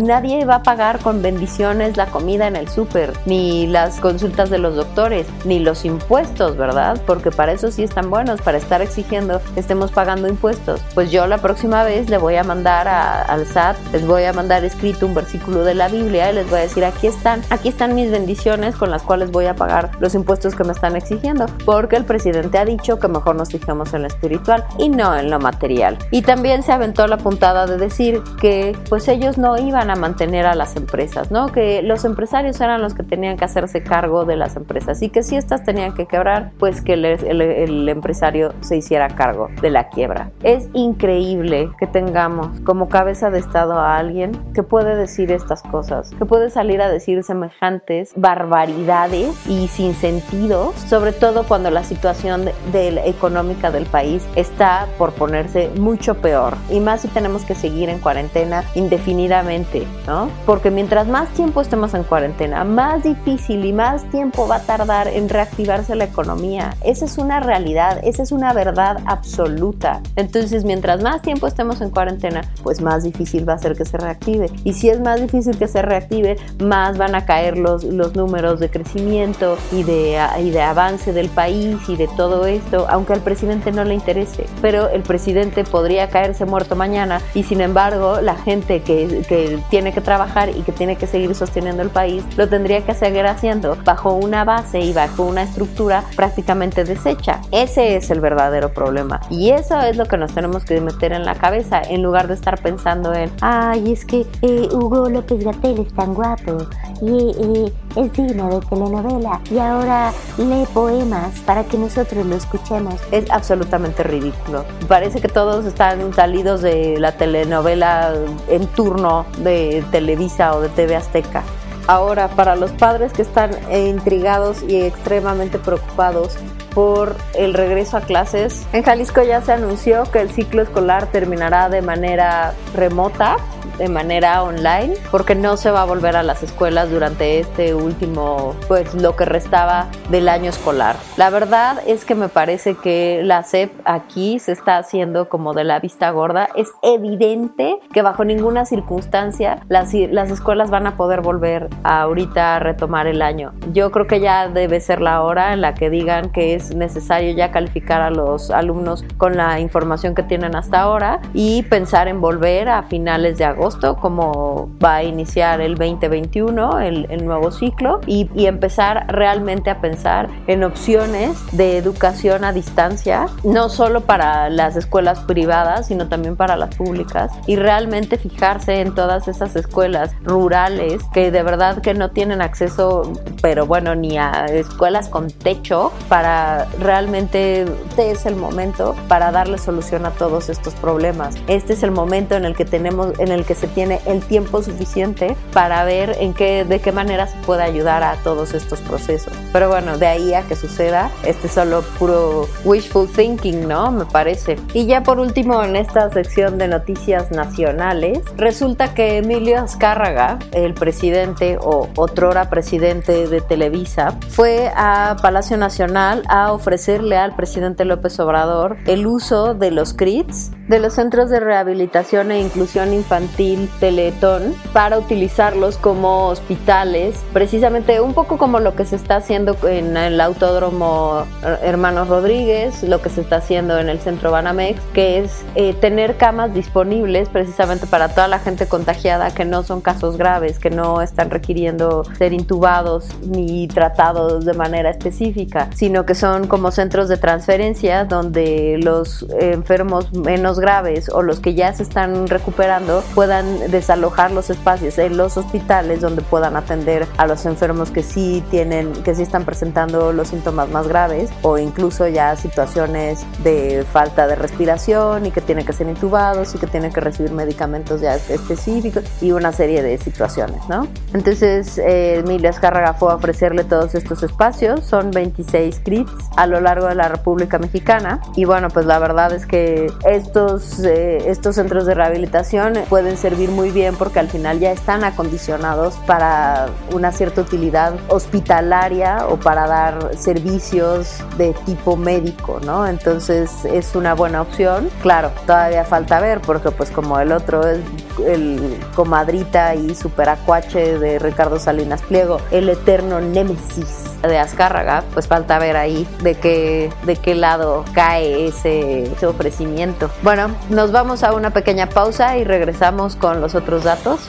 Nadie 0.00 0.44
va 0.44 0.56
a 0.56 0.62
pagar 0.62 0.98
con 0.98 1.22
bendiciones 1.22 1.96
la 1.96 2.06
comida 2.06 2.46
en 2.46 2.56
el 2.56 2.68
súper, 2.68 3.12
ni 3.26 3.66
las 3.66 4.00
consultas 4.00 4.50
de 4.50 4.58
los 4.58 4.76
doctores, 4.76 5.26
ni 5.44 5.58
los 5.58 5.84
impuestos, 5.84 6.56
¿verdad? 6.56 7.00
Porque 7.06 7.30
para 7.30 7.52
eso 7.52 7.70
sí 7.70 7.82
están 7.82 8.10
buenos, 8.10 8.40
para 8.42 8.58
estar 8.58 8.82
exigiendo 8.82 9.40
que 9.54 9.60
estemos 9.60 9.90
pagando 9.90 10.28
impuestos. 10.28 10.80
Pues 10.94 11.10
yo 11.10 11.26
la 11.26 11.38
próxima 11.38 11.84
vez 11.84 12.10
le 12.10 12.18
voy 12.18 12.36
a 12.36 12.44
mandar 12.44 12.86
al 12.86 13.46
SAT, 13.46 13.76
les 13.92 14.06
voy 14.06 14.24
a 14.24 14.32
mandar 14.34 14.62
escrito 14.64 15.06
un 15.06 15.14
versículo 15.14 15.64
de 15.64 15.74
la 15.74 15.88
Biblia 15.88 16.30
y 16.30 16.34
les 16.34 16.50
voy 16.50 16.58
a 16.58 16.62
decir, 16.62 16.84
aquí 16.84 17.06
están, 17.06 17.40
aquí 17.48 17.70
están 17.70 17.94
mis 17.94 18.10
bendiciones 18.10 18.76
con 18.76 18.90
las 18.90 19.02
cuales 19.02 19.30
voy 19.30 19.46
a 19.46 19.54
pagar 19.54 19.90
los 20.00 20.14
impuestos 20.14 20.54
que 20.54 20.64
me 20.64 20.72
están 20.72 20.94
exigiendo, 20.94 21.46
porque 21.64 21.96
el 21.96 22.04
presidente 22.04 22.58
ha 22.58 22.66
dicho 22.66 22.98
que 22.98 23.08
mejor 23.08 23.36
nos 23.36 23.50
fijemos 23.50 23.94
en 23.94 24.02
lo 24.02 24.08
espiritual 24.08 24.64
y 24.78 24.90
no 24.90 25.16
en 25.16 25.30
lo 25.30 25.38
material. 25.38 25.96
Y 26.10 26.22
también 26.22 26.62
se 26.62 26.72
aventó 26.72 27.06
la 27.06 27.16
puntada 27.16 27.66
de 27.66 27.78
decir 27.78 28.20
que 28.38 28.76
pues 28.90 29.08
ellos 29.08 29.38
no 29.38 29.56
iban 29.56 29.90
a 29.90 29.96
mantener 29.96 30.44
a 30.44 30.54
las 30.54 30.76
empresas, 30.76 31.30
¿no? 31.30 31.48
Que 31.48 31.80
los 31.82 32.04
empresarios 32.04 32.60
eran 32.60 32.82
los 32.82 32.92
que 32.92 33.02
tenían 33.02 33.38
que 33.38 33.46
hacerse 33.46 33.82
cargo 33.82 34.26
de 34.26 34.36
las 34.36 34.56
empresas 34.56 35.00
y 35.00 35.08
que 35.08 35.22
si 35.22 35.36
estas 35.36 35.64
tenían 35.64 35.94
que 35.94 36.06
quebrar, 36.06 36.52
pues 36.58 36.82
que 36.82 36.94
el, 36.94 37.04
el 37.06 37.88
empresario 37.88 38.52
se 38.60 38.76
hiciera 38.76 39.08
cargo 39.08 39.48
de 39.62 39.70
la 39.70 39.88
quiebra. 39.88 40.30
Es 40.42 40.68
increíble 40.82 41.70
que 41.78 41.86
tengamos 41.86 42.60
como 42.60 42.88
cabeza 42.88 43.30
de 43.30 43.38
Estado 43.38 43.78
a 43.78 43.96
alguien 43.96 44.32
que 44.54 44.62
puede 44.62 44.96
decir 44.96 45.32
estas 45.32 45.62
cosas, 45.62 46.10
que 46.18 46.26
puede 46.26 46.50
salir 46.50 46.82
a 46.82 46.88
decir 46.88 47.22
semejantes 47.22 48.12
barbaridades 48.16 49.34
y 49.48 49.68
sin 49.68 49.94
sentido, 49.94 50.72
sobre 50.88 51.12
todo 51.12 51.44
cuando 51.44 51.70
la 51.70 51.84
situación 51.84 52.46
de, 52.72 53.02
económica 53.06 53.70
del 53.70 53.86
país 53.86 54.22
está 54.36 54.86
por 54.98 55.12
ponerse 55.12 55.70
mucho 55.78 56.16
peor 56.16 56.56
y 56.70 56.80
más 56.80 57.02
si 57.02 57.08
tenemos 57.08 57.44
que 57.44 57.54
seguir 57.54 57.88
en 57.88 57.98
cuarentena 57.98 58.64
indefinidamente, 58.74 59.86
¿no? 60.06 60.28
Porque 60.46 60.70
mientras 60.70 61.06
más 61.06 61.28
tiempo 61.30 61.60
estemos 61.60 61.94
en 61.94 62.04
cuarentena, 62.04 62.64
más 62.64 63.02
difícil 63.02 63.64
y 63.64 63.72
más 63.72 64.04
tiempo 64.10 64.46
va 64.48 64.56
a 64.56 64.62
tardar 64.62 65.08
en 65.08 65.28
reactivarse 65.28 65.94
la 65.94 66.04
economía. 66.04 66.74
Esa 66.84 67.04
es 67.04 67.18
una 67.18 67.40
realidad, 67.40 68.00
esa 68.02 68.22
es 68.22 68.32
una 68.32 68.52
verdad 68.52 68.98
absoluta. 69.06 70.00
Entonces, 70.16 70.64
mientras 70.72 71.02
más 71.02 71.20
tiempo 71.20 71.46
estemos 71.46 71.82
en 71.82 71.90
cuarentena, 71.90 72.40
pues 72.62 72.80
más 72.80 73.04
difícil 73.04 73.46
va 73.46 73.52
a 73.52 73.58
ser 73.58 73.76
que 73.76 73.84
se 73.84 73.98
reactive. 73.98 74.46
Y 74.64 74.72
si 74.72 74.88
es 74.88 75.00
más 75.00 75.20
difícil 75.20 75.58
que 75.58 75.68
se 75.68 75.82
reactive, 75.82 76.38
más 76.60 76.96
van 76.96 77.14
a 77.14 77.26
caer 77.26 77.58
los, 77.58 77.84
los 77.84 78.16
números 78.16 78.58
de 78.58 78.70
crecimiento 78.70 79.58
y 79.70 79.82
de, 79.82 80.18
y 80.40 80.48
de 80.48 80.62
avance 80.62 81.12
del 81.12 81.28
país 81.28 81.76
y 81.88 81.96
de 81.96 82.08
todo 82.16 82.46
esto, 82.46 82.86
aunque 82.88 83.12
al 83.12 83.20
presidente 83.20 83.70
no 83.70 83.84
le 83.84 83.92
interese. 83.92 84.46
Pero 84.62 84.88
el 84.88 85.02
presidente 85.02 85.62
podría 85.64 86.08
caerse 86.08 86.46
muerto 86.46 86.74
mañana 86.74 87.20
y 87.34 87.42
sin 87.42 87.60
embargo 87.60 88.22
la 88.22 88.36
gente 88.36 88.80
que, 88.80 89.26
que 89.28 89.58
tiene 89.68 89.92
que 89.92 90.00
trabajar 90.00 90.48
y 90.56 90.62
que 90.62 90.72
tiene 90.72 90.96
que 90.96 91.06
seguir 91.06 91.34
sosteniendo 91.34 91.82
el 91.82 91.90
país 91.90 92.24
lo 92.38 92.48
tendría 92.48 92.80
que 92.82 92.94
seguir 92.94 93.26
haciendo 93.26 93.76
bajo 93.84 94.14
una 94.14 94.44
base 94.44 94.80
y 94.80 94.94
bajo 94.94 95.24
una 95.24 95.42
estructura 95.42 96.02
prácticamente 96.16 96.84
deshecha. 96.84 97.42
Ese 97.50 97.96
es 97.96 98.10
el 98.10 98.20
verdadero 98.20 98.72
problema. 98.72 99.20
Y 99.28 99.50
eso 99.50 99.78
es 99.82 99.98
lo 99.98 100.06
que 100.06 100.16
nos 100.16 100.32
tenemos 100.32 100.61
que 100.64 100.80
meter 100.80 101.12
en 101.12 101.24
la 101.24 101.34
cabeza 101.34 101.82
en 101.82 102.02
lugar 102.02 102.28
de 102.28 102.34
estar 102.34 102.60
pensando 102.60 103.12
en, 103.14 103.30
ay, 103.40 103.92
es 103.92 104.04
que 104.04 104.26
eh, 104.42 104.68
Hugo 104.72 105.08
López 105.08 105.44
Gatel 105.44 105.80
es 105.80 105.92
tan 105.94 106.14
guapo 106.14 106.58
y 107.00 107.34
eh, 107.38 107.72
es 107.96 108.12
digno 108.12 108.48
de 108.48 108.66
telenovela 108.66 109.40
y 109.50 109.58
ahora 109.58 110.12
lee 110.38 110.66
poemas 110.72 111.38
para 111.40 111.64
que 111.64 111.78
nosotros 111.78 112.24
lo 112.26 112.36
escuchemos. 112.36 112.94
Es 113.10 113.30
absolutamente 113.30 114.02
ridículo. 114.02 114.64
Parece 114.88 115.20
que 115.20 115.28
todos 115.28 115.64
están 115.66 116.12
salidos 116.14 116.62
de 116.62 116.98
la 116.98 117.12
telenovela 117.12 118.14
en 118.48 118.66
turno 118.68 119.26
de 119.38 119.84
Televisa 119.90 120.54
o 120.54 120.60
de 120.60 120.68
TV 120.68 120.96
Azteca. 120.96 121.42
Ahora, 121.88 122.28
para 122.28 122.54
los 122.54 122.70
padres 122.72 123.12
que 123.12 123.22
están 123.22 123.50
intrigados 123.72 124.62
y 124.62 124.82
extremadamente 124.82 125.58
preocupados 125.58 126.36
por 126.74 127.16
el 127.34 127.54
regreso 127.54 127.96
a 127.96 128.00
clases. 128.00 128.66
En 128.72 128.82
Jalisco 128.82 129.22
ya 129.22 129.42
se 129.42 129.52
anunció 129.52 130.04
que 130.04 130.20
el 130.20 130.30
ciclo 130.30 130.62
escolar 130.62 131.06
terminará 131.06 131.68
de 131.68 131.82
manera 131.82 132.54
remota 132.74 133.36
de 133.78 133.88
manera 133.88 134.42
online 134.42 134.94
porque 135.10 135.34
no 135.34 135.56
se 135.56 135.70
va 135.70 135.82
a 135.82 135.84
volver 135.84 136.16
a 136.16 136.22
las 136.22 136.42
escuelas 136.42 136.90
durante 136.90 137.40
este 137.40 137.74
último, 137.74 138.54
pues 138.68 138.94
lo 138.94 139.16
que 139.16 139.24
restaba 139.24 139.88
del 140.08 140.28
año 140.28 140.50
escolar. 140.50 140.96
La 141.16 141.30
verdad 141.30 141.82
es 141.86 142.04
que 142.04 142.14
me 142.14 142.28
parece 142.28 142.76
que 142.76 143.22
la 143.24 143.42
SEP 143.42 143.72
aquí 143.84 144.38
se 144.38 144.52
está 144.52 144.78
haciendo 144.78 145.28
como 145.28 145.54
de 145.54 145.64
la 145.64 145.80
vista 145.80 146.10
gorda. 146.10 146.48
Es 146.54 146.70
evidente 146.82 147.78
que 147.92 148.02
bajo 148.02 148.24
ninguna 148.24 148.66
circunstancia 148.66 149.60
las, 149.68 149.92
las 149.94 150.30
escuelas 150.30 150.70
van 150.70 150.86
a 150.86 150.96
poder 150.96 151.20
volver 151.20 151.68
ahorita 151.82 152.56
a 152.56 152.58
retomar 152.58 153.06
el 153.06 153.22
año. 153.22 153.52
Yo 153.72 153.90
creo 153.90 154.06
que 154.06 154.20
ya 154.20 154.48
debe 154.48 154.80
ser 154.80 155.00
la 155.00 155.22
hora 155.22 155.52
en 155.52 155.60
la 155.60 155.74
que 155.74 155.90
digan 155.90 156.30
que 156.30 156.54
es 156.54 156.61
necesario 156.70 157.34
ya 157.34 157.50
calificar 157.50 158.00
a 158.00 158.10
los 158.10 158.50
alumnos 158.50 159.04
con 159.16 159.36
la 159.36 159.60
información 159.60 160.14
que 160.14 160.22
tienen 160.22 160.54
hasta 160.56 160.80
ahora 160.80 161.20
y 161.34 161.62
pensar 161.64 162.08
en 162.08 162.20
volver 162.20 162.68
a 162.68 162.82
finales 162.84 163.38
de 163.38 163.44
agosto 163.44 163.96
como 163.96 164.70
va 164.82 164.96
a 164.96 165.02
iniciar 165.02 165.60
el 165.60 165.76
2021, 165.76 166.80
el, 166.80 167.06
el 167.10 167.24
nuevo 167.24 167.50
ciclo, 167.50 168.00
y, 168.06 168.28
y, 168.34 168.46
empezar 168.46 169.06
realmente 169.08 169.70
a 169.70 169.80
pensar 169.80 170.28
en 170.46 170.64
opciones 170.64 171.38
de 171.52 171.78
educación 171.78 172.44
a 172.44 172.52
distancia, 172.52 173.26
no 173.44 173.68
solo 173.68 174.02
para 174.02 174.50
las 174.50 174.76
escuelas 174.76 175.20
privadas, 175.20 175.86
sino 175.86 176.08
también 176.08 176.36
para 176.36 176.56
las 176.56 176.74
públicas, 176.74 177.30
y 177.46 177.56
realmente 177.56 178.18
fijarse 178.18 178.80
en 178.80 178.94
todas 178.94 179.28
esas 179.28 179.56
escuelas 179.56 180.14
rurales 180.22 181.02
que 181.12 181.30
de 181.30 181.42
verdad 181.42 181.80
que 181.80 181.94
no 181.94 182.10
tienen 182.10 182.42
acceso, 182.42 183.12
pero 183.40 183.66
bueno, 183.66 183.94
ni 183.94 184.18
a 184.18 184.46
escuelas 184.46 185.08
con 185.08 185.30
techo, 185.30 185.92
para 186.08 186.51
realmente 186.78 187.62
este 187.88 188.10
es 188.10 188.26
el 188.26 188.36
momento 188.36 188.94
para 189.08 189.30
darle 189.30 189.58
solución 189.58 190.06
a 190.06 190.10
todos 190.10 190.48
estos 190.48 190.74
problemas. 190.74 191.34
Este 191.46 191.74
es 191.74 191.82
el 191.82 191.90
momento 191.90 192.36
en 192.36 192.44
el 192.44 192.56
que 192.56 192.64
tenemos, 192.64 193.18
en 193.18 193.30
el 193.30 193.44
que 193.44 193.54
se 193.54 193.68
tiene 193.68 194.00
el 194.06 194.20
tiempo 194.20 194.62
suficiente 194.62 195.36
para 195.52 195.84
ver 195.84 196.16
en 196.20 196.34
qué, 196.34 196.64
de 196.64 196.80
qué 196.80 196.92
manera 196.92 197.26
se 197.26 197.36
puede 197.38 197.62
ayudar 197.62 198.02
a 198.02 198.16
todos 198.24 198.54
estos 198.54 198.80
procesos. 198.80 199.32
Pero 199.52 199.68
bueno, 199.68 199.98
de 199.98 200.06
ahí 200.06 200.34
a 200.34 200.42
que 200.42 200.56
suceda, 200.56 201.10
este 201.24 201.46
es 201.46 201.52
solo 201.52 201.82
puro 201.98 202.48
wishful 202.64 203.08
thinking, 203.08 203.68
¿no? 203.68 203.90
Me 203.90 204.04
parece. 204.06 204.56
Y 204.72 204.86
ya 204.86 205.02
por 205.02 205.18
último, 205.18 205.62
en 205.62 205.76
esta 205.76 206.10
sección 206.10 206.58
de 206.58 206.68
noticias 206.68 207.30
nacionales, 207.30 208.20
resulta 208.36 208.94
que 208.94 209.18
Emilio 209.18 209.60
Azcárraga, 209.60 210.38
el 210.52 210.74
presidente 210.74 211.58
o 211.60 211.88
otrora 211.96 212.48
presidente 212.48 213.28
de 213.28 213.40
Televisa, 213.40 214.16
fue 214.30 214.72
a 214.74 215.16
Palacio 215.20 215.56
Nacional 215.56 216.22
a 216.28 216.41
ofrecerle 216.50 217.16
al 217.16 217.36
presidente 217.36 217.84
López 217.84 218.18
Obrador 218.18 218.78
el 218.86 219.06
uso 219.06 219.54
de 219.54 219.70
los 219.70 219.94
CRITs, 219.94 220.50
de 220.68 220.80
los 220.80 220.94
Centros 220.94 221.28
de 221.28 221.38
Rehabilitación 221.38 222.32
e 222.32 222.40
Inclusión 222.40 222.94
Infantil 222.94 223.68
Teletón, 223.78 224.54
para 224.72 224.98
utilizarlos 224.98 225.76
como 225.76 226.28
hospitales, 226.28 227.16
precisamente 227.32 228.00
un 228.00 228.14
poco 228.14 228.38
como 228.38 228.58
lo 228.58 228.74
que 228.74 228.86
se 228.86 228.96
está 228.96 229.16
haciendo 229.16 229.56
en 229.68 229.96
el 229.96 230.20
Autódromo 230.20 231.26
Hermanos 231.62 232.08
Rodríguez, 232.08 232.82
lo 232.82 233.02
que 233.02 233.10
se 233.10 233.20
está 233.20 233.36
haciendo 233.36 233.78
en 233.78 233.88
el 233.90 233.98
Centro 234.00 234.30
Banamex, 234.30 234.80
que 234.94 235.18
es 235.18 235.44
eh, 235.54 235.74
tener 235.74 236.16
camas 236.16 236.54
disponibles 236.54 237.28
precisamente 237.28 237.86
para 237.86 238.08
toda 238.08 238.28
la 238.28 238.38
gente 238.38 238.66
contagiada 238.66 239.30
que 239.34 239.44
no 239.44 239.62
son 239.62 239.82
casos 239.82 240.16
graves, 240.16 240.58
que 240.58 240.70
no 240.70 241.02
están 241.02 241.30
requiriendo 241.30 242.04
ser 242.16 242.32
intubados 242.32 243.08
ni 243.26 243.68
tratados 243.68 244.46
de 244.46 244.54
manera 244.54 244.90
específica, 244.90 245.68
sino 245.74 246.06
que 246.06 246.14
son 246.14 246.31
como 246.48 246.70
centros 246.70 247.08
de 247.08 247.16
transferencia 247.16 248.04
donde 248.04 248.78
los 248.82 249.26
enfermos 249.38 250.12
menos 250.12 250.58
graves 250.58 251.08
o 251.08 251.22
los 251.22 251.40
que 251.40 251.54
ya 251.54 251.72
se 251.72 251.82
están 251.82 252.26
recuperando 252.26 253.02
puedan 253.14 253.70
desalojar 253.70 254.30
los 254.30 254.50
espacios 254.50 254.98
en 254.98 255.16
los 255.16 255.36
hospitales 255.36 256.00
donde 256.00 256.22
puedan 256.22 256.56
atender 256.56 257.06
a 257.18 257.26
los 257.26 257.44
enfermos 257.46 257.90
que 257.90 258.02
sí 258.02 258.42
tienen, 258.50 258.92
que 259.04 259.14
sí 259.14 259.22
están 259.22 259.44
presentando 259.44 260.12
los 260.12 260.28
síntomas 260.28 260.68
más 260.70 260.88
graves 260.88 261.30
o 261.42 261.58
incluso 261.58 262.08
ya 262.08 262.36
situaciones 262.36 263.26
de 263.42 263.84
falta 263.92 264.26
de 264.26 264.34
respiración 264.34 265.26
y 265.26 265.30
que 265.30 265.40
tienen 265.40 265.66
que 265.66 265.72
ser 265.72 265.88
intubados 265.88 266.54
y 266.54 266.58
que 266.58 266.66
tienen 266.66 266.92
que 266.92 267.00
recibir 267.00 267.32
medicamentos 267.32 268.00
ya 268.00 268.14
específicos 268.14 269.04
y 269.20 269.32
una 269.32 269.52
serie 269.52 269.82
de 269.82 269.98
situaciones, 269.98 270.68
¿no? 270.68 270.88
Entonces, 271.12 271.78
eh, 271.78 272.18
Emilia 272.18 272.50
Escárraga 272.50 272.94
fue 272.94 273.12
a 273.12 273.16
ofrecerle 273.16 273.64
todos 273.64 273.94
estos 273.94 274.22
espacios, 274.22 274.84
son 274.84 275.10
26 275.10 275.80
CRITs 275.84 276.21
a 276.36 276.46
lo 276.46 276.60
largo 276.60 276.86
de 276.86 276.94
la 276.94 277.08
República 277.08 277.58
Mexicana 277.58 278.20
y 278.36 278.44
bueno, 278.44 278.68
pues 278.68 278.86
la 278.86 278.98
verdad 278.98 279.32
es 279.32 279.46
que 279.46 279.90
estos, 280.04 280.80
eh, 280.80 281.30
estos 281.30 281.56
centros 281.56 281.86
de 281.86 281.94
rehabilitación 281.94 282.74
pueden 282.88 283.16
servir 283.16 283.50
muy 283.50 283.70
bien 283.70 283.96
porque 283.96 284.18
al 284.18 284.28
final 284.28 284.58
ya 284.58 284.72
están 284.72 285.04
acondicionados 285.04 285.94
para 286.06 286.66
una 286.92 287.12
cierta 287.12 287.40
utilidad 287.40 287.94
hospitalaria 288.08 289.26
o 289.28 289.36
para 289.36 289.66
dar 289.66 290.16
servicios 290.16 291.22
de 291.36 291.54
tipo 291.66 291.96
médico, 291.96 292.60
¿no? 292.64 292.86
Entonces 292.86 293.64
es 293.64 293.94
una 293.94 294.14
buena 294.14 294.42
opción. 294.42 294.88
Claro, 295.02 295.30
todavía 295.46 295.84
falta 295.84 296.20
ver 296.20 296.40
porque 296.40 296.70
pues 296.70 296.90
como 296.90 297.18
el 297.18 297.32
otro 297.32 297.66
es 297.66 297.80
el 298.26 298.78
comadrita 298.94 299.74
y 299.74 299.94
superacuache 299.94 300.98
de 300.98 301.18
Ricardo 301.18 301.58
Salinas 301.58 302.02
Pliego, 302.02 302.40
el 302.50 302.68
eterno 302.68 303.20
némesis 303.20 304.11
de 304.22 304.38
Azcárraga, 304.38 305.04
pues 305.12 305.26
falta 305.26 305.58
ver 305.58 305.76
ahí 305.76 306.06
de 306.22 306.34
qué, 306.34 306.90
de 307.04 307.16
qué 307.16 307.34
lado 307.34 307.84
cae 307.92 308.46
ese, 308.46 309.04
ese 309.04 309.26
ofrecimiento. 309.26 310.10
Bueno, 310.22 310.54
nos 310.70 310.92
vamos 310.92 311.22
a 311.22 311.32
una 311.34 311.50
pequeña 311.50 311.88
pausa 311.88 312.36
y 312.38 312.44
regresamos 312.44 313.16
con 313.16 313.40
los 313.40 313.54
otros 313.54 313.84
datos. 313.84 314.20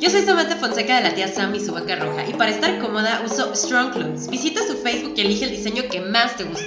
Yo 0.00 0.08
soy 0.08 0.22
Samantha 0.22 0.56
Fonseca 0.56 0.96
de 0.96 1.02
la 1.02 1.14
tía 1.14 1.28
Sam 1.28 1.54
y 1.54 1.60
su 1.60 1.72
vaca 1.72 1.96
roja 1.96 2.26
y 2.26 2.32
para 2.32 2.50
estar 2.50 2.78
cómoda 2.78 3.22
uso 3.24 3.54
Strong 3.54 3.92
Clothes. 3.92 4.28
Visita 4.28 4.60
su 4.66 4.76
Facebook 4.78 5.12
y 5.16 5.20
elige 5.20 5.44
el 5.44 5.50
diseño 5.50 5.82
que 5.90 6.00
más 6.00 6.36
te 6.36 6.44
guste. 6.44 6.66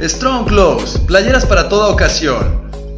Strong 0.00 0.46
Clothes, 0.46 0.98
playeras 1.06 1.46
para 1.46 1.68
toda 1.68 1.88
ocasión. 1.88 2.63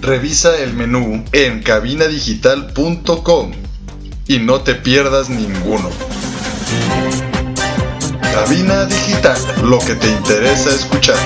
Revisa 0.00 0.56
el 0.58 0.74
menú 0.74 1.24
en 1.32 1.60
cabinadigital.com 1.62 3.52
y 4.28 4.38
no 4.38 4.60
te 4.60 4.74
pierdas 4.74 5.28
ninguno. 5.28 5.90
Cabina 8.32 8.84
Digital, 8.84 9.36
lo 9.64 9.80
que 9.80 9.96
te 9.96 10.08
interesa 10.08 10.70
escuchar. 10.70 11.16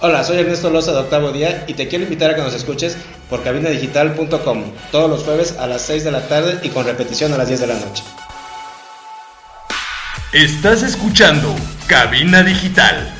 Hola, 0.00 0.24
soy 0.24 0.38
Ernesto 0.38 0.70
Loza 0.70 0.92
de 0.92 0.98
Octavo 0.98 1.30
Día 1.30 1.64
y 1.68 1.74
te 1.74 1.86
quiero 1.86 2.04
invitar 2.04 2.32
a 2.32 2.34
que 2.34 2.42
nos 2.42 2.54
escuches 2.54 2.96
por 3.28 3.44
cabinadigital.com 3.44 4.64
todos 4.90 5.08
los 5.08 5.22
jueves 5.22 5.56
a 5.58 5.68
las 5.68 5.82
6 5.82 6.04
de 6.04 6.10
la 6.10 6.26
tarde 6.26 6.58
y 6.62 6.70
con 6.70 6.86
repetición 6.86 7.32
a 7.34 7.36
las 7.36 7.46
10 7.46 7.60
de 7.60 7.66
la 7.68 7.74
noche. 7.74 8.02
Estás 10.32 10.84
escuchando 10.84 11.56
Cabina 11.88 12.44
Digital. 12.44 13.12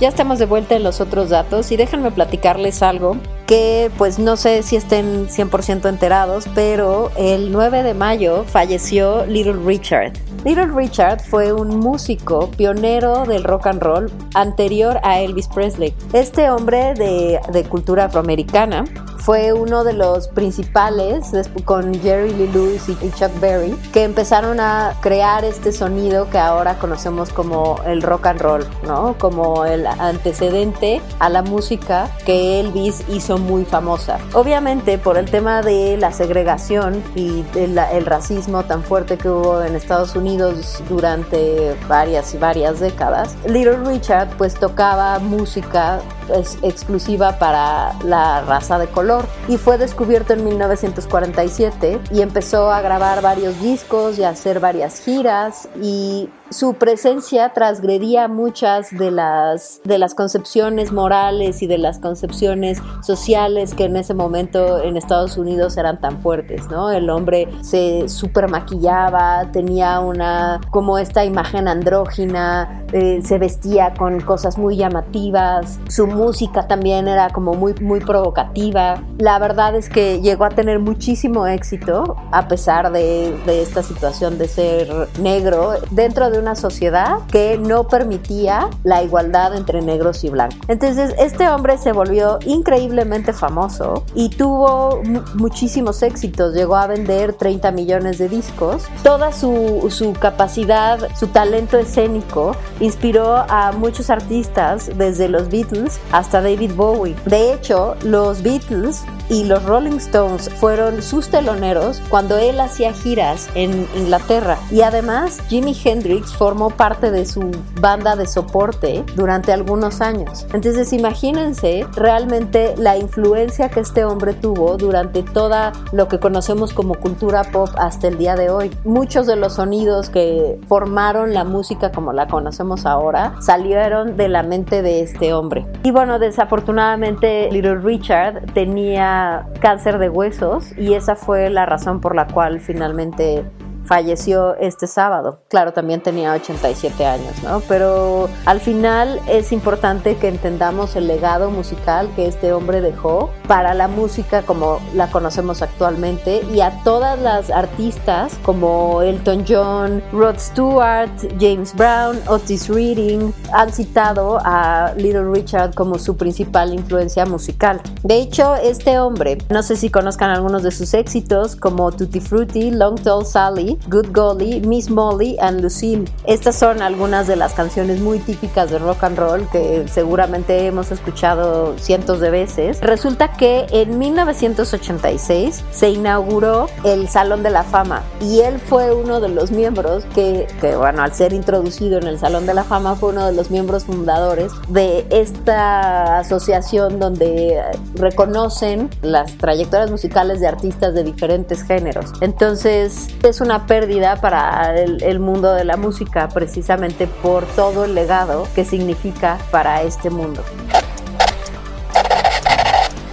Ya 0.00 0.06
estamos 0.06 0.38
de 0.38 0.46
vuelta 0.46 0.76
en 0.76 0.84
los 0.84 1.00
otros 1.00 1.30
datos 1.30 1.72
y 1.72 1.76
déjenme 1.76 2.12
platicarles 2.12 2.84
algo 2.84 3.16
que 3.48 3.90
pues 3.96 4.18
no 4.18 4.36
sé 4.36 4.62
si 4.62 4.76
estén 4.76 5.26
100% 5.26 5.88
enterados, 5.88 6.46
pero 6.54 7.10
el 7.16 7.50
9 7.50 7.82
de 7.82 7.94
mayo 7.94 8.44
falleció 8.44 9.24
Little 9.24 9.64
Richard. 9.64 10.12
Little 10.44 10.66
Richard 10.66 11.20
fue 11.20 11.52
un 11.52 11.78
músico 11.78 12.50
pionero 12.50 13.24
del 13.24 13.42
rock 13.42 13.66
and 13.66 13.82
roll 13.82 14.12
anterior 14.34 15.00
a 15.02 15.20
Elvis 15.20 15.48
Presley. 15.48 15.94
Este 16.12 16.50
hombre 16.50 16.92
de, 16.94 17.40
de 17.50 17.64
cultura 17.64 18.04
afroamericana 18.04 18.84
fue 19.28 19.52
uno 19.52 19.84
de 19.84 19.92
los 19.92 20.28
principales 20.28 21.32
con 21.64 21.92
Jerry 22.00 22.32
Lee 22.32 22.50
Lewis 22.52 22.88
y 22.88 23.10
Chuck 23.10 23.38
Berry 23.40 23.76
que 23.92 24.04
empezaron 24.04 24.58
a 24.60 24.94
crear 25.00 25.44
este 25.44 25.72
sonido 25.72 26.30
que 26.30 26.38
ahora 26.38 26.78
conocemos 26.78 27.30
como 27.30 27.78
el 27.84 28.00
rock 28.00 28.26
and 28.26 28.40
roll, 28.40 28.66
¿no? 28.84 29.16
Como 29.18 29.64
el 29.66 29.86
antecedente 29.86 31.02
a 31.18 31.28
la 31.28 31.42
música 31.42 32.08
que 32.24 32.60
Elvis 32.60 33.04
hizo 33.08 33.37
muy 33.38 33.64
famosa. 33.64 34.18
Obviamente 34.34 34.98
por 34.98 35.16
el 35.16 35.30
tema 35.30 35.62
de 35.62 35.96
la 35.96 36.12
segregación 36.12 37.02
y 37.14 37.44
el, 37.54 37.78
racismo 38.06 38.64
tan 38.64 38.82
fuerte 38.82 39.18
que 39.18 39.28
hubo 39.28 39.62
en 39.62 39.74
Estados 39.74 40.16
Unidos 40.16 40.82
durante 40.88 41.76
varias 41.88 42.34
y 42.34 42.38
varias 42.38 42.80
décadas, 42.80 43.36
Little 43.46 43.78
Richard 43.84 44.28
pues 44.36 44.54
tocaba 44.54 45.18
música 45.18 46.00
es 46.34 46.58
exclusiva 46.62 47.38
para 47.38 47.94
la 48.04 48.42
raza 48.42 48.78
de 48.78 48.86
color 48.88 49.26
y 49.48 49.56
fue 49.56 49.78
descubierto 49.78 50.34
en 50.34 50.44
1947 50.44 52.00
y 52.10 52.22
empezó 52.22 52.70
a 52.70 52.80
grabar 52.80 53.22
varios 53.22 53.60
discos 53.60 54.18
y 54.18 54.24
a 54.24 54.30
hacer 54.30 54.60
varias 54.60 55.00
giras 55.00 55.68
y 55.80 56.28
su 56.50 56.74
presencia 56.74 57.52
transgredía 57.52 58.28
muchas 58.28 58.90
de 58.90 59.10
las, 59.10 59.80
de 59.84 59.98
las 59.98 60.14
concepciones 60.14 60.92
morales 60.92 61.62
y 61.62 61.66
de 61.66 61.78
las 61.78 61.98
concepciones 61.98 62.78
sociales 63.02 63.74
que 63.74 63.84
en 63.84 63.96
ese 63.96 64.14
momento 64.14 64.82
en 64.82 64.96
Estados 64.96 65.36
Unidos 65.36 65.76
eran 65.76 66.00
tan 66.00 66.20
fuertes, 66.22 66.68
¿no? 66.70 66.90
El 66.90 67.10
hombre 67.10 67.48
se 67.60 68.08
super 68.08 68.48
maquillaba, 68.48 69.50
tenía 69.52 70.00
una, 70.00 70.60
como 70.70 70.98
esta 70.98 71.24
imagen 71.24 71.68
andrógina, 71.68 72.84
eh, 72.92 73.20
se 73.22 73.38
vestía 73.38 73.92
con 73.94 74.20
cosas 74.20 74.56
muy 74.56 74.76
llamativas, 74.76 75.78
su 75.88 76.06
música 76.06 76.66
también 76.66 77.08
era 77.08 77.30
como 77.30 77.54
muy, 77.54 77.74
muy 77.74 78.00
provocativa. 78.00 79.02
La 79.18 79.38
verdad 79.38 79.74
es 79.76 79.88
que 79.88 80.20
llegó 80.20 80.44
a 80.44 80.50
tener 80.50 80.78
muchísimo 80.78 81.46
éxito 81.46 82.16
a 82.32 82.48
pesar 82.48 82.90
de, 82.92 83.38
de 83.44 83.62
esta 83.62 83.82
situación 83.82 84.38
de 84.38 84.48
ser 84.48 85.08
negro 85.20 85.74
dentro 85.90 86.30
de 86.30 86.37
una 86.38 86.54
sociedad 86.54 87.18
que 87.30 87.58
no 87.58 87.88
permitía 87.88 88.70
la 88.84 89.02
igualdad 89.02 89.54
entre 89.54 89.82
negros 89.82 90.24
y 90.24 90.30
blancos. 90.30 90.58
Entonces, 90.68 91.14
este 91.18 91.48
hombre 91.48 91.78
se 91.78 91.92
volvió 91.92 92.38
increíblemente 92.46 93.32
famoso 93.32 94.04
y 94.14 94.30
tuvo 94.30 95.02
muchísimos 95.34 96.02
éxitos. 96.02 96.54
Llegó 96.54 96.76
a 96.76 96.86
vender 96.86 97.32
30 97.34 97.72
millones 97.72 98.18
de 98.18 98.28
discos. 98.28 98.84
Toda 99.02 99.32
su, 99.32 99.86
su 99.90 100.12
capacidad, 100.12 100.98
su 101.16 101.28
talento 101.28 101.78
escénico 101.78 102.56
inspiró 102.80 103.44
a 103.48 103.72
muchos 103.72 104.10
artistas, 104.10 104.90
desde 104.96 105.28
los 105.28 105.48
Beatles 105.48 105.98
hasta 106.12 106.40
David 106.40 106.72
Bowie. 106.74 107.16
De 107.26 107.52
hecho, 107.52 107.96
los 108.02 108.42
Beatles 108.42 109.04
y 109.30 109.44
los 109.44 109.62
Rolling 109.64 109.96
Stones 109.96 110.48
fueron 110.48 111.02
sus 111.02 111.28
teloneros 111.28 112.00
cuando 112.08 112.38
él 112.38 112.60
hacía 112.60 112.92
giras 112.92 113.48
en 113.54 113.86
Inglaterra. 113.96 114.58
Y 114.70 114.82
además, 114.82 115.38
Jimi 115.48 115.76
Hendrix 115.84 116.27
formó 116.34 116.70
parte 116.70 117.10
de 117.10 117.26
su 117.26 117.50
banda 117.80 118.16
de 118.16 118.26
soporte 118.26 119.04
durante 119.14 119.52
algunos 119.52 120.00
años. 120.00 120.46
Entonces, 120.52 120.92
imagínense 120.92 121.86
realmente 121.94 122.74
la 122.76 122.96
influencia 122.96 123.68
que 123.68 123.80
este 123.80 124.04
hombre 124.04 124.34
tuvo 124.34 124.76
durante 124.76 125.22
toda 125.22 125.72
lo 125.92 126.08
que 126.08 126.18
conocemos 126.18 126.72
como 126.72 126.94
cultura 126.94 127.44
pop 127.44 127.68
hasta 127.78 128.08
el 128.08 128.18
día 128.18 128.36
de 128.36 128.50
hoy. 128.50 128.70
Muchos 128.84 129.26
de 129.26 129.36
los 129.36 129.54
sonidos 129.54 130.10
que 130.10 130.58
formaron 130.68 131.34
la 131.34 131.44
música 131.44 131.92
como 131.92 132.12
la 132.12 132.26
conocemos 132.26 132.86
ahora 132.86 133.34
salieron 133.40 134.16
de 134.16 134.28
la 134.28 134.42
mente 134.42 134.82
de 134.82 135.02
este 135.02 135.32
hombre. 135.32 135.66
Y 135.82 135.90
bueno, 135.90 136.18
desafortunadamente 136.18 137.48
Little 137.50 137.76
Richard 137.76 138.52
tenía 138.52 139.46
cáncer 139.60 139.98
de 139.98 140.08
huesos 140.08 140.76
y 140.76 140.94
esa 140.94 141.16
fue 141.16 141.50
la 141.50 141.66
razón 141.66 142.00
por 142.00 142.14
la 142.14 142.26
cual 142.26 142.60
finalmente 142.60 143.44
falleció 143.88 144.54
este 144.56 144.86
sábado. 144.86 145.40
Claro, 145.48 145.72
también 145.72 146.02
tenía 146.02 146.32
87 146.34 147.06
años, 147.06 147.42
¿no? 147.42 147.60
Pero 147.66 148.28
al 148.44 148.60
final 148.60 149.20
es 149.28 149.50
importante 149.50 150.16
que 150.16 150.28
entendamos 150.28 150.94
el 150.94 151.08
legado 151.08 151.50
musical 151.50 152.08
que 152.14 152.26
este 152.26 152.52
hombre 152.52 152.80
dejó 152.80 153.30
para 153.48 153.74
la 153.74 153.88
música 153.88 154.42
como 154.42 154.78
la 154.94 155.10
conocemos 155.10 155.62
actualmente 155.62 156.42
y 156.52 156.60
a 156.60 156.82
todas 156.84 157.18
las 157.18 157.50
artistas 157.50 158.38
como 158.42 159.02
Elton 159.02 159.44
John, 159.48 160.02
Rod 160.12 160.38
Stewart, 160.38 161.10
James 161.40 161.74
Brown, 161.74 162.20
Otis 162.28 162.68
Reading 162.68 163.32
han 163.52 163.72
citado 163.72 164.38
a 164.44 164.92
Little 164.96 165.30
Richard 165.32 165.74
como 165.74 165.98
su 165.98 166.16
principal 166.16 166.74
influencia 166.74 167.24
musical. 167.24 167.80
De 168.02 168.18
hecho, 168.18 168.54
este 168.56 168.98
hombre, 168.98 169.38
no 169.48 169.62
sé 169.62 169.76
si 169.76 169.88
conozcan 169.88 170.30
algunos 170.30 170.62
de 170.62 170.70
sus 170.70 170.92
éxitos 170.92 171.56
como 171.56 171.90
Tutti 171.92 172.20
Frutti, 172.20 172.70
Long 172.70 173.00
Tall 173.00 173.24
Sally, 173.24 173.77
Good 173.86 174.08
Golly, 174.12 174.60
Miss 174.60 174.90
Molly 174.90 175.36
and 175.40 175.60
Lucille. 175.60 176.04
Estas 176.24 176.56
son 176.56 176.82
algunas 176.82 177.26
de 177.26 177.36
las 177.36 177.54
canciones 177.54 178.00
muy 178.00 178.18
típicas 178.18 178.70
de 178.70 178.78
rock 178.78 179.04
and 179.04 179.18
roll 179.18 179.48
que 179.50 179.86
seguramente 179.88 180.66
hemos 180.66 180.90
escuchado 180.90 181.78
cientos 181.78 182.20
de 182.20 182.30
veces. 182.30 182.80
Resulta 182.80 183.32
que 183.32 183.66
en 183.70 183.98
1986 183.98 185.64
se 185.70 185.90
inauguró 185.90 186.68
el 186.84 187.08
Salón 187.08 187.42
de 187.42 187.50
la 187.50 187.62
Fama 187.62 188.02
y 188.20 188.40
él 188.40 188.58
fue 188.58 188.94
uno 188.94 189.20
de 189.20 189.28
los 189.28 189.50
miembros 189.50 190.04
que, 190.14 190.46
que 190.60 190.76
bueno, 190.76 191.02
al 191.02 191.12
ser 191.12 191.32
introducido 191.32 191.98
en 191.98 192.06
el 192.06 192.18
Salón 192.18 192.46
de 192.46 192.54
la 192.54 192.64
Fama 192.64 192.96
fue 192.96 193.10
uno 193.10 193.26
de 193.26 193.32
los 193.32 193.50
miembros 193.50 193.84
fundadores 193.84 194.52
de 194.68 195.06
esta 195.10 196.18
asociación 196.18 196.98
donde 196.98 197.62
reconocen 197.94 198.90
las 199.02 199.36
trayectorias 199.38 199.90
musicales 199.90 200.40
de 200.40 200.48
artistas 200.48 200.94
de 200.94 201.04
diferentes 201.04 201.62
géneros. 201.62 202.12
Entonces 202.20 203.08
es 203.22 203.40
una 203.40 203.66
pérdida 203.68 204.16
para 204.16 204.74
el, 204.80 205.20
mundo 205.20 205.52
de 205.52 205.64
la 205.64 205.76
música 205.76 206.28
precisamente 206.28 207.06
por 207.06 207.44
todo 207.46 207.84
el 207.84 207.94
legado 207.94 208.48
que 208.54 208.64
significa 208.64 209.38
para 209.52 209.82
este 209.82 210.10
mundo. 210.10 210.42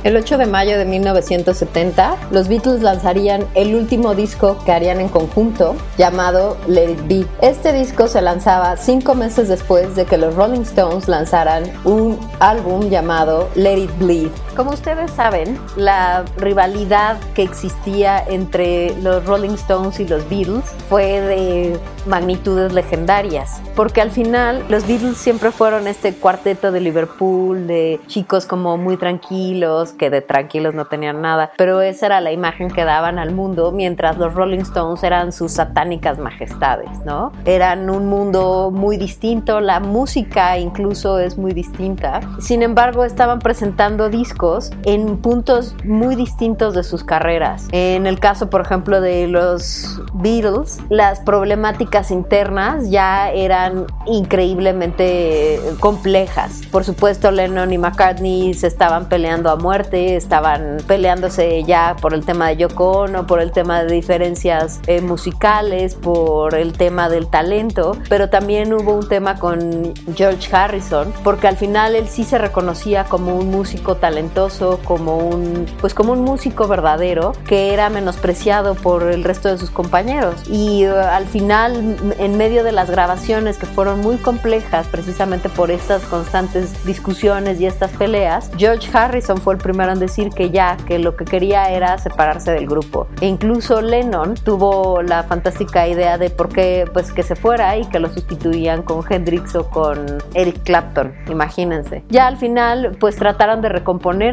El 0.05 0.15
8 0.15 0.37
de 0.37 0.45
mayo 0.45 0.77
de 0.77 0.85
1970, 0.85 2.15
los 2.29 2.47
Beatles 2.47 2.83
lanzarían 2.83 3.43
el 3.55 3.73
último 3.73 4.13
disco 4.13 4.55
que 4.63 4.71
harían 4.71 5.01
en 5.01 5.09
conjunto, 5.09 5.75
llamado 5.97 6.57
Let 6.67 6.91
It 6.91 7.07
Be. 7.07 7.25
Este 7.41 7.73
disco 7.73 8.07
se 8.07 8.21
lanzaba 8.21 8.77
cinco 8.77 9.15
meses 9.15 9.47
después 9.47 9.95
de 9.95 10.05
que 10.05 10.19
los 10.19 10.35
Rolling 10.35 10.61
Stones 10.61 11.07
lanzaran 11.07 11.63
un 11.85 12.19
álbum 12.39 12.87
llamado 12.89 13.49
Let 13.55 13.79
It 13.79 13.97
Bleed. 13.97 14.29
Como 14.55 14.71
ustedes 14.71 15.11
saben, 15.11 15.59
la 15.75 16.23
rivalidad 16.37 17.17
que 17.33 17.43
existía 17.43 18.23
entre 18.25 18.95
los 19.01 19.25
Rolling 19.25 19.55
Stones 19.55 19.99
y 19.99 20.07
los 20.07 20.29
Beatles 20.29 20.63
fue 20.87 21.19
de 21.19 21.79
magnitudes 22.05 22.71
legendarias, 22.71 23.61
porque 23.75 23.99
al 23.99 24.11
final 24.11 24.63
los 24.69 24.87
Beatles 24.87 25.17
siempre 25.17 25.51
fueron 25.51 25.87
este 25.87 26.13
cuarteto 26.13 26.71
de 26.71 26.79
Liverpool, 26.79 27.67
de 27.67 27.99
chicos 28.07 28.45
como 28.45 28.77
muy 28.77 28.95
tranquilos, 28.95 29.91
que 29.91 30.09
de 30.09 30.21
tranquilos 30.21 30.73
no 30.73 30.85
tenían 30.85 31.21
nada, 31.21 31.51
pero 31.57 31.81
esa 31.81 32.05
era 32.05 32.21
la 32.21 32.31
imagen 32.31 32.69
que 32.69 32.85
daban 32.85 33.19
al 33.19 33.33
mundo, 33.33 33.73
mientras 33.73 34.17
los 34.17 34.35
Rolling 34.35 34.59
Stones 34.59 35.03
eran 35.03 35.33
sus 35.33 35.53
satánicas 35.53 36.17
majestades, 36.17 36.91
¿no? 37.05 37.33
Eran 37.43 37.89
un 37.89 38.05
mundo 38.07 38.71
muy 38.71 38.95
distinto, 38.97 39.59
la 39.59 39.79
música 39.79 40.57
incluso 40.59 41.19
es 41.19 41.37
muy 41.37 41.51
distinta, 41.51 42.21
sin 42.39 42.61
embargo 42.61 43.03
estaban 43.03 43.39
presentando 43.39 44.09
discos 44.09 44.44
en 44.83 45.17
puntos 45.17 45.75
muy 45.83 46.15
distintos 46.15 46.73
de 46.73 46.83
sus 46.83 47.03
carreras. 47.03 47.67
En 47.71 48.05
el 48.05 48.19
caso, 48.19 48.49
por 48.49 48.61
ejemplo, 48.61 49.01
de 49.01 49.27
los 49.27 50.01
Beatles, 50.13 50.79
las 50.89 51.19
problemáticas 51.21 52.11
internas 52.11 52.89
ya 52.89 53.31
eran 53.31 53.85
increíblemente 54.05 55.59
complejas. 55.79 56.61
Por 56.71 56.83
supuesto, 56.83 57.31
Lennon 57.31 57.73
y 57.73 57.77
McCartney 57.77 58.53
se 58.53 58.67
estaban 58.67 59.09
peleando 59.09 59.49
a 59.49 59.55
muerte, 59.55 60.15
estaban 60.15 60.77
peleándose 60.87 61.63
ya 61.63 61.95
por 61.99 62.13
el 62.13 62.23
tema 62.23 62.49
de 62.49 62.57
Yoko 62.57 62.91
Ono, 62.91 63.25
por 63.25 63.41
el 63.41 63.51
tema 63.51 63.83
de 63.83 63.93
diferencias 63.93 64.79
eh, 64.87 65.01
musicales, 65.01 65.95
por 65.95 66.55
el 66.55 66.73
tema 66.73 67.09
del 67.09 67.27
talento, 67.27 67.97
pero 68.09 68.29
también 68.29 68.73
hubo 68.73 68.93
un 68.93 69.07
tema 69.07 69.35
con 69.39 69.93
George 70.15 70.55
Harrison, 70.55 71.11
porque 71.23 71.47
al 71.47 71.57
final 71.57 71.95
él 71.95 72.07
sí 72.07 72.23
se 72.23 72.37
reconocía 72.37 73.05
como 73.05 73.35
un 73.35 73.49
músico 73.49 73.95
talentoso 73.95 74.34
como 74.83 75.17
un, 75.17 75.65
pues 75.79 75.93
como 75.93 76.11
un 76.11 76.21
músico 76.21 76.67
verdadero 76.67 77.31
que 77.47 77.73
era 77.73 77.89
menospreciado 77.89 78.75
por 78.75 79.03
el 79.03 79.23
resto 79.23 79.49
de 79.49 79.57
sus 79.57 79.69
compañeros. 79.69 80.35
Y 80.49 80.85
uh, 80.85 80.95
al 80.95 81.25
final, 81.25 81.97
en 82.19 82.37
medio 82.37 82.63
de 82.63 82.71
las 82.71 82.89
grabaciones 82.89 83.57
que 83.57 83.65
fueron 83.65 84.01
muy 84.01 84.17
complejas 84.17 84.87
precisamente 84.87 85.47
por 85.49 85.71
estas 85.71 86.03
constantes 86.03 86.85
discusiones 86.85 87.61
y 87.61 87.65
estas 87.65 87.91
peleas, 87.91 88.51
George 88.57 88.89
Harrison 88.93 89.37
fue 89.37 89.53
el 89.53 89.59
primero 89.59 89.93
en 89.93 89.99
decir 89.99 90.29
que 90.29 90.49
ya, 90.49 90.77
que 90.85 90.99
lo 90.99 91.15
que 91.15 91.25
quería 91.25 91.69
era 91.69 91.97
separarse 91.97 92.51
del 92.51 92.67
grupo. 92.67 93.07
E 93.21 93.27
incluso 93.27 93.81
Lennon 93.81 94.35
tuvo 94.35 95.01
la 95.01 95.23
fantástica 95.23 95.87
idea 95.87 96.17
de 96.17 96.29
por 96.29 96.49
qué, 96.49 96.89
pues 96.91 97.11
que 97.11 97.23
se 97.23 97.35
fuera 97.35 97.77
y 97.77 97.85
que 97.85 97.99
lo 97.99 98.09
sustituían 98.11 98.83
con 98.83 99.01
Hendrix 99.09 99.55
o 99.55 99.69
con 99.69 100.05
Eric 100.33 100.63
Clapton, 100.63 101.13
imagínense. 101.29 102.03
Ya 102.09 102.27
al 102.27 102.37
final, 102.37 102.97
pues 102.99 103.15
trataron 103.15 103.61
de 103.61 103.69
recomponer 103.69 104.24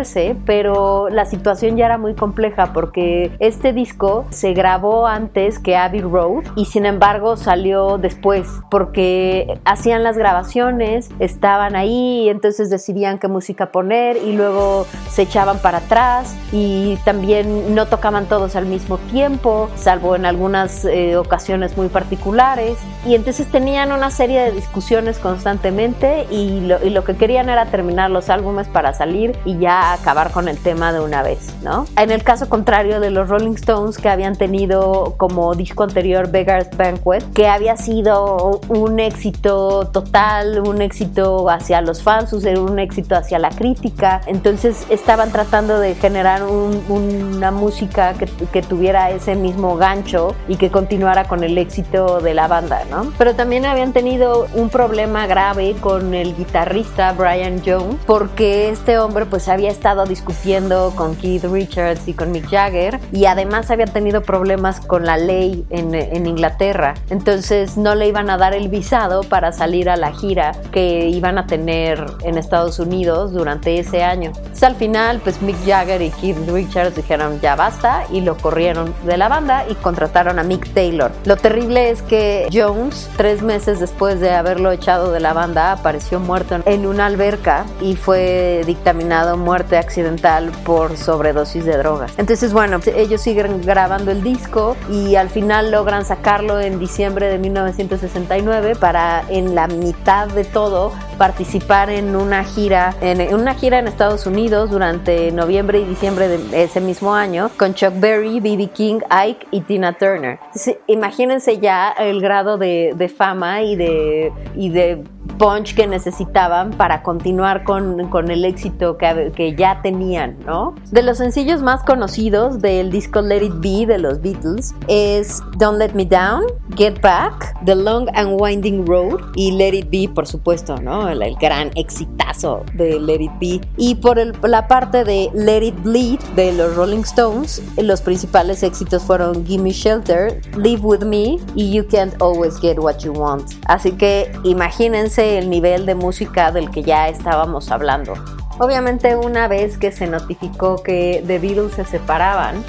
pero 0.46 1.10
la 1.10 1.26
situación 1.26 1.76
ya 1.76 1.86
era 1.86 1.98
muy 1.98 2.14
compleja 2.14 2.72
porque 2.72 3.30
este 3.40 3.72
disco 3.72 4.24
se 4.30 4.54
grabó 4.54 5.06
antes 5.06 5.58
que 5.58 5.76
Abbey 5.76 6.00
Road 6.00 6.44
y 6.56 6.64
sin 6.64 6.86
embargo 6.86 7.36
salió 7.36 7.98
después 7.98 8.48
porque 8.70 9.60
hacían 9.64 10.02
las 10.02 10.16
grabaciones, 10.16 11.10
estaban 11.18 11.76
ahí, 11.76 12.28
entonces 12.30 12.70
decidían 12.70 13.18
qué 13.18 13.28
música 13.28 13.70
poner 13.70 14.16
y 14.16 14.32
luego 14.32 14.86
se 15.10 15.22
echaban 15.22 15.58
para 15.58 15.78
atrás 15.78 16.34
y 16.52 16.96
también 17.04 17.74
no 17.74 17.86
tocaban 17.86 18.26
todos 18.26 18.56
al 18.56 18.66
mismo 18.66 18.96
tiempo, 18.96 19.68
salvo 19.74 20.16
en 20.16 20.24
algunas 20.24 20.86
eh, 20.86 21.16
ocasiones 21.16 21.76
muy 21.76 21.88
particulares. 21.88 22.78
Y 23.04 23.14
entonces 23.14 23.46
tenían 23.50 23.92
una 23.92 24.10
serie 24.10 24.40
de 24.40 24.52
discusiones 24.52 25.18
constantemente 25.18 26.26
y 26.30 26.60
lo, 26.60 26.82
y 26.84 26.90
lo 26.90 27.04
que 27.04 27.16
querían 27.16 27.48
era 27.48 27.66
terminar 27.66 28.10
los 28.10 28.30
álbumes 28.30 28.68
para 28.68 28.94
salir 28.94 29.36
y 29.44 29.58
ya 29.58 29.81
acabar 29.90 30.30
con 30.30 30.48
el 30.48 30.58
tema 30.58 30.92
de 30.92 31.00
una 31.00 31.22
vez, 31.22 31.40
¿no? 31.62 31.86
En 31.96 32.10
el 32.10 32.22
caso 32.22 32.48
contrario 32.48 33.00
de 33.00 33.10
los 33.10 33.28
Rolling 33.28 33.54
Stones 33.54 33.98
que 33.98 34.08
habían 34.08 34.36
tenido 34.36 35.14
como 35.16 35.54
disco 35.54 35.82
anterior 35.82 36.30
Beggar's 36.30 36.68
Banquet, 36.76 37.24
que 37.32 37.48
había 37.48 37.76
sido 37.76 38.60
un 38.68 39.00
éxito 39.00 39.88
total, 39.92 40.60
un 40.60 40.82
éxito 40.82 41.50
hacia 41.50 41.80
los 41.80 42.02
fans, 42.02 42.32
un 42.32 42.78
éxito 42.78 43.16
hacia 43.16 43.38
la 43.38 43.50
crítica, 43.50 44.20
entonces 44.26 44.86
estaban 44.88 45.32
tratando 45.32 45.80
de 45.80 45.94
generar 45.94 46.42
una 46.44 47.50
música 47.50 48.14
que, 48.14 48.26
que 48.26 48.62
tuviera 48.62 49.10
ese 49.10 49.34
mismo 49.34 49.76
gancho 49.76 50.34
y 50.48 50.56
que 50.56 50.70
continuara 50.70 51.24
con 51.24 51.42
el 51.42 51.58
éxito 51.58 52.20
de 52.20 52.34
la 52.34 52.46
banda, 52.46 52.82
¿no? 52.90 53.12
Pero 53.18 53.34
también 53.34 53.66
habían 53.66 53.92
tenido 53.92 54.46
un 54.54 54.68
problema 54.70 55.26
grave 55.26 55.74
con 55.80 56.14
el 56.14 56.36
guitarrista 56.36 57.12
Brian 57.12 57.62
Jones 57.64 57.96
porque 58.06 58.70
este 58.70 58.98
hombre 58.98 59.26
pues 59.26 59.48
había 59.48 59.71
estado 59.72 60.04
discutiendo 60.04 60.92
con 60.96 61.16
Keith 61.16 61.44
Richards 61.44 62.06
y 62.06 62.14
con 62.14 62.30
Mick 62.32 62.48
Jagger 62.48 63.00
y 63.12 63.26
además 63.26 63.70
había 63.70 63.86
tenido 63.86 64.22
problemas 64.22 64.80
con 64.80 65.04
la 65.04 65.16
ley 65.16 65.64
en, 65.70 65.94
en 65.94 66.26
Inglaterra. 66.26 66.94
Entonces 67.10 67.76
no 67.76 67.94
le 67.94 68.08
iban 68.08 68.30
a 68.30 68.36
dar 68.36 68.54
el 68.54 68.68
visado 68.68 69.22
para 69.22 69.52
salir 69.52 69.90
a 69.90 69.96
la 69.96 70.12
gira 70.12 70.52
que 70.70 71.08
iban 71.08 71.38
a 71.38 71.46
tener 71.46 72.04
en 72.22 72.38
Estados 72.38 72.78
Unidos 72.78 73.32
durante 73.32 73.78
ese 73.78 74.02
año. 74.02 74.32
Entonces, 74.36 74.62
al 74.62 74.76
final, 74.76 75.20
pues 75.22 75.42
Mick 75.42 75.56
Jagger 75.64 76.02
y 76.02 76.10
Keith 76.10 76.36
Richards 76.48 76.96
dijeron 76.96 77.40
ya 77.40 77.56
basta 77.56 78.04
y 78.10 78.20
lo 78.20 78.36
corrieron 78.36 78.94
de 79.04 79.16
la 79.16 79.28
banda 79.28 79.64
y 79.68 79.74
contrataron 79.74 80.38
a 80.38 80.42
Mick 80.42 80.72
Taylor. 80.72 81.10
Lo 81.24 81.36
terrible 81.36 81.90
es 81.90 82.02
que 82.02 82.48
Jones, 82.52 83.10
tres 83.16 83.42
meses 83.42 83.80
después 83.80 84.20
de 84.20 84.30
haberlo 84.32 84.72
echado 84.72 85.12
de 85.12 85.20
la 85.20 85.32
banda, 85.32 85.72
apareció 85.72 86.20
muerto 86.20 86.60
en 86.64 86.86
una 86.86 87.06
alberca 87.06 87.64
y 87.80 87.96
fue 87.96 88.62
dictaminado 88.66 89.36
accidental 89.72 90.50
por 90.64 90.96
sobredosis 90.96 91.64
de 91.64 91.76
droga. 91.76 92.06
Entonces, 92.18 92.52
bueno, 92.52 92.80
ellos 92.94 93.20
siguen 93.20 93.62
grabando 93.62 94.10
el 94.10 94.22
disco 94.22 94.76
y 94.90 95.16
al 95.16 95.28
final 95.28 95.70
logran 95.70 96.04
sacarlo 96.04 96.60
en 96.60 96.78
diciembre 96.78 97.28
de 97.28 97.38
1969 97.38 98.76
para 98.76 99.24
en 99.28 99.54
la 99.54 99.66
mitad 99.66 100.28
de 100.28 100.44
todo 100.44 100.92
participar 101.18 101.90
en 101.90 102.16
una 102.16 102.44
gira 102.44 102.94
en 103.00 103.34
una 103.34 103.54
gira 103.54 103.78
en 103.78 103.88
Estados 103.88 104.26
Unidos 104.26 104.70
durante 104.70 105.30
noviembre 105.32 105.80
y 105.80 105.84
diciembre 105.84 106.28
de 106.28 106.64
ese 106.64 106.80
mismo 106.80 107.14
año 107.14 107.50
con 107.56 107.74
Chuck 107.74 107.92
Berry, 107.98 108.40
B.B. 108.40 108.68
King, 108.68 109.00
Ike 109.08 109.46
y 109.50 109.60
Tina 109.62 109.92
Turner. 109.92 110.38
Imagínense 110.86 111.58
ya 111.58 111.90
el 111.90 112.20
grado 112.20 112.58
de, 112.58 112.92
de 112.96 113.08
fama 113.08 113.62
y 113.62 113.76
de, 113.76 114.32
y 114.54 114.70
de 114.70 115.04
punch 115.42 115.74
que 115.74 115.88
necesitaban 115.88 116.70
para 116.70 117.02
continuar 117.02 117.64
con, 117.64 118.08
con 118.10 118.30
el 118.30 118.44
éxito 118.44 118.96
que, 118.96 119.32
que, 119.34 119.56
ya 119.56 119.80
tenían, 119.82 120.36
¿no? 120.46 120.76
De 120.92 121.02
los 121.02 121.18
sencillos 121.18 121.62
más 121.62 121.82
conocidos 121.82 122.62
del 122.62 122.92
disco 122.92 123.20
Let 123.20 123.42
It 123.42 123.54
Be 123.56 123.86
de 123.86 123.98
los 123.98 124.20
Beatles 124.20 124.72
es 124.86 125.42
Don't 125.58 125.78
Let 125.78 125.94
Me 125.94 126.04
Down, 126.04 126.44
Get 126.76 127.00
Back, 127.00 127.56
The 127.64 127.74
Long 127.74 128.08
and 128.14 128.40
Winding 128.40 128.86
Road 128.86 129.20
y 129.34 129.50
Let 129.50 129.74
It 129.74 129.90
Be, 129.90 130.08
por 130.14 130.28
supuesto, 130.28 130.76
¿no? 130.76 131.08
El, 131.08 131.22
gran 131.40 131.72
exitazo 131.74 132.62
de 132.74 133.00
Let 133.00 133.22
It 133.22 133.32
Be. 133.40 133.60
Y 133.76 133.96
por 133.96 134.20
el, 134.20 134.34
la 134.44 134.68
parte 134.68 135.02
de 135.02 135.28
Let 135.34 135.64
It 135.64 135.82
Bleed 135.82 136.20
de 136.36 136.52
los 136.52 136.76
Rolling 136.76 137.00
Stones, 137.00 137.60
los 137.78 138.00
principales 138.00 138.62
éxitos 138.62 139.02
fueron 139.02 139.44
Gimme 139.44 139.70
Shelter, 139.70 140.40
Live 140.56 140.82
With 140.82 141.00
Me 141.00 141.38
y 141.56 141.72
You 141.72 141.84
Can't 141.90 142.14
Always 142.22 142.60
Get 142.60 142.78
What 142.78 142.98
You 142.98 143.12
Want. 143.12 143.50
Así 143.66 143.90
que 143.90 144.30
imagínense 144.44 145.31
el 145.38 145.50
nivel 145.50 145.86
de 145.86 145.94
música 145.94 146.52
del 146.52 146.70
que 146.70 146.82
ya 146.82 147.08
estábamos 147.08 147.70
hablando. 147.70 148.14
Obviamente 148.58 149.16
una 149.16 149.48
vez 149.48 149.78
que 149.78 149.92
se 149.92 150.06
notificó 150.06 150.82
que 150.82 151.24
The 151.26 151.38
Beatles 151.38 151.74
se 151.74 151.84
separaban, 151.84 152.62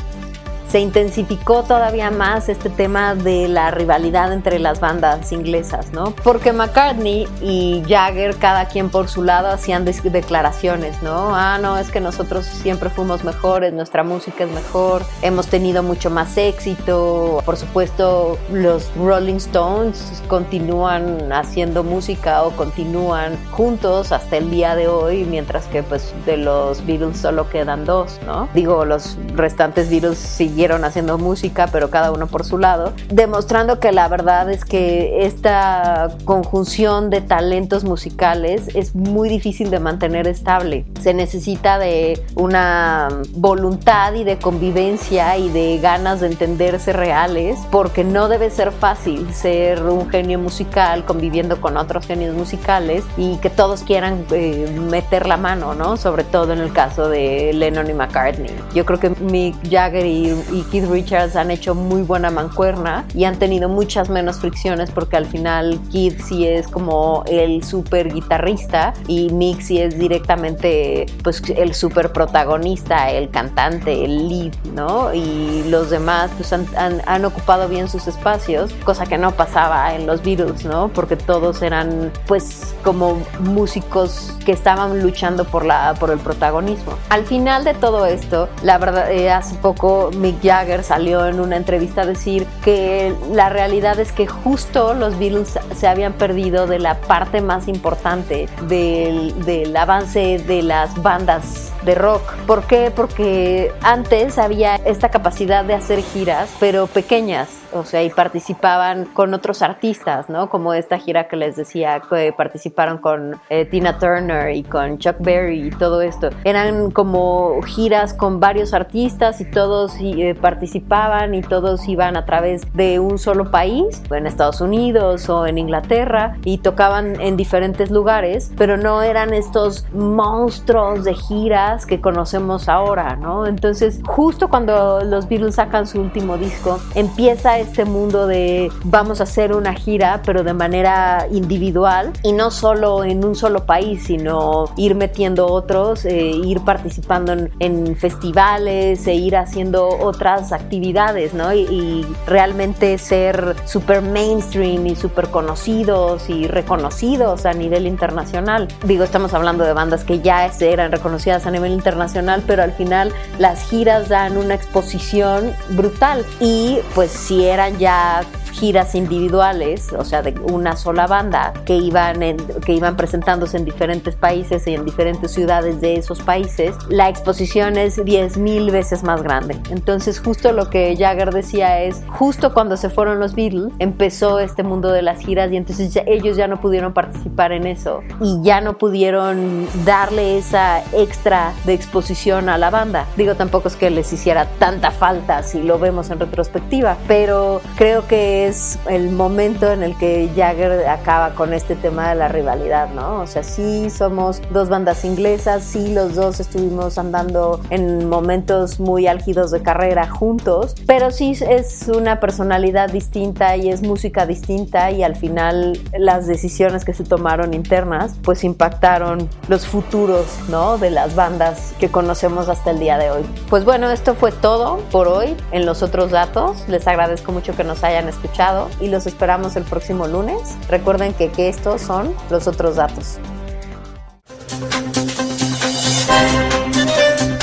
se 0.74 0.80
intensificó 0.80 1.62
todavía 1.62 2.10
más 2.10 2.50
este 2.50 2.68
tema 2.68 3.14
de 3.14 3.48
la 3.48 3.70
rivalidad 3.70 4.34
entre 4.34 4.58
las 4.58 4.80
bandas 4.80 5.32
inglesas, 5.32 5.94
¿no? 5.94 6.16
Porque 6.24 6.52
McCartney 6.52 7.28
y 7.44 7.84
Jagger, 7.88 8.38
cada 8.38 8.66
quien 8.66 8.90
por 8.90 9.08
su 9.08 9.22
lado, 9.22 9.50
hacían 9.50 9.86
declaraciones, 9.86 11.00
¿no? 11.04 11.36
Ah, 11.36 11.60
no, 11.62 11.78
es 11.78 11.92
que 11.92 12.00
nosotros 12.00 12.48
siempre 12.48 12.90
fuimos 12.90 13.24
mejores, 13.24 13.72
nuestra 13.72 14.04
música 14.04 14.46
es 14.46 14.50
mejor, 14.50 15.04
hemos 15.22 15.46
tenido 15.46 15.84
mucho 15.84 16.10
más 16.10 16.36
éxito. 16.38 17.44
Por 17.46 17.56
supuesto, 17.56 18.40
los 18.52 18.92
Rolling 18.96 19.36
Stones 19.36 20.24
continúan 20.28 21.32
haciendo 21.32 21.84
música 21.84 22.42
o 22.42 22.50
continúan 22.50 23.38
juntos 23.52 24.12
hasta 24.12 24.38
el 24.38 24.50
día 24.50 24.76
de 24.76 24.88
hoy, 24.88 25.24
mientras 25.24 25.68
que 25.68 25.84
pues 25.84 26.16
de 26.26 26.38
los 26.38 26.84
Beatles 26.84 27.20
solo 27.20 27.48
quedan 27.48 27.86
dos, 27.86 28.20
¿no? 28.26 28.50
Digo, 28.56 28.86
los 28.86 29.20
restantes 29.36 29.92
Beatles 29.92 30.18
siguieron 30.64 30.86
haciendo 30.86 31.18
música, 31.18 31.68
pero 31.74 31.90
cada 31.90 32.14
uno 32.14 32.28
por 32.28 32.46
su 32.46 32.58
lado, 32.58 32.94
demostrando 33.10 33.82
que 33.82 33.92
la 33.92 34.08
verdad 34.08 34.50
es 34.50 34.64
que 34.64 35.26
esta 35.26 36.08
conjunción 36.24 37.10
de 37.10 37.20
talentos 37.20 37.84
musicales 37.84 38.70
es 38.74 38.96
muy 38.96 39.28
difícil 39.28 39.70
de 39.70 39.82
mantener 39.82 40.26
estable. 40.26 40.86
Se 41.02 41.14
necesita 41.14 41.80
de 41.80 42.24
una 42.36 43.10
voluntad 43.36 44.14
y 44.14 44.24
de 44.24 44.38
convivencia 44.38 45.36
y 45.38 45.50
de 45.50 45.80
ganas 45.80 46.22
de 46.22 46.28
entenderse 46.28 46.94
reales, 46.94 47.60
porque 47.70 48.06
no 48.06 48.30
debe 48.30 48.50
ser 48.50 48.72
fácil 48.72 49.34
ser 49.34 49.84
un 49.84 50.10
genio 50.10 50.40
musical 50.40 51.04
conviviendo 51.04 51.60
con 51.60 51.76
otros 51.76 52.08
genios 52.08 52.38
musicales 52.38 53.04
y 53.18 53.36
que 53.40 53.50
todos 53.50 53.84
quieran 53.84 54.26
eh, 54.32 54.74
meter 54.90 55.28
la 55.28 55.36
mano, 55.36 55.74
¿no? 55.74 55.98
Sobre 55.98 56.24
todo 56.24 56.54
en 56.54 56.60
el 56.60 56.72
caso 56.72 57.10
de 57.10 57.52
Lennon 57.52 57.90
y 57.90 57.94
McCartney. 57.94 58.56
Yo 58.74 58.86
creo 58.86 58.98
que 59.02 59.10
Mick 59.10 59.58
Jagger 59.70 60.06
y 60.06 60.53
y 60.54 60.62
Keith 60.64 60.90
Richards 60.90 61.36
han 61.36 61.50
hecho 61.50 61.74
muy 61.74 62.04
buena 62.04 62.30
mancuerna 62.30 63.06
y 63.16 63.24
han 63.24 63.38
tenido 63.40 63.68
muchas 63.68 64.10
menos 64.10 64.38
fricciones 64.38 64.92
porque 64.92 65.18
al 65.18 65.26
final 65.26 65.80
Keith 65.92 66.22
sí 66.22 66.48
es 66.48 66.68
como 66.68 67.24
el 67.28 67.64
super 67.64 68.14
guitarrista 68.14 68.94
y 69.08 69.30
Mick 69.32 69.62
sí 69.62 69.80
es 69.80 69.98
directamente 69.98 71.08
pues 71.24 71.42
el 71.56 71.74
super 71.74 72.12
protagonista, 72.12 73.10
el 73.10 73.30
cantante, 73.32 74.06
el 74.06 74.30
lead, 74.30 74.54
¿no? 74.74 75.14
Y 75.14 75.64
los 75.70 75.90
demás 75.90 76.30
pues 76.38 76.54
han, 76.54 77.26
ocupado 77.26 77.70
bien 77.70 77.88
sus 77.88 78.08
espacios, 78.08 78.74
cosa 78.84 79.06
que 79.06 79.18
no 79.18 79.32
pasaba 79.32 79.96
en 79.96 80.06
los 80.06 80.22
Beatles, 80.22 80.66
¿no? 80.66 80.90
Porque 80.90 81.16
todos 81.16 81.62
eran 81.62 82.12
pues 82.28 82.76
como 82.84 83.18
músicos 83.40 84.34
que 84.46 84.52
estaban 84.52 85.02
luchando 85.02 85.46
por, 85.46 85.66
la, 85.66 85.96
por 86.00 86.12
el 86.12 86.20
protagonismo. 86.20 86.94
Al 87.10 87.26
final 87.26 87.64
de 87.64 87.74
todo 87.74 88.06
esto, 88.06 88.50
la 88.62 88.78
verdad, 88.78 89.10
eh, 89.12 89.32
hace 89.32 89.56
poco 89.56 90.12
Mick 90.18 90.43
Jagger 90.44 90.84
salió 90.84 91.26
en 91.26 91.40
una 91.40 91.56
entrevista 91.56 92.02
a 92.02 92.06
decir 92.06 92.46
que 92.64 93.16
la 93.32 93.50
realidad 93.50 94.00
es 94.00 94.12
que 94.12 94.28
justo 94.28 94.94
los 94.94 95.18
Beatles 95.18 95.58
se 95.76 95.88
habían 95.88 96.14
perdido 96.14 96.68
de 96.68 96.80
la 96.80 97.00
parte 97.02 97.42
más 97.42 97.68
importante 97.68 98.50
del, 98.68 99.46
del 99.46 99.76
avance 99.76 100.40
de 100.40 100.62
las 100.62 101.02
bandas 101.02 101.72
de 101.86 101.96
rock. 101.96 102.34
¿Por 102.46 102.66
qué? 102.66 102.92
Porque 102.96 103.72
antes 103.82 104.38
había 104.38 104.76
esta 104.76 105.10
capacidad 105.10 105.66
de 105.66 105.74
hacer 105.74 106.02
giras, 106.02 106.50
pero 106.60 106.88
pequeñas 106.88 107.63
o 107.74 107.84
sea, 107.86 108.04
y 108.04 108.10
participaban 108.10 109.06
con 109.06 109.34
otros 109.34 109.62
artistas, 109.62 110.30
¿no? 110.30 110.50
Como 110.50 110.74
esta 110.74 110.98
gira 110.98 111.28
que 111.28 111.36
les 111.36 111.56
decía, 111.56 112.02
que 112.10 112.34
participaron 112.36 112.98
con 112.98 113.40
eh, 113.50 113.66
Tina 113.66 113.98
Turner 113.98 114.56
y 114.56 114.64
con 114.64 114.98
Chuck 114.98 115.18
Berry 115.20 115.68
y 115.68 115.70
todo 115.72 116.02
esto. 116.02 116.30
Eran 116.44 116.92
como 116.92 117.62
giras 117.64 118.14
con 118.14 118.40
varios 118.40 118.74
artistas 118.74 119.42
y 119.42 119.50
todos 119.50 119.96
eh, 120.00 120.36
participaban 120.40 121.34
y 121.34 121.42
todos 121.42 121.88
iban 121.88 122.18
a 122.18 122.26
través 122.26 122.62
de 122.74 123.00
un 123.00 123.18
solo 123.18 123.52
país, 123.52 124.02
en 124.12 124.28
Estados 124.28 124.62
Unidos 124.62 125.30
o 125.30 125.48
en 125.48 125.58
Inglaterra, 125.58 126.38
y 126.44 126.60
tocaban 126.60 127.20
en 127.22 127.38
diferentes 127.38 127.92
lugares, 127.92 128.52
pero 128.58 128.78
no 128.78 129.02
eran 129.02 129.34
estos 129.34 129.86
monstruos 129.94 131.04
de 131.04 131.14
giras 131.14 131.86
que 131.86 132.02
conocemos 132.02 132.70
ahora, 132.70 133.16
¿no? 133.16 133.46
Entonces, 133.48 134.00
justo 134.06 134.50
cuando 134.50 135.02
los 135.02 135.28
Beatles 135.28 135.56
sacan 135.56 135.88
su 135.88 136.00
último 136.00 136.38
disco, 136.38 136.80
empieza 136.96 137.60
este 137.64 137.86
mundo 137.86 138.28
de 138.28 138.72
vamos 138.84 139.20
a 139.20 139.24
hacer 139.24 139.54
una 139.54 139.74
gira, 139.74 140.22
pero 140.26 140.44
de 140.44 140.54
manera 140.54 141.28
individual 141.32 142.14
y 142.24 142.32
no 142.32 142.52
solo 142.52 143.04
en 143.04 143.26
un 143.26 143.36
solo 143.36 143.66
país, 143.66 144.04
sino 144.06 144.66
ir 144.78 144.96
metiendo 144.96 145.48
otros, 145.48 146.06
eh, 146.06 146.32
ir 146.32 146.62
participando 146.62 147.34
en, 147.60 147.96
festivales 147.96 149.06
e 149.08 149.14
ir 149.14 149.36
haciendo 149.36 149.88
otras 149.88 150.52
actividades, 150.52 151.34
¿no? 151.34 151.54
Y, 151.54 152.06
realmente 152.28 152.98
ser 152.98 153.56
súper 153.66 154.02
mainstream 154.02 154.88
y 154.88 154.96
súper 154.96 155.28
conocidos 155.30 156.30
y 156.30 156.48
reconocidos 156.48 157.46
a 157.46 157.54
nivel 157.54 157.88
internacional. 157.88 158.68
Digo, 158.84 159.04
estamos 159.04 159.34
hablando 159.34 159.64
de 159.64 159.74
bandas 159.74 160.04
que 160.04 160.20
ya 160.20 160.46
eran 160.60 160.92
reconocidas 160.92 161.46
a 161.46 161.52
nivel 161.52 161.72
internacional, 161.72 162.44
pero 162.46 162.64
al 162.64 162.72
final 162.74 163.12
las 163.40 163.62
giras 163.70 164.10
dan 164.10 164.38
una 164.38 164.56
exposición 164.56 165.54
brutal 165.70 166.26
y 166.40 166.80
pues 166.96 167.12
si 167.12 167.46
eran 167.54 167.78
ya 167.78 168.22
giras 168.54 168.96
individuales, 168.96 169.92
o 169.94 170.06
sea, 170.06 170.22
de 170.22 170.34
una 170.52 170.76
sola 170.78 171.08
banda, 171.08 171.54
que 171.66 171.76
iban, 171.76 172.20
que 172.66 172.74
iban 172.74 172.96
presentándose 172.96 173.58
en 173.58 173.66
diferentes 173.66 174.16
países 174.16 174.66
y 174.68 174.76
en 174.76 174.86
diferentes 174.86 175.32
ciudades 175.32 175.82
de 175.82 175.96
esos 175.96 176.22
países, 176.22 176.76
la 176.88 177.10
exposición 177.10 177.78
es 177.78 178.04
10 178.04 178.38
mil 178.38 178.72
veces 178.72 179.04
más 179.04 179.24
grande. 179.24 179.60
Entonces, 179.70 180.20
justo 180.20 180.52
lo 180.52 180.70
que 180.70 180.96
Jagger 180.98 181.34
decía 181.34 181.82
es, 181.82 182.04
justo 182.08 182.54
cuando 182.54 182.78
se 182.78 182.90
fueron 182.90 183.20
los 183.20 183.36
Beatles, 183.36 183.74
empezó 183.80 184.40
este 184.40 184.64
mundo 184.64 184.92
de 184.92 185.02
las 185.02 185.20
giras 185.20 185.52
y 185.52 185.58
entonces 185.58 186.00
ellos 186.06 186.38
ya 186.38 186.48
no 186.48 186.62
pudieron 186.62 186.94
participar 186.94 187.52
en 187.52 187.68
eso 187.68 188.02
y 188.22 188.40
ya 188.44 188.62
no 188.62 188.78
pudieron 188.78 189.68
darle 189.84 190.38
esa 190.38 190.84
extra 190.94 191.54
de 191.66 191.74
exposición 191.74 192.50
a 192.50 192.58
la 192.58 192.70
banda. 192.70 193.06
Digo, 193.18 193.36
tampoco 193.36 193.68
es 193.68 193.76
que 193.76 193.90
les 193.90 194.14
hiciera 194.14 194.46
tanta 194.60 194.92
falta 194.92 195.44
si 195.44 195.62
lo 195.64 195.80
vemos 195.80 196.10
en 196.12 196.20
retrospectiva, 196.20 196.98
pero 197.08 197.43
creo 197.76 198.08
que 198.08 198.48
es 198.48 198.80
el 198.90 199.12
momento 199.12 199.72
en 199.72 199.84
el 199.84 199.98
que 199.98 200.30
Jagger 200.36 200.88
acaba 200.88 201.36
con 201.36 201.54
este 201.54 201.76
tema 201.76 202.10
de 202.10 202.16
la 202.16 202.28
rivalidad, 202.28 202.90
¿no? 202.90 203.22
O 203.22 203.28
sea, 203.28 203.44
sí 203.44 203.90
somos 203.90 204.42
dos 204.52 204.70
bandas 204.70 205.06
inglesas, 205.06 205.64
sí 205.64 205.94
los 205.94 206.16
dos 206.16 206.40
estuvimos 206.40 206.98
andando 206.98 207.60
en 207.70 208.10
momentos 208.10 208.80
muy 208.80 209.08
álgidos 209.08 209.52
de 209.52 209.62
carrera 209.62 210.10
juntos, 210.10 210.76
pero 210.88 211.12
sí 211.12 211.38
es 211.48 211.88
una 211.88 212.20
personalidad 212.20 212.92
distinta 212.92 213.56
y 213.58 213.70
es 213.70 213.82
música 213.82 214.26
distinta 214.26 214.92
y 214.92 215.04
al 215.04 215.16
final 215.16 215.80
las 215.98 216.28
decisiones 216.28 216.86
que 216.86 216.94
se 216.94 217.04
tomaron 217.04 217.54
internas 217.54 218.16
pues 218.24 218.44
impactaron 218.44 219.30
los 219.48 219.66
futuros, 219.68 220.26
¿no? 220.50 220.78
De 220.78 220.90
las 220.90 221.16
bandas 221.16 221.74
que 221.80 221.90
conocemos 221.90 222.50
hasta 222.50 222.72
el 222.72 222.80
día 222.80 222.98
de 222.98 223.12
hoy. 223.12 223.24
Pues 223.50 223.66
bueno, 223.66 223.92
esto 223.92 224.16
fue 224.16 224.32
todo 224.32 224.80
por 224.92 225.08
hoy 225.08 225.36
en 225.52 225.66
los 225.66 225.84
otros 225.84 226.12
datos. 226.12 226.68
Les 226.68 226.88
agradezco 226.88 227.32
mucho 227.34 227.56
que 227.56 227.64
nos 227.64 227.84
hayan 227.84 228.08
escuchado 228.08 228.70
y 228.80 228.88
los 228.88 229.08
esperamos 229.08 229.56
el 229.56 229.64
próximo 229.64 230.08
lunes. 230.08 230.40
Recuerden 230.70 231.14
que, 231.14 231.32
estos 231.50 231.82
son 231.82 232.16
los 232.30 232.48
otros 232.48 232.76
datos. 232.76 233.18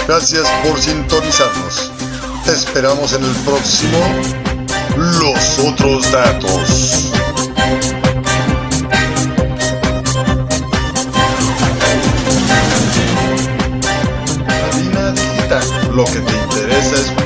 Gracias 0.06 0.48
por 0.64 0.80
sintonizarnos. 0.80 1.92
Te 2.44 2.52
esperamos 2.52 3.12
en 3.12 3.24
el 3.24 3.34
próximo 3.44 3.98
Los 4.96 5.58
otros 5.58 6.10
datos. 6.10 7.10
Lo 15.92 16.04
que 16.04 17.19